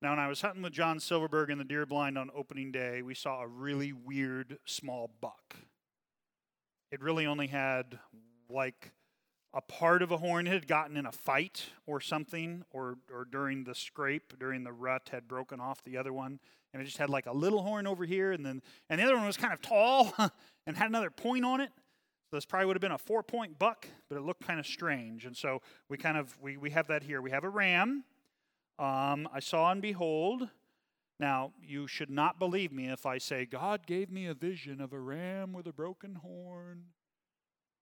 Now, 0.00 0.10
when 0.10 0.18
I 0.18 0.28
was 0.28 0.40
hunting 0.40 0.62
with 0.62 0.72
John 0.72 0.98
Silverberg 0.98 1.50
in 1.50 1.58
the 1.58 1.64
deer 1.64 1.86
blind 1.86 2.18
on 2.18 2.30
opening 2.34 2.72
day, 2.72 3.02
we 3.02 3.14
saw 3.14 3.42
a 3.42 3.46
really 3.46 3.92
weird 3.92 4.58
small 4.64 5.10
buck. 5.20 5.56
It 6.90 7.00
really 7.00 7.26
only 7.26 7.46
had 7.46 7.98
like 8.50 8.92
a 9.54 9.60
part 9.60 10.02
of 10.02 10.10
a 10.10 10.16
horn 10.16 10.46
It 10.46 10.52
had 10.52 10.66
gotten 10.66 10.96
in 10.96 11.06
a 11.06 11.12
fight 11.12 11.66
or 11.86 12.00
something, 12.00 12.64
or, 12.70 12.96
or 13.12 13.24
during 13.24 13.64
the 13.64 13.74
scrape, 13.74 14.38
during 14.38 14.64
the 14.64 14.72
rut, 14.72 15.10
had 15.12 15.28
broken 15.28 15.60
off 15.60 15.84
the 15.84 15.96
other 15.96 16.12
one. 16.12 16.40
And 16.72 16.80
it 16.80 16.86
just 16.86 16.98
had 16.98 17.10
like 17.10 17.26
a 17.26 17.32
little 17.32 17.62
horn 17.62 17.86
over 17.86 18.04
here, 18.04 18.32
and 18.32 18.44
then 18.44 18.62
and 18.88 18.98
the 18.98 19.04
other 19.04 19.16
one 19.16 19.26
was 19.26 19.36
kind 19.36 19.52
of 19.52 19.60
tall 19.60 20.14
and 20.66 20.76
had 20.76 20.88
another 20.88 21.10
point 21.10 21.44
on 21.44 21.60
it. 21.60 21.70
This 22.32 22.46
probably 22.46 22.66
would 22.66 22.76
have 22.76 22.80
been 22.80 22.92
a 22.92 22.98
four 22.98 23.22
point 23.22 23.58
buck, 23.58 23.86
but 24.08 24.16
it 24.16 24.22
looked 24.22 24.46
kind 24.46 24.58
of 24.58 24.66
strange. 24.66 25.26
And 25.26 25.36
so 25.36 25.60
we 25.88 25.98
kind 25.98 26.16
of 26.16 26.36
we, 26.40 26.56
we 26.56 26.70
have 26.70 26.88
that 26.88 27.02
here. 27.02 27.20
We 27.20 27.30
have 27.30 27.44
a 27.44 27.48
ram. 27.48 28.04
Um, 28.78 29.28
I 29.32 29.40
saw 29.40 29.70
and 29.70 29.82
behold. 29.82 30.48
Now, 31.20 31.52
you 31.62 31.86
should 31.86 32.10
not 32.10 32.40
believe 32.40 32.72
me 32.72 32.90
if 32.90 33.06
I 33.06 33.18
say, 33.18 33.46
God 33.46 33.86
gave 33.86 34.10
me 34.10 34.26
a 34.26 34.34
vision 34.34 34.80
of 34.80 34.92
a 34.92 34.98
ram 34.98 35.52
with 35.52 35.68
a 35.68 35.72
broken 35.72 36.16
horn. 36.16 36.86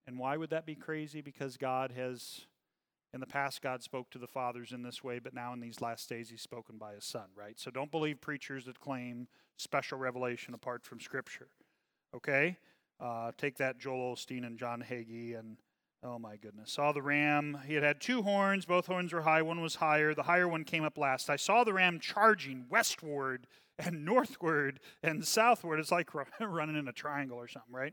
And 0.07 0.19
why 0.19 0.37
would 0.37 0.51
that 0.51 0.67
be 0.67 0.75
crazy? 0.75 1.23
Because 1.23 1.57
God 1.57 1.93
has, 1.93 2.43
in 3.15 3.21
the 3.21 3.27
past, 3.27 3.63
God 3.63 3.83
spoke 3.83 4.11
to 4.11 4.19
the 4.19 4.27
fathers 4.27 4.73
in 4.73 4.83
this 4.83 5.03
way, 5.03 5.21
but 5.21 5.33
now 5.33 5.55
in 5.55 5.61
these 5.61 5.81
last 5.81 6.07
days, 6.09 6.29
He's 6.29 6.43
spoken 6.43 6.77
by 6.77 6.95
His 6.95 7.05
Son, 7.05 7.29
right? 7.35 7.59
So 7.59 7.71
don't 7.71 7.91
believe 7.91 8.21
preachers 8.21 8.67
that 8.67 8.79
claim 8.79 9.29
special 9.57 9.97
revelation 9.97 10.53
apart 10.53 10.85
from 10.85 11.01
Scripture. 11.01 11.49
Okay? 12.15 12.59
Uh, 13.01 13.33
take 13.39 13.57
that 13.59 13.79
Joel 13.79 14.15
Osteen 14.15 14.47
and 14.47 14.59
John 14.59 14.85
Hagee 14.89 15.39
and 15.39 15.57
Oh 16.03 16.19
my 16.19 16.37
goodness. 16.37 16.73
Saw 16.73 16.93
the 16.93 17.03
ram. 17.03 17.59
He 17.67 17.75
had 17.75 17.83
had 17.83 18.01
two 18.01 18.23
horns. 18.23 18.65
Both 18.65 18.87
horns 18.87 19.13
were 19.13 19.21
high. 19.21 19.43
One 19.43 19.61
was 19.61 19.75
higher. 19.75 20.15
The 20.15 20.23
higher 20.23 20.49
one 20.49 20.65
came 20.65 20.83
up 20.83 20.97
last. 20.97 21.29
I 21.29 21.37
saw 21.37 21.63
the 21.63 21.75
ram 21.75 22.01
charging 22.01 22.65
westward 22.71 23.47
and 23.79 24.05
northward 24.05 24.81
and 25.03 25.27
southward. 25.27 25.79
It's 25.79 25.93
like 25.93 26.11
running 26.41 26.77
in 26.77 26.89
a 26.89 26.93
triangle 26.93 27.37
or 27.37 27.49
something, 27.49 27.75
right? 27.75 27.93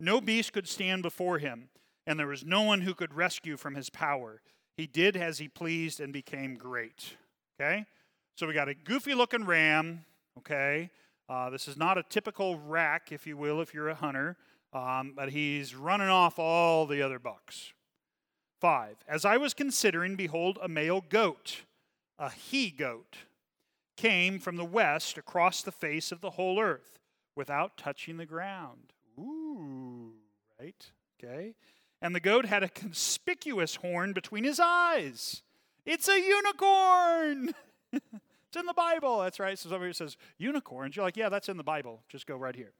No 0.00 0.20
beast 0.20 0.52
could 0.52 0.68
stand 0.68 1.02
before 1.02 1.38
him, 1.38 1.68
and 2.08 2.18
there 2.18 2.26
was 2.26 2.44
no 2.44 2.62
one 2.62 2.80
who 2.80 2.92
could 2.92 3.14
rescue 3.14 3.56
from 3.56 3.76
his 3.76 3.88
power. 3.88 4.40
He 4.76 4.88
did 4.88 5.16
as 5.16 5.38
he 5.38 5.46
pleased 5.46 6.00
and 6.00 6.12
became 6.12 6.56
great. 6.56 7.16
Okay? 7.60 7.86
So 8.36 8.48
we 8.48 8.54
got 8.54 8.68
a 8.68 8.74
goofy 8.74 9.14
looking 9.14 9.44
ram. 9.44 10.04
Okay? 10.38 10.90
Uh, 11.28 11.50
this 11.50 11.68
is 11.68 11.76
not 11.76 11.96
a 11.96 12.02
typical 12.02 12.58
rack, 12.58 13.10
if 13.10 13.26
you 13.26 13.36
will, 13.36 13.60
if 13.60 13.72
you're 13.72 13.88
a 13.88 13.94
hunter, 13.94 14.36
um, 14.72 15.12
but 15.16 15.30
he's 15.30 15.74
running 15.74 16.08
off 16.08 16.38
all 16.38 16.86
the 16.86 17.00
other 17.00 17.18
bucks. 17.18 17.72
Five. 18.60 18.96
As 19.08 19.24
I 19.24 19.36
was 19.36 19.54
considering, 19.54 20.16
behold, 20.16 20.58
a 20.62 20.68
male 20.68 21.02
goat, 21.08 21.62
a 22.18 22.30
he 22.30 22.70
goat, 22.70 23.16
came 23.96 24.38
from 24.38 24.56
the 24.56 24.64
west 24.64 25.16
across 25.16 25.62
the 25.62 25.72
face 25.72 26.12
of 26.12 26.20
the 26.20 26.30
whole 26.30 26.60
earth 26.60 26.98
without 27.36 27.76
touching 27.76 28.16
the 28.16 28.26
ground. 28.26 28.92
Ooh, 29.18 30.12
right? 30.60 30.90
Okay. 31.22 31.54
And 32.02 32.14
the 32.14 32.20
goat 32.20 32.46
had 32.46 32.62
a 32.62 32.68
conspicuous 32.68 33.76
horn 33.76 34.12
between 34.12 34.44
his 34.44 34.60
eyes. 34.60 35.42
It's 35.86 36.08
a 36.08 36.20
unicorn. 36.20 37.54
it's 38.54 38.60
in 38.60 38.66
the 38.66 38.72
Bible. 38.72 39.18
That's 39.18 39.40
right. 39.40 39.58
So 39.58 39.68
somebody 39.68 39.92
says, 39.92 40.16
unicorns. 40.38 40.94
You're 40.94 41.04
like, 41.04 41.16
yeah, 41.16 41.28
that's 41.28 41.48
in 41.48 41.56
the 41.56 41.64
Bible. 41.64 42.02
Just 42.08 42.26
go 42.26 42.36
right 42.36 42.54
here. 42.54 42.72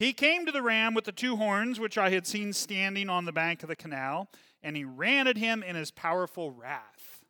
He 0.00 0.12
came 0.12 0.44
to 0.44 0.50
the 0.50 0.62
ram 0.62 0.92
with 0.92 1.04
the 1.04 1.12
two 1.12 1.36
horns, 1.36 1.78
which 1.78 1.96
I 1.96 2.10
had 2.10 2.26
seen 2.26 2.52
standing 2.52 3.08
on 3.08 3.24
the 3.24 3.32
bank 3.32 3.62
of 3.62 3.68
the 3.68 3.76
canal, 3.76 4.28
and 4.60 4.76
he 4.76 4.84
ran 4.84 5.28
at 5.28 5.36
him 5.36 5.62
in 5.62 5.76
his 5.76 5.92
powerful 5.92 6.50
wrath. 6.50 7.20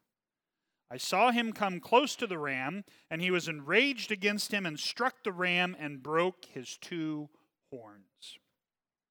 I 0.91 0.97
saw 0.97 1.31
him 1.31 1.53
come 1.53 1.79
close 1.79 2.17
to 2.17 2.27
the 2.27 2.39
ram, 2.39 2.85
and 3.11 3.21
he 3.21 3.31
was 3.31 3.49
enraged 3.49 4.11
against 4.11 4.51
him 4.51 4.65
and 4.65 4.81
struck 4.81 5.23
the 5.23 5.33
ram 5.33 5.77
and 5.79 6.03
broke 6.03 6.47
his 6.47 6.79
two 6.79 7.29
horns. 7.71 8.39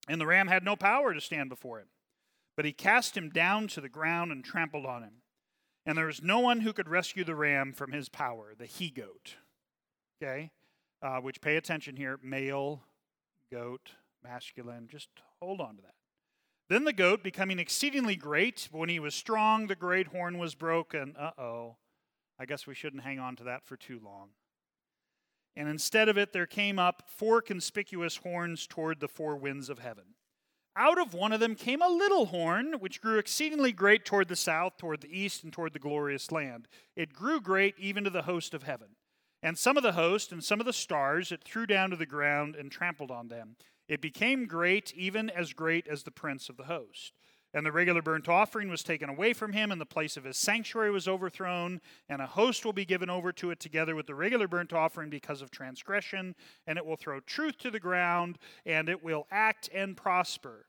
And 0.07 0.19
the 0.19 0.26
ram 0.26 0.47
had 0.47 0.63
no 0.63 0.76
power 0.76 1.13
to 1.13 1.21
stand 1.21 1.49
before 1.49 1.80
him, 1.80 1.89
but 2.55 2.65
he 2.65 2.74
cast 2.74 3.15
him 3.15 3.30
down 3.30 3.67
to 3.67 3.82
the 3.82 3.89
ground 3.89 4.32
and 4.32 4.43
trampled 4.43 4.88
on 4.88 5.03
him. 5.03 5.22
And 5.86 5.98
there 5.98 6.06
was 6.06 6.24
no 6.24 6.40
one 6.40 6.62
who 6.62 6.74
could 6.74 6.88
rescue 6.88 7.24
the 7.24 7.36
ram 7.36 7.74
from 7.74 7.92
his 7.92 8.10
power, 8.10 8.54
the 8.58 8.66
he 8.66 8.90
goat. 8.90 9.36
Okay? 10.22 10.52
Uh, 11.02 11.18
which 11.18 11.42
pay 11.42 11.58
attention 11.58 11.98
here 11.98 12.20
male, 12.24 12.82
goat, 13.52 13.92
masculine. 14.24 14.88
Just 14.90 15.10
hold 15.42 15.60
on 15.60 15.76
to 15.76 15.82
that. 15.82 15.96
Then 16.70 16.86
the 16.86 16.94
goat, 16.94 17.24
becoming 17.24 17.60
exceedingly 17.60 18.16
great, 18.16 18.70
when 18.72 18.88
he 18.88 19.00
was 19.00 19.14
strong, 19.14 19.68
the 19.68 19.76
great 19.76 20.08
horn 20.08 20.38
was 20.38 20.56
broken. 20.56 21.16
Uh 21.20 21.32
oh. 21.38 21.76
I 22.40 22.46
guess 22.46 22.66
we 22.66 22.74
shouldn't 22.74 23.04
hang 23.04 23.20
on 23.20 23.36
to 23.38 23.44
that 23.44 23.66
for 23.66 23.78
too 23.78 24.00
long. 24.04 24.30
And 25.56 25.70
instead 25.70 26.10
of 26.10 26.18
it, 26.18 26.34
there 26.34 26.48
came 26.48 26.80
up 26.80 27.04
four 27.06 27.42
conspicuous 27.42 28.18
horns 28.18 28.66
toward 28.66 29.00
the 29.00 29.08
four 29.08 29.36
winds 29.36 29.70
of 29.70 29.80
heaven. 29.80 30.16
Out 30.76 30.99
of 30.99 31.13
one 31.13 31.32
of 31.32 31.39
them 31.39 31.55
came 31.55 31.82
a 31.82 31.88
little 31.88 32.26
horn, 32.26 32.74
which 32.80 33.01
grew 33.01 33.19
exceedingly 33.19 33.71
great 33.71 34.05
toward 34.05 34.28
the 34.28 34.36
south, 34.36 34.78
toward 34.78 35.01
the 35.01 35.19
east, 35.19 35.43
and 35.43 35.53
toward 35.53 35.74
the 35.74 35.80
glorious 35.80 36.32
land. 36.32 36.67
It 36.95 37.13
grew 37.13 37.39
great 37.39 37.76
even 37.78 38.03
to 38.05 38.09
the 38.09 38.24
host 38.24 38.53
of 38.53 38.63
heaven. 38.63 38.95
And 39.43 39.57
some 39.57 39.78
of 39.78 39.84
the 39.84 39.91
host 39.91 40.32
and 40.32 40.43
some 40.43 40.59
of 40.59 40.65
the 40.65 40.74
stars 40.74 41.32
it 41.32 41.43
threw 41.43 41.67
down 41.67 41.91
to 41.91 41.95
the 41.95 42.05
ground 42.05 42.55
and 42.55 42.71
trampled 42.71 43.11
on 43.11 43.28
them. 43.28 43.55
It 43.88 44.01
became 44.01 44.47
great, 44.47 44.93
even 44.95 45.30
as 45.30 45.53
great 45.53 45.88
as 45.88 46.03
the 46.03 46.11
prince 46.11 46.49
of 46.49 46.57
the 46.57 46.63
host. 46.63 47.13
And 47.54 47.66
the 47.66 47.72
regular 47.72 48.01
burnt 48.01 48.28
offering 48.28 48.70
was 48.70 48.82
taken 48.82 49.10
away 49.10 49.34
from 49.34 49.54
him, 49.54 49.72
and 49.72 49.80
the 49.80 49.86
place 49.86 50.18
of 50.18 50.24
his 50.24 50.38
sanctuary 50.38 50.89
was 50.89 51.08
overthrown, 51.08 51.82
and 52.10 52.22
a 52.22 52.26
host 52.26 52.66
will 52.66 52.74
be 52.74 52.86
given 52.86 53.12
over 53.12 53.32
to 53.34 53.51
it 53.51 53.60
together 53.60 53.95
with 53.95 54.08
the 54.08 54.16
regular 54.16 54.47
burnt 54.47 54.74
offering 54.74 55.10
because 55.10 55.41
of 55.41 55.51
transgression, 55.51 56.36
and 56.66 56.78
it 56.78 56.86
will 56.86 56.95
throw 56.95 57.20
truth 57.20 57.60
to 57.60 57.70
the 57.70 57.80
ground, 57.80 58.39
and 58.66 58.89
it 58.89 59.04
will 59.04 59.28
act 59.30 59.70
and 59.74 59.95
prosper. 59.95 60.66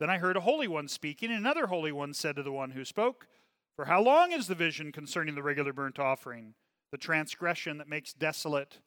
Then 0.00 0.08
I 0.08 0.18
heard 0.18 0.36
a 0.36 0.40
holy 0.40 0.68
one 0.68 0.88
speaking, 0.88 1.30
and 1.30 1.38
another 1.38 1.66
holy 1.66 1.92
one 1.92 2.14
said 2.14 2.36
to 2.36 2.42
the 2.42 2.50
one 2.50 2.70
who 2.70 2.84
spoke, 2.84 3.28
For 3.76 3.84
how 3.84 4.00
long 4.00 4.32
is 4.32 4.46
the 4.46 4.54
vision 4.54 4.90
concerning 4.90 5.34
the 5.34 5.42
regular 5.42 5.74
burnt 5.74 5.98
offering, 5.98 6.54
the 6.90 6.98
transgression 6.98 7.76
that 7.78 7.88
makes 7.88 8.14
desolate? 8.14 8.78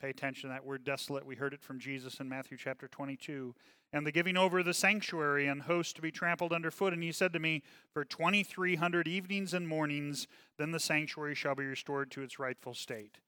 Pay 0.00 0.10
attention 0.10 0.48
to 0.48 0.54
that 0.54 0.64
word 0.64 0.84
desolate. 0.84 1.26
We 1.26 1.34
heard 1.34 1.52
it 1.52 1.62
from 1.62 1.78
Jesus 1.78 2.20
in 2.20 2.28
Matthew 2.28 2.56
chapter 2.56 2.88
22. 2.88 3.54
And 3.92 4.06
the 4.06 4.12
giving 4.12 4.36
over 4.36 4.60
of 4.60 4.66
the 4.66 4.74
sanctuary 4.74 5.48
and 5.48 5.62
host 5.62 5.96
to 5.96 6.02
be 6.02 6.12
trampled 6.12 6.52
underfoot. 6.52 6.92
And 6.92 7.02
he 7.02 7.10
said 7.10 7.32
to 7.32 7.40
me, 7.40 7.62
For 7.92 8.04
2,300 8.04 9.08
evenings 9.08 9.52
and 9.52 9.66
mornings, 9.66 10.28
then 10.58 10.70
the 10.70 10.78
sanctuary 10.78 11.34
shall 11.34 11.56
be 11.56 11.64
restored 11.64 12.10
to 12.12 12.22
its 12.22 12.38
rightful 12.38 12.74
state. 12.74 13.18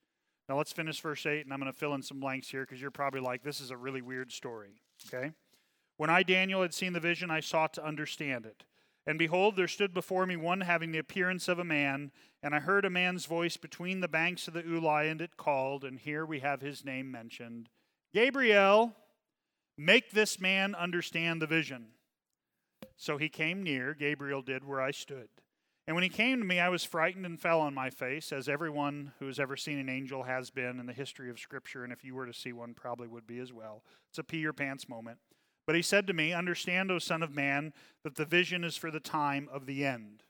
Now 0.48 0.58
let's 0.58 0.72
finish 0.72 1.00
verse 1.00 1.24
8, 1.24 1.44
and 1.44 1.52
I'm 1.52 1.60
going 1.60 1.72
to 1.72 1.78
fill 1.78 1.94
in 1.94 2.02
some 2.02 2.20
blanks 2.20 2.48
here 2.48 2.62
because 2.62 2.80
you're 2.80 2.90
probably 2.90 3.20
like, 3.20 3.42
this 3.42 3.60
is 3.60 3.70
a 3.70 3.76
really 3.76 4.02
weird 4.02 4.30
story. 4.30 4.82
Okay? 5.06 5.32
When 5.96 6.10
I, 6.10 6.22
Daniel, 6.22 6.62
had 6.62 6.74
seen 6.74 6.92
the 6.92 7.00
vision, 7.00 7.30
I 7.30 7.40
sought 7.40 7.74
to 7.74 7.84
understand 7.84 8.46
it. 8.46 8.64
And 9.06 9.18
behold, 9.18 9.56
there 9.56 9.68
stood 9.68 9.92
before 9.92 10.26
me 10.26 10.36
one 10.36 10.60
having 10.60 10.92
the 10.92 10.98
appearance 10.98 11.48
of 11.48 11.58
a 11.58 11.64
man, 11.64 12.12
and 12.42 12.54
I 12.54 12.60
heard 12.60 12.84
a 12.84 12.90
man's 12.90 13.26
voice 13.26 13.56
between 13.56 14.00
the 14.00 14.08
banks 14.08 14.46
of 14.46 14.54
the 14.54 14.62
Ulai, 14.62 15.10
and 15.10 15.20
it 15.20 15.36
called, 15.36 15.84
and 15.84 15.98
here 15.98 16.24
we 16.24 16.40
have 16.40 16.60
his 16.60 16.84
name 16.84 17.10
mentioned 17.10 17.68
Gabriel, 18.12 18.94
make 19.84 20.12
this 20.12 20.40
man 20.40 20.74
understand 20.74 21.42
the 21.42 21.46
vision. 21.46 21.88
So 22.96 23.16
he 23.16 23.28
came 23.28 23.62
near, 23.62 23.94
Gabriel 23.94 24.42
did, 24.42 24.64
where 24.64 24.80
I 24.80 24.92
stood. 24.92 25.28
And 25.86 25.96
when 25.96 26.04
he 26.04 26.08
came 26.08 26.38
to 26.38 26.44
me, 26.44 26.60
I 26.60 26.68
was 26.68 26.84
frightened 26.84 27.26
and 27.26 27.40
fell 27.40 27.60
on 27.60 27.74
my 27.74 27.90
face, 27.90 28.32
as 28.32 28.48
everyone 28.48 29.12
who 29.18 29.26
has 29.26 29.40
ever 29.40 29.56
seen 29.56 29.78
an 29.78 29.88
angel 29.88 30.22
has 30.22 30.50
been 30.50 30.78
in 30.78 30.86
the 30.86 30.92
history 30.92 31.28
of 31.28 31.40
Scripture, 31.40 31.82
and 31.82 31.92
if 31.92 32.04
you 32.04 32.14
were 32.14 32.26
to 32.26 32.32
see 32.32 32.52
one, 32.52 32.74
probably 32.74 33.08
would 33.08 33.26
be 33.26 33.40
as 33.40 33.52
well. 33.52 33.82
It's 34.08 34.18
a 34.18 34.24
pee 34.24 34.38
your 34.38 34.52
pants 34.52 34.88
moment. 34.88 35.18
But 35.66 35.74
he 35.74 35.82
said 35.82 36.06
to 36.06 36.12
me, 36.12 36.32
Understand, 36.32 36.92
O 36.92 36.98
Son 36.98 37.22
of 37.22 37.34
Man, 37.34 37.72
that 38.04 38.14
the 38.14 38.24
vision 38.24 38.62
is 38.62 38.76
for 38.76 38.90
the 38.90 39.00
time 39.00 39.48
of 39.52 39.66
the 39.66 39.84
end. 39.84 40.22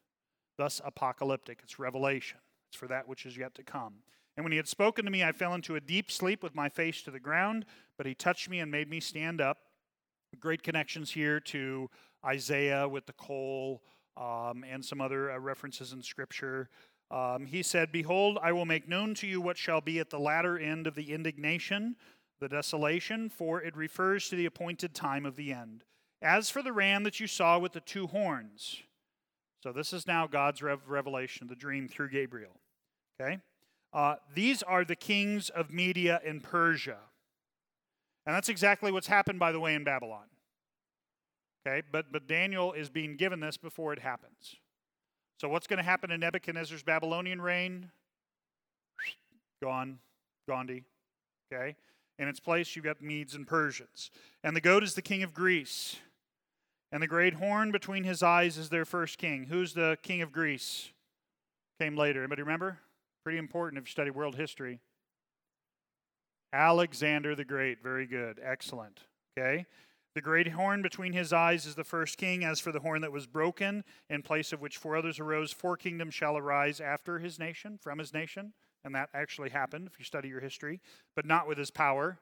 Thus, 0.56 0.80
apocalyptic. 0.84 1.60
It's 1.62 1.78
revelation. 1.78 2.38
It's 2.70 2.78
for 2.78 2.88
that 2.88 3.08
which 3.08 3.26
is 3.26 3.36
yet 3.36 3.54
to 3.56 3.62
come. 3.62 3.96
And 4.36 4.44
when 4.44 4.52
he 4.52 4.56
had 4.56 4.68
spoken 4.68 5.04
to 5.04 5.10
me, 5.10 5.22
I 5.22 5.32
fell 5.32 5.54
into 5.54 5.76
a 5.76 5.80
deep 5.80 6.10
sleep 6.10 6.42
with 6.42 6.54
my 6.54 6.68
face 6.68 7.02
to 7.02 7.10
the 7.10 7.20
ground, 7.20 7.66
but 7.96 8.06
he 8.06 8.14
touched 8.14 8.48
me 8.48 8.60
and 8.60 8.70
made 8.70 8.88
me 8.88 9.00
stand 9.00 9.40
up. 9.40 9.58
Great 10.40 10.62
connections 10.62 11.10
here 11.10 11.38
to 11.40 11.90
Isaiah 12.24 12.88
with 12.88 13.04
the 13.06 13.12
coal 13.12 13.82
um, 14.16 14.64
and 14.68 14.82
some 14.82 15.00
other 15.00 15.30
uh, 15.30 15.38
references 15.38 15.92
in 15.92 16.02
Scripture. 16.02 16.70
Um, 17.10 17.44
he 17.44 17.62
said, 17.62 17.92
Behold, 17.92 18.38
I 18.42 18.52
will 18.52 18.64
make 18.64 18.88
known 18.88 19.14
to 19.16 19.26
you 19.26 19.40
what 19.42 19.58
shall 19.58 19.82
be 19.82 19.98
at 19.98 20.08
the 20.08 20.18
latter 20.18 20.58
end 20.58 20.86
of 20.86 20.94
the 20.94 21.12
indignation 21.12 21.96
the 22.42 22.48
desolation, 22.48 23.30
for 23.30 23.62
it 23.62 23.76
refers 23.76 24.28
to 24.28 24.36
the 24.36 24.46
appointed 24.46 24.94
time 24.94 25.24
of 25.24 25.36
the 25.36 25.52
end. 25.52 25.84
As 26.20 26.50
for 26.50 26.60
the 26.60 26.72
ram 26.72 27.04
that 27.04 27.20
you 27.20 27.28
saw 27.28 27.58
with 27.58 27.72
the 27.72 27.80
two 27.80 28.08
horns, 28.08 28.82
so 29.62 29.72
this 29.72 29.92
is 29.92 30.08
now 30.08 30.26
God's 30.26 30.60
revelation, 30.60 31.46
the 31.46 31.54
dream 31.54 31.86
through 31.86 32.10
Gabriel. 32.10 32.60
Okay? 33.20 33.38
Uh, 33.92 34.16
these 34.34 34.62
are 34.62 34.84
the 34.84 34.96
kings 34.96 35.50
of 35.50 35.70
Media 35.70 36.20
and 36.24 36.42
Persia. 36.42 36.98
And 38.26 38.34
that's 38.34 38.48
exactly 38.48 38.92
what's 38.92 39.08
happened, 39.08 39.38
by 39.38 39.52
the 39.52 39.60
way, 39.60 39.74
in 39.74 39.84
Babylon. 39.84 40.26
Okay? 41.66 41.82
But, 41.90 42.06
but 42.12 42.26
Daniel 42.26 42.72
is 42.72 42.88
being 42.88 43.16
given 43.16 43.40
this 43.40 43.56
before 43.56 43.92
it 43.92 43.98
happens. 43.98 44.56
So, 45.40 45.48
what's 45.48 45.66
going 45.66 45.78
to 45.78 45.84
happen 45.84 46.10
in 46.10 46.20
Nebuchadnezzar's 46.20 46.82
Babylonian 46.82 47.40
reign? 47.40 47.90
Gone. 49.62 49.98
Gandhi. 50.48 50.84
Okay? 51.52 51.76
In 52.18 52.28
its 52.28 52.40
place, 52.40 52.74
you've 52.74 52.84
got 52.84 53.02
Medes 53.02 53.34
and 53.34 53.46
Persians. 53.46 54.10
And 54.44 54.56
the 54.56 54.60
goat 54.60 54.82
is 54.82 54.94
the 54.94 55.02
king 55.02 55.22
of 55.22 55.34
Greece. 55.34 55.96
And 56.92 57.02
the 57.02 57.08
great 57.08 57.34
horn 57.34 57.72
between 57.72 58.04
his 58.04 58.22
eyes 58.22 58.58
is 58.58 58.68
their 58.68 58.84
first 58.84 59.18
king. 59.18 59.46
Who's 59.48 59.72
the 59.72 59.98
king 60.02 60.22
of 60.22 60.30
Greece? 60.30 60.90
Came 61.80 61.96
later. 61.96 62.20
Anybody 62.20 62.42
remember? 62.42 62.78
Pretty 63.24 63.38
important 63.38 63.78
if 63.78 63.88
you 63.88 63.92
study 63.92 64.10
world 64.10 64.36
history. 64.36 64.80
Alexander 66.52 67.34
the 67.34 67.44
Great. 67.44 67.82
Very 67.82 68.06
good. 68.06 68.40
Excellent. 68.42 69.00
Okay. 69.38 69.66
The 70.14 70.20
great 70.20 70.48
horn 70.48 70.82
between 70.82 71.14
his 71.14 71.32
eyes 71.32 71.64
is 71.64 71.74
the 71.74 71.84
first 71.84 72.18
king. 72.18 72.44
As 72.44 72.60
for 72.60 72.70
the 72.70 72.80
horn 72.80 73.00
that 73.00 73.12
was 73.12 73.26
broken, 73.26 73.82
in 74.10 74.20
place 74.20 74.52
of 74.52 74.60
which 74.60 74.76
four 74.76 74.96
others 74.96 75.18
arose, 75.18 75.52
four 75.52 75.76
kingdoms 75.76 76.12
shall 76.12 76.36
arise 76.36 76.80
after 76.80 77.18
his 77.18 77.38
nation, 77.38 77.78
from 77.80 77.98
his 77.98 78.12
nation 78.12 78.52
and 78.84 78.94
that 78.94 79.10
actually 79.14 79.50
happened 79.50 79.88
if 79.90 79.98
you 79.98 80.04
study 80.04 80.28
your 80.28 80.40
history, 80.40 80.80
but 81.14 81.26
not 81.26 81.46
with 81.46 81.58
his 81.58 81.70
power, 81.70 82.18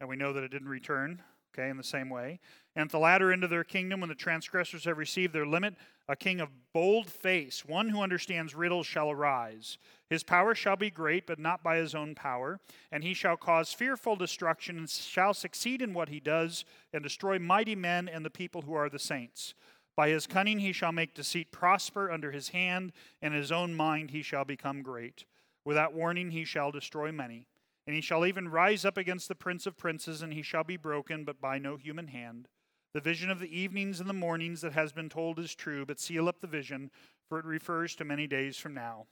and 0.00 0.08
we 0.08 0.16
know 0.16 0.32
that 0.32 0.44
it 0.44 0.50
didn't 0.50 0.68
return, 0.68 1.22
okay, 1.52 1.68
in 1.68 1.76
the 1.76 1.84
same 1.84 2.08
way. 2.08 2.40
And 2.76 2.86
at 2.86 2.90
the 2.90 2.98
latter 2.98 3.32
end 3.32 3.44
of 3.44 3.50
their 3.50 3.62
kingdom, 3.62 4.00
when 4.00 4.08
the 4.08 4.16
transgressors 4.16 4.84
have 4.84 4.98
received 4.98 5.32
their 5.32 5.46
limit, 5.46 5.74
a 6.08 6.16
king 6.16 6.40
of 6.40 6.48
bold 6.72 7.08
face, 7.08 7.64
one 7.64 7.88
who 7.88 8.02
understands 8.02 8.54
riddles, 8.54 8.86
shall 8.86 9.10
arise. 9.10 9.78
His 10.10 10.24
power 10.24 10.54
shall 10.54 10.76
be 10.76 10.90
great, 10.90 11.26
but 11.26 11.38
not 11.38 11.62
by 11.62 11.76
his 11.76 11.94
own 11.94 12.14
power, 12.14 12.58
and 12.90 13.04
he 13.04 13.14
shall 13.14 13.36
cause 13.36 13.72
fearful 13.72 14.16
destruction, 14.16 14.76
and 14.76 14.90
shall 14.90 15.34
succeed 15.34 15.82
in 15.82 15.94
what 15.94 16.08
he 16.08 16.18
does, 16.18 16.64
and 16.92 17.02
destroy 17.02 17.38
mighty 17.38 17.76
men 17.76 18.08
and 18.08 18.24
the 18.24 18.30
people 18.30 18.62
who 18.62 18.74
are 18.74 18.90
the 18.90 18.98
saints. 18.98 19.54
By 19.96 20.08
his 20.08 20.26
cunning 20.26 20.58
he 20.58 20.72
shall 20.72 20.92
make 20.92 21.14
deceit 21.14 21.52
prosper 21.52 22.10
under 22.10 22.32
his 22.32 22.48
hand, 22.48 22.92
and 23.22 23.32
in 23.32 23.40
his 23.40 23.52
own 23.52 23.74
mind 23.74 24.10
he 24.10 24.22
shall 24.22 24.44
become 24.44 24.82
great. 24.82 25.24
Without 25.64 25.94
warning, 25.94 26.30
he 26.30 26.44
shall 26.44 26.70
destroy 26.70 27.12
many. 27.12 27.46
And 27.86 27.94
he 27.94 28.02
shall 28.02 28.26
even 28.26 28.48
rise 28.48 28.84
up 28.84 28.96
against 28.96 29.28
the 29.28 29.34
prince 29.34 29.66
of 29.66 29.76
princes, 29.76 30.22
and 30.22 30.32
he 30.32 30.42
shall 30.42 30.64
be 30.64 30.76
broken, 30.76 31.24
but 31.24 31.40
by 31.40 31.58
no 31.58 31.76
human 31.76 32.08
hand. 32.08 32.48
The 32.94 33.00
vision 33.00 33.28
of 33.28 33.40
the 33.40 33.58
evenings 33.58 33.98
and 33.98 34.08
the 34.08 34.14
mornings 34.14 34.60
that 34.60 34.72
has 34.72 34.92
been 34.92 35.08
told 35.08 35.40
is 35.40 35.54
true, 35.54 35.84
but 35.84 35.98
seal 35.98 36.28
up 36.28 36.40
the 36.40 36.46
vision, 36.46 36.90
for 37.28 37.40
it 37.40 37.44
refers 37.44 37.96
to 37.96 38.04
many 38.04 38.28
days 38.28 38.56
from 38.56 38.72
now. 38.72 39.06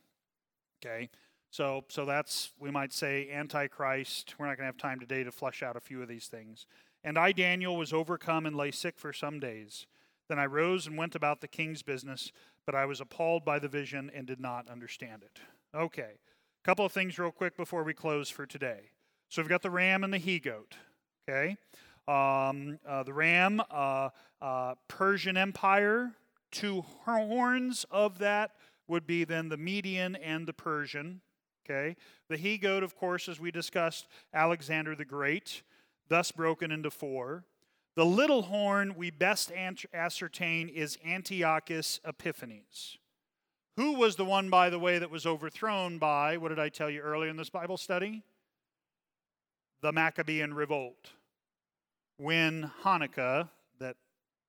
Okay, 0.84 1.10
so 1.50 1.84
so 1.88 2.04
that's 2.04 2.52
we 2.58 2.70
might 2.70 2.92
say 2.92 3.28
antichrist. 3.30 4.36
We're 4.38 4.46
not 4.46 4.56
going 4.56 4.64
to 4.64 4.72
have 4.72 4.76
time 4.76 5.00
today 5.00 5.24
to 5.24 5.32
flesh 5.32 5.62
out 5.62 5.76
a 5.76 5.80
few 5.80 6.00
of 6.00 6.08
these 6.08 6.28
things. 6.28 6.66
And 7.02 7.18
I, 7.18 7.32
Daniel, 7.32 7.76
was 7.76 7.92
overcome 7.92 8.46
and 8.46 8.54
lay 8.54 8.70
sick 8.70 8.98
for 8.98 9.12
some 9.12 9.40
days. 9.40 9.86
Then 10.28 10.38
I 10.38 10.46
rose 10.46 10.86
and 10.86 10.96
went 10.96 11.16
about 11.16 11.40
the 11.40 11.48
king's 11.48 11.82
business, 11.82 12.30
but 12.64 12.76
I 12.76 12.86
was 12.86 13.00
appalled 13.00 13.44
by 13.44 13.58
the 13.58 13.68
vision 13.68 14.10
and 14.14 14.26
did 14.26 14.40
not 14.40 14.70
understand 14.70 15.22
it. 15.24 15.40
Okay. 15.76 16.02
A 16.02 16.64
couple 16.64 16.86
of 16.86 16.92
things, 16.92 17.18
real 17.18 17.32
quick, 17.32 17.56
before 17.56 17.82
we 17.82 17.92
close 17.92 18.30
for 18.30 18.46
today. 18.46 18.92
So 19.28 19.42
we've 19.42 19.48
got 19.48 19.62
the 19.62 19.70
ram 19.70 20.04
and 20.04 20.12
the 20.12 20.18
he 20.18 20.38
goat. 20.38 20.76
Okay. 21.28 21.56
Um, 22.08 22.78
uh, 22.86 23.04
the 23.04 23.12
ram, 23.12 23.62
uh, 23.70 24.10
uh, 24.40 24.74
Persian 24.88 25.36
Empire, 25.36 26.12
two 26.50 26.82
horns 27.04 27.86
of 27.90 28.18
that 28.18 28.52
would 28.88 29.06
be 29.06 29.24
then 29.24 29.48
the 29.48 29.56
Median 29.56 30.16
and 30.16 30.46
the 30.46 30.52
Persian. 30.52 31.20
Okay. 31.64 31.96
The 32.28 32.36
he 32.36 32.58
goat, 32.58 32.82
of 32.82 32.96
course, 32.96 33.28
as 33.28 33.38
we 33.38 33.50
discussed, 33.50 34.08
Alexander 34.34 34.96
the 34.96 35.04
Great, 35.04 35.62
thus 36.08 36.32
broken 36.32 36.72
into 36.72 36.90
four. 36.90 37.44
The 37.94 38.04
little 38.04 38.42
horn 38.42 38.94
we 38.96 39.10
best 39.10 39.52
ascertain 39.94 40.68
is 40.68 40.98
Antiochus 41.06 42.00
Epiphanes. 42.04 42.98
Who 43.76 43.92
was 43.92 44.16
the 44.16 44.24
one, 44.24 44.50
by 44.50 44.70
the 44.70 44.78
way, 44.78 44.98
that 44.98 45.10
was 45.10 45.24
overthrown 45.24 45.98
by, 45.98 46.36
what 46.36 46.48
did 46.48 46.58
I 46.58 46.68
tell 46.68 46.90
you 46.90 47.00
earlier 47.00 47.30
in 47.30 47.36
this 47.36 47.50
Bible 47.50 47.76
study? 47.76 48.22
The 49.82 49.92
Maccabean 49.92 50.54
revolt. 50.54 51.12
When 52.22 52.70
Hanukkah, 52.84 53.48
that 53.80 53.96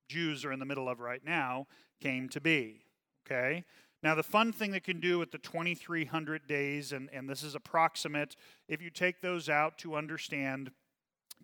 Jews 0.07 0.45
are 0.45 0.51
in 0.51 0.59
the 0.59 0.65
middle 0.65 0.87
of 0.87 0.99
right 0.99 1.25
now, 1.25 1.65
came 1.99 2.29
to 2.29 2.39
be. 2.39 2.85
Okay? 3.25 3.63
Now, 4.03 4.13
the 4.13 4.21
fun 4.21 4.53
thing 4.53 4.69
that 4.73 4.83
can 4.83 4.99
do 4.99 5.17
with 5.17 5.31
the 5.31 5.39
2300 5.39 6.45
days, 6.45 6.91
and, 6.91 7.09
and 7.11 7.27
this 7.27 7.41
is 7.41 7.55
approximate, 7.55 8.35
if 8.67 8.79
you 8.79 8.91
take 8.91 9.21
those 9.21 9.49
out 9.49 9.79
to 9.79 9.95
understand 9.95 10.69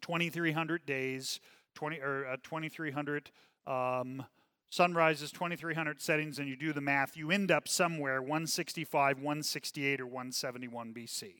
2300 0.01 0.85
days, 0.85 1.39
20, 1.73 1.99
or 1.99 2.27
uh, 2.27 2.37
2300 2.43 3.31
um, 3.65 4.23
Sunrise 4.69 5.23
is 5.23 5.31
2300 5.31 5.99
settings, 5.99 6.37
and 6.37 6.47
you 6.47 6.55
do 6.55 6.73
the 6.73 6.81
math, 6.81 7.17
you 7.17 7.31
end 7.31 7.49
up 7.49 7.67
somewhere 7.67 8.21
165, 8.21 9.17
168, 9.17 9.99
or 9.99 10.05
171 10.05 10.93
BC. 10.93 11.33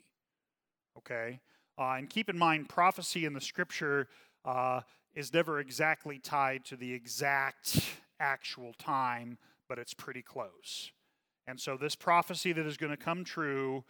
Okay? 0.97 1.41
Uh, 1.77 1.93
and 1.93 2.09
keep 2.09 2.27
in 2.27 2.39
mind, 2.39 2.67
prophecy 2.67 3.25
in 3.25 3.33
the 3.33 3.39
scripture 3.39 4.07
uh, 4.49 4.81
is 5.13 5.31
never 5.33 5.59
exactly 5.59 6.17
tied 6.17 6.65
to 6.65 6.75
the 6.75 6.91
exact 6.91 7.81
actual 8.19 8.73
time, 8.79 9.37
but 9.67 9.77
it's 9.77 9.93
pretty 9.93 10.23
close. 10.23 10.91
And 11.45 11.59
so, 11.59 11.77
this 11.77 11.95
prophecy 11.95 12.51
that 12.53 12.65
is 12.65 12.77
going 12.77 12.91
to 12.91 12.97
come 12.97 13.23
true 13.23 13.83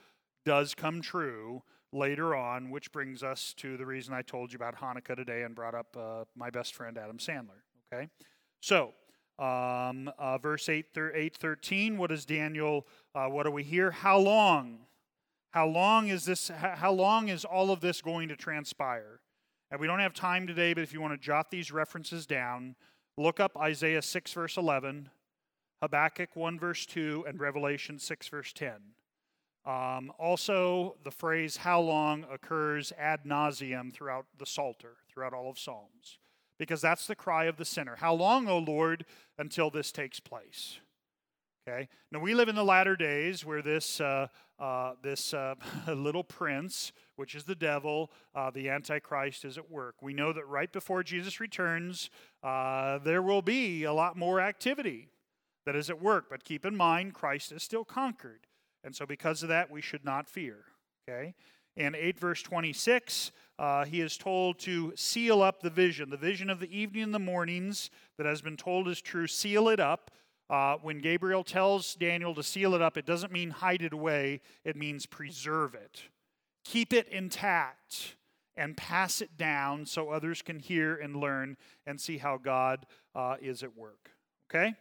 does 0.45 0.75
come 0.75 1.01
true 1.01 1.63
later 1.91 2.35
on, 2.35 2.69
which 2.69 2.91
brings 2.91 3.23
us 3.23 3.53
to 3.57 3.77
the 3.77 3.85
reason 3.85 4.13
I 4.13 4.21
told 4.21 4.51
you 4.51 4.57
about 4.57 4.75
Hanukkah 4.75 5.15
today 5.15 5.43
and 5.43 5.55
brought 5.55 5.75
up 5.75 5.95
uh, 5.97 6.25
my 6.35 6.49
best 6.49 6.75
friend 6.75 6.97
Adam 6.97 7.17
Sandler. 7.17 7.61
Okay? 7.91 8.09
So, 8.59 8.93
um, 9.39 10.11
uh, 10.19 10.37
verse 10.37 10.67
8, 10.67 10.85
8 11.15 11.37
13, 11.37 11.97
what 11.97 12.11
is 12.11 12.25
Daniel, 12.25 12.85
uh, 13.15 13.27
what 13.27 13.43
do 13.43 13.51
we 13.51 13.63
hear? 13.63 13.91
How 13.91 14.17
long? 14.17 14.79
How 15.51 15.67
long 15.67 16.09
is 16.09 16.25
this, 16.25 16.49
how 16.49 16.91
long 16.91 17.29
is 17.29 17.45
all 17.45 17.71
of 17.71 17.79
this 17.79 18.01
going 18.01 18.27
to 18.27 18.35
transpire? 18.35 19.21
And 19.71 19.79
we 19.79 19.87
don't 19.87 19.99
have 19.99 20.13
time 20.13 20.47
today, 20.47 20.73
but 20.73 20.83
if 20.83 20.93
you 20.93 21.01
want 21.01 21.13
to 21.13 21.17
jot 21.17 21.51
these 21.51 21.71
references 21.71 22.25
down, 22.25 22.75
look 23.17 23.39
up 23.39 23.55
Isaiah 23.57 24.01
6, 24.01 24.33
verse 24.33 24.57
11. 24.57 25.09
Habakkuk 25.81 26.35
1, 26.35 26.59
verse 26.59 26.85
2, 26.85 27.25
and 27.27 27.39
Revelation 27.39 27.99
6, 27.99 28.27
verse 28.27 28.51
10. 28.51 28.71
Um, 29.65 30.11
also, 30.17 30.97
the 31.03 31.11
phrase 31.11 31.57
how 31.57 31.79
long 31.79 32.25
occurs 32.31 32.91
ad 32.97 33.21
nauseum 33.25 33.93
throughout 33.93 34.25
the 34.37 34.45
Psalter, 34.45 34.97
throughout 35.11 35.33
all 35.33 35.49
of 35.49 35.59
Psalms, 35.59 36.17
because 36.57 36.81
that's 36.81 37.07
the 37.07 37.15
cry 37.15 37.45
of 37.45 37.57
the 37.57 37.65
sinner. 37.65 37.97
How 37.97 38.13
long, 38.13 38.47
O 38.47 38.57
Lord, 38.57 39.05
until 39.37 39.69
this 39.69 39.91
takes 39.91 40.19
place? 40.19 40.79
Okay. 41.69 41.87
Now 42.11 42.19
we 42.19 42.33
live 42.33 42.49
in 42.49 42.55
the 42.55 42.63
latter 42.63 42.95
days 42.95 43.45
where 43.45 43.61
this 43.61 44.01
uh, 44.01 44.27
uh, 44.57 44.93
this 45.03 45.33
uh, 45.33 45.53
little 45.87 46.23
prince, 46.23 46.91
which 47.15 47.35
is 47.35 47.43
the 47.43 47.55
devil, 47.55 48.11
uh, 48.33 48.49
the 48.49 48.69
Antichrist, 48.69 49.45
is 49.45 49.57
at 49.57 49.69
work. 49.69 49.95
We 50.01 50.13
know 50.13 50.33
that 50.33 50.47
right 50.47 50.71
before 50.71 51.03
Jesus 51.03 51.39
returns, 51.39 52.09
uh, 52.43 52.97
there 52.99 53.21
will 53.21 53.43
be 53.43 53.83
a 53.83 53.93
lot 53.93 54.17
more 54.17 54.41
activity 54.41 55.09
that 55.65 55.75
is 55.75 55.89
at 55.89 56.01
work. 56.01 56.25
But 56.29 56.43
keep 56.43 56.65
in 56.65 56.75
mind, 56.75 57.13
Christ 57.13 57.51
is 57.51 57.61
still 57.61 57.85
conquered. 57.85 58.47
And 58.83 58.95
so, 58.95 59.05
because 59.05 59.43
of 59.43 59.49
that, 59.49 59.69
we 59.69 59.81
should 59.81 60.03
not 60.03 60.27
fear. 60.27 60.65
Okay? 61.07 61.35
And 61.77 61.95
8 61.95 62.19
verse 62.19 62.41
26, 62.41 63.31
uh, 63.59 63.85
he 63.85 64.01
is 64.01 64.17
told 64.17 64.57
to 64.59 64.91
seal 64.95 65.41
up 65.41 65.61
the 65.61 65.69
vision. 65.69 66.09
The 66.09 66.17
vision 66.17 66.49
of 66.49 66.59
the 66.59 66.75
evening 66.75 67.03
and 67.03 67.13
the 67.13 67.19
mornings 67.19 67.91
that 68.17 68.25
has 68.25 68.41
been 68.41 68.57
told 68.57 68.87
is 68.87 69.01
true, 69.01 69.27
seal 69.27 69.69
it 69.69 69.79
up. 69.79 70.09
Uh, 70.49 70.77
when 70.81 70.99
Gabriel 70.99 71.43
tells 71.43 71.93
Daniel 71.95 72.33
to 72.33 72.43
seal 72.43 72.73
it 72.73 72.81
up, 72.81 72.97
it 72.97 73.05
doesn't 73.05 73.31
mean 73.31 73.51
hide 73.51 73.81
it 73.81 73.93
away, 73.93 74.41
it 74.63 74.75
means 74.75 75.05
preserve 75.05 75.75
it. 75.75 76.03
Keep 76.63 76.93
it 76.93 77.07
intact 77.07 78.15
and 78.57 78.75
pass 78.75 79.21
it 79.21 79.37
down 79.37 79.85
so 79.85 80.09
others 80.09 80.41
can 80.41 80.59
hear 80.59 80.95
and 80.95 81.15
learn 81.15 81.55
and 81.85 81.99
see 82.01 82.17
how 82.17 82.37
God 82.37 82.85
uh, 83.15 83.35
is 83.41 83.63
at 83.63 83.77
work. 83.77 84.11
Okay? 84.49 84.73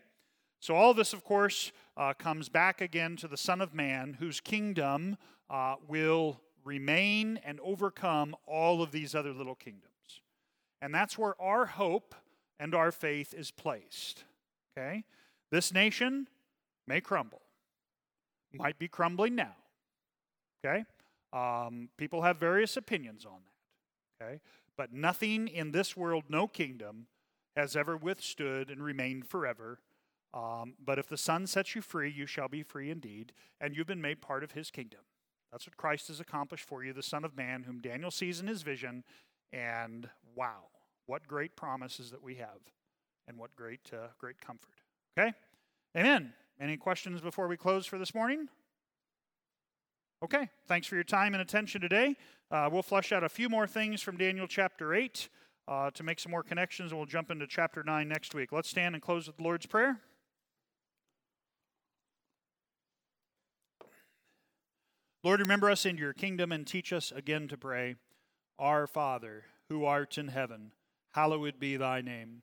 So, 0.60 0.74
all 0.74 0.92
this, 0.94 1.12
of 1.12 1.22
course, 1.22 1.70
uh, 1.96 2.14
comes 2.14 2.48
back 2.48 2.80
again 2.80 3.16
to 3.16 3.28
the 3.28 3.36
Son 3.36 3.60
of 3.60 3.74
Man, 3.74 4.16
whose 4.18 4.40
kingdom 4.40 5.16
uh, 5.48 5.76
will 5.86 6.40
remain 6.64 7.38
and 7.44 7.60
overcome 7.60 8.34
all 8.46 8.82
of 8.82 8.90
these 8.90 9.14
other 9.14 9.32
little 9.32 9.54
kingdoms. 9.54 9.84
And 10.82 10.94
that's 10.94 11.16
where 11.16 11.40
our 11.40 11.66
hope 11.66 12.14
and 12.58 12.74
our 12.74 12.90
faith 12.90 13.34
is 13.34 13.50
placed. 13.50 14.24
Okay? 14.76 15.04
This 15.50 15.72
nation 15.72 16.28
may 16.86 17.00
crumble, 17.00 17.42
might 18.52 18.78
be 18.78 18.88
crumbling 18.88 19.34
now. 19.34 19.54
Okay? 20.64 20.84
Um, 21.32 21.88
people 21.96 22.22
have 22.22 22.38
various 22.38 22.76
opinions 22.76 23.24
on 23.24 23.38
that. 23.44 24.24
Okay? 24.24 24.40
But 24.76 24.92
nothing 24.92 25.48
in 25.48 25.72
this 25.72 25.96
world, 25.96 26.24
no 26.28 26.46
kingdom, 26.46 27.06
has 27.56 27.76
ever 27.76 27.96
withstood 27.96 28.70
and 28.70 28.82
remained 28.82 29.26
forever 29.26 29.80
um, 30.34 30.74
but 30.84 30.98
if 30.98 31.08
the 31.08 31.16
Son 31.16 31.46
sets 31.46 31.74
you 31.74 31.82
free, 31.82 32.10
you 32.10 32.26
shall 32.26 32.48
be 32.48 32.62
free 32.62 32.90
indeed, 32.90 33.32
and 33.60 33.74
you've 33.74 33.86
been 33.86 34.00
made 34.00 34.20
part 34.20 34.44
of 34.44 34.52
his 34.52 34.70
kingdom. 34.70 35.00
That's 35.50 35.66
what 35.66 35.76
Christ 35.76 36.08
has 36.08 36.20
accomplished 36.20 36.68
for 36.68 36.84
you, 36.84 36.92
the 36.92 37.02
Son 37.02 37.24
of 37.24 37.36
Man, 37.36 37.62
whom 37.62 37.80
Daniel 37.80 38.10
sees 38.10 38.38
in 38.40 38.46
his 38.46 38.62
vision. 38.62 39.04
And 39.52 40.08
wow, 40.34 40.64
what 41.06 41.26
great 41.26 41.56
promises 41.56 42.10
that 42.10 42.22
we 42.22 42.34
have, 42.34 42.60
and 43.26 43.38
what 43.38 43.56
great, 43.56 43.90
uh, 43.92 44.08
great 44.18 44.40
comfort. 44.40 44.74
Okay? 45.16 45.32
Amen. 45.96 46.32
Any 46.60 46.76
questions 46.76 47.20
before 47.20 47.46
we 47.46 47.56
close 47.56 47.86
for 47.86 47.98
this 47.98 48.14
morning? 48.14 48.48
Okay, 50.24 50.48
thanks 50.66 50.88
for 50.88 50.96
your 50.96 51.04
time 51.04 51.34
and 51.34 51.40
attention 51.40 51.80
today. 51.80 52.16
Uh, 52.50 52.68
we'll 52.72 52.82
flesh 52.82 53.12
out 53.12 53.22
a 53.22 53.28
few 53.28 53.48
more 53.48 53.68
things 53.68 54.02
from 54.02 54.16
Daniel 54.16 54.48
chapter 54.48 54.92
8 54.92 55.28
uh, 55.68 55.90
to 55.92 56.02
make 56.02 56.18
some 56.18 56.32
more 56.32 56.42
connections, 56.42 56.90
and 56.90 56.98
we'll 56.98 57.06
jump 57.06 57.30
into 57.30 57.46
chapter 57.46 57.84
9 57.84 58.08
next 58.08 58.34
week. 58.34 58.50
Let's 58.50 58.68
stand 58.68 58.96
and 58.96 59.02
close 59.02 59.28
with 59.28 59.36
the 59.36 59.44
Lord's 59.44 59.66
Prayer. 59.66 60.00
Lord, 65.22 65.40
remember 65.40 65.70
us 65.70 65.86
in 65.86 65.98
your 65.98 66.12
kingdom 66.12 66.50
and 66.50 66.66
teach 66.66 66.92
us 66.92 67.12
again 67.14 67.46
to 67.48 67.56
pray. 67.56 67.96
Our 68.58 68.86
Father, 68.86 69.44
who 69.68 69.84
art 69.84 70.18
in 70.18 70.28
heaven, 70.28 70.72
hallowed 71.12 71.60
be 71.60 71.76
thy 71.76 72.00
name. 72.00 72.42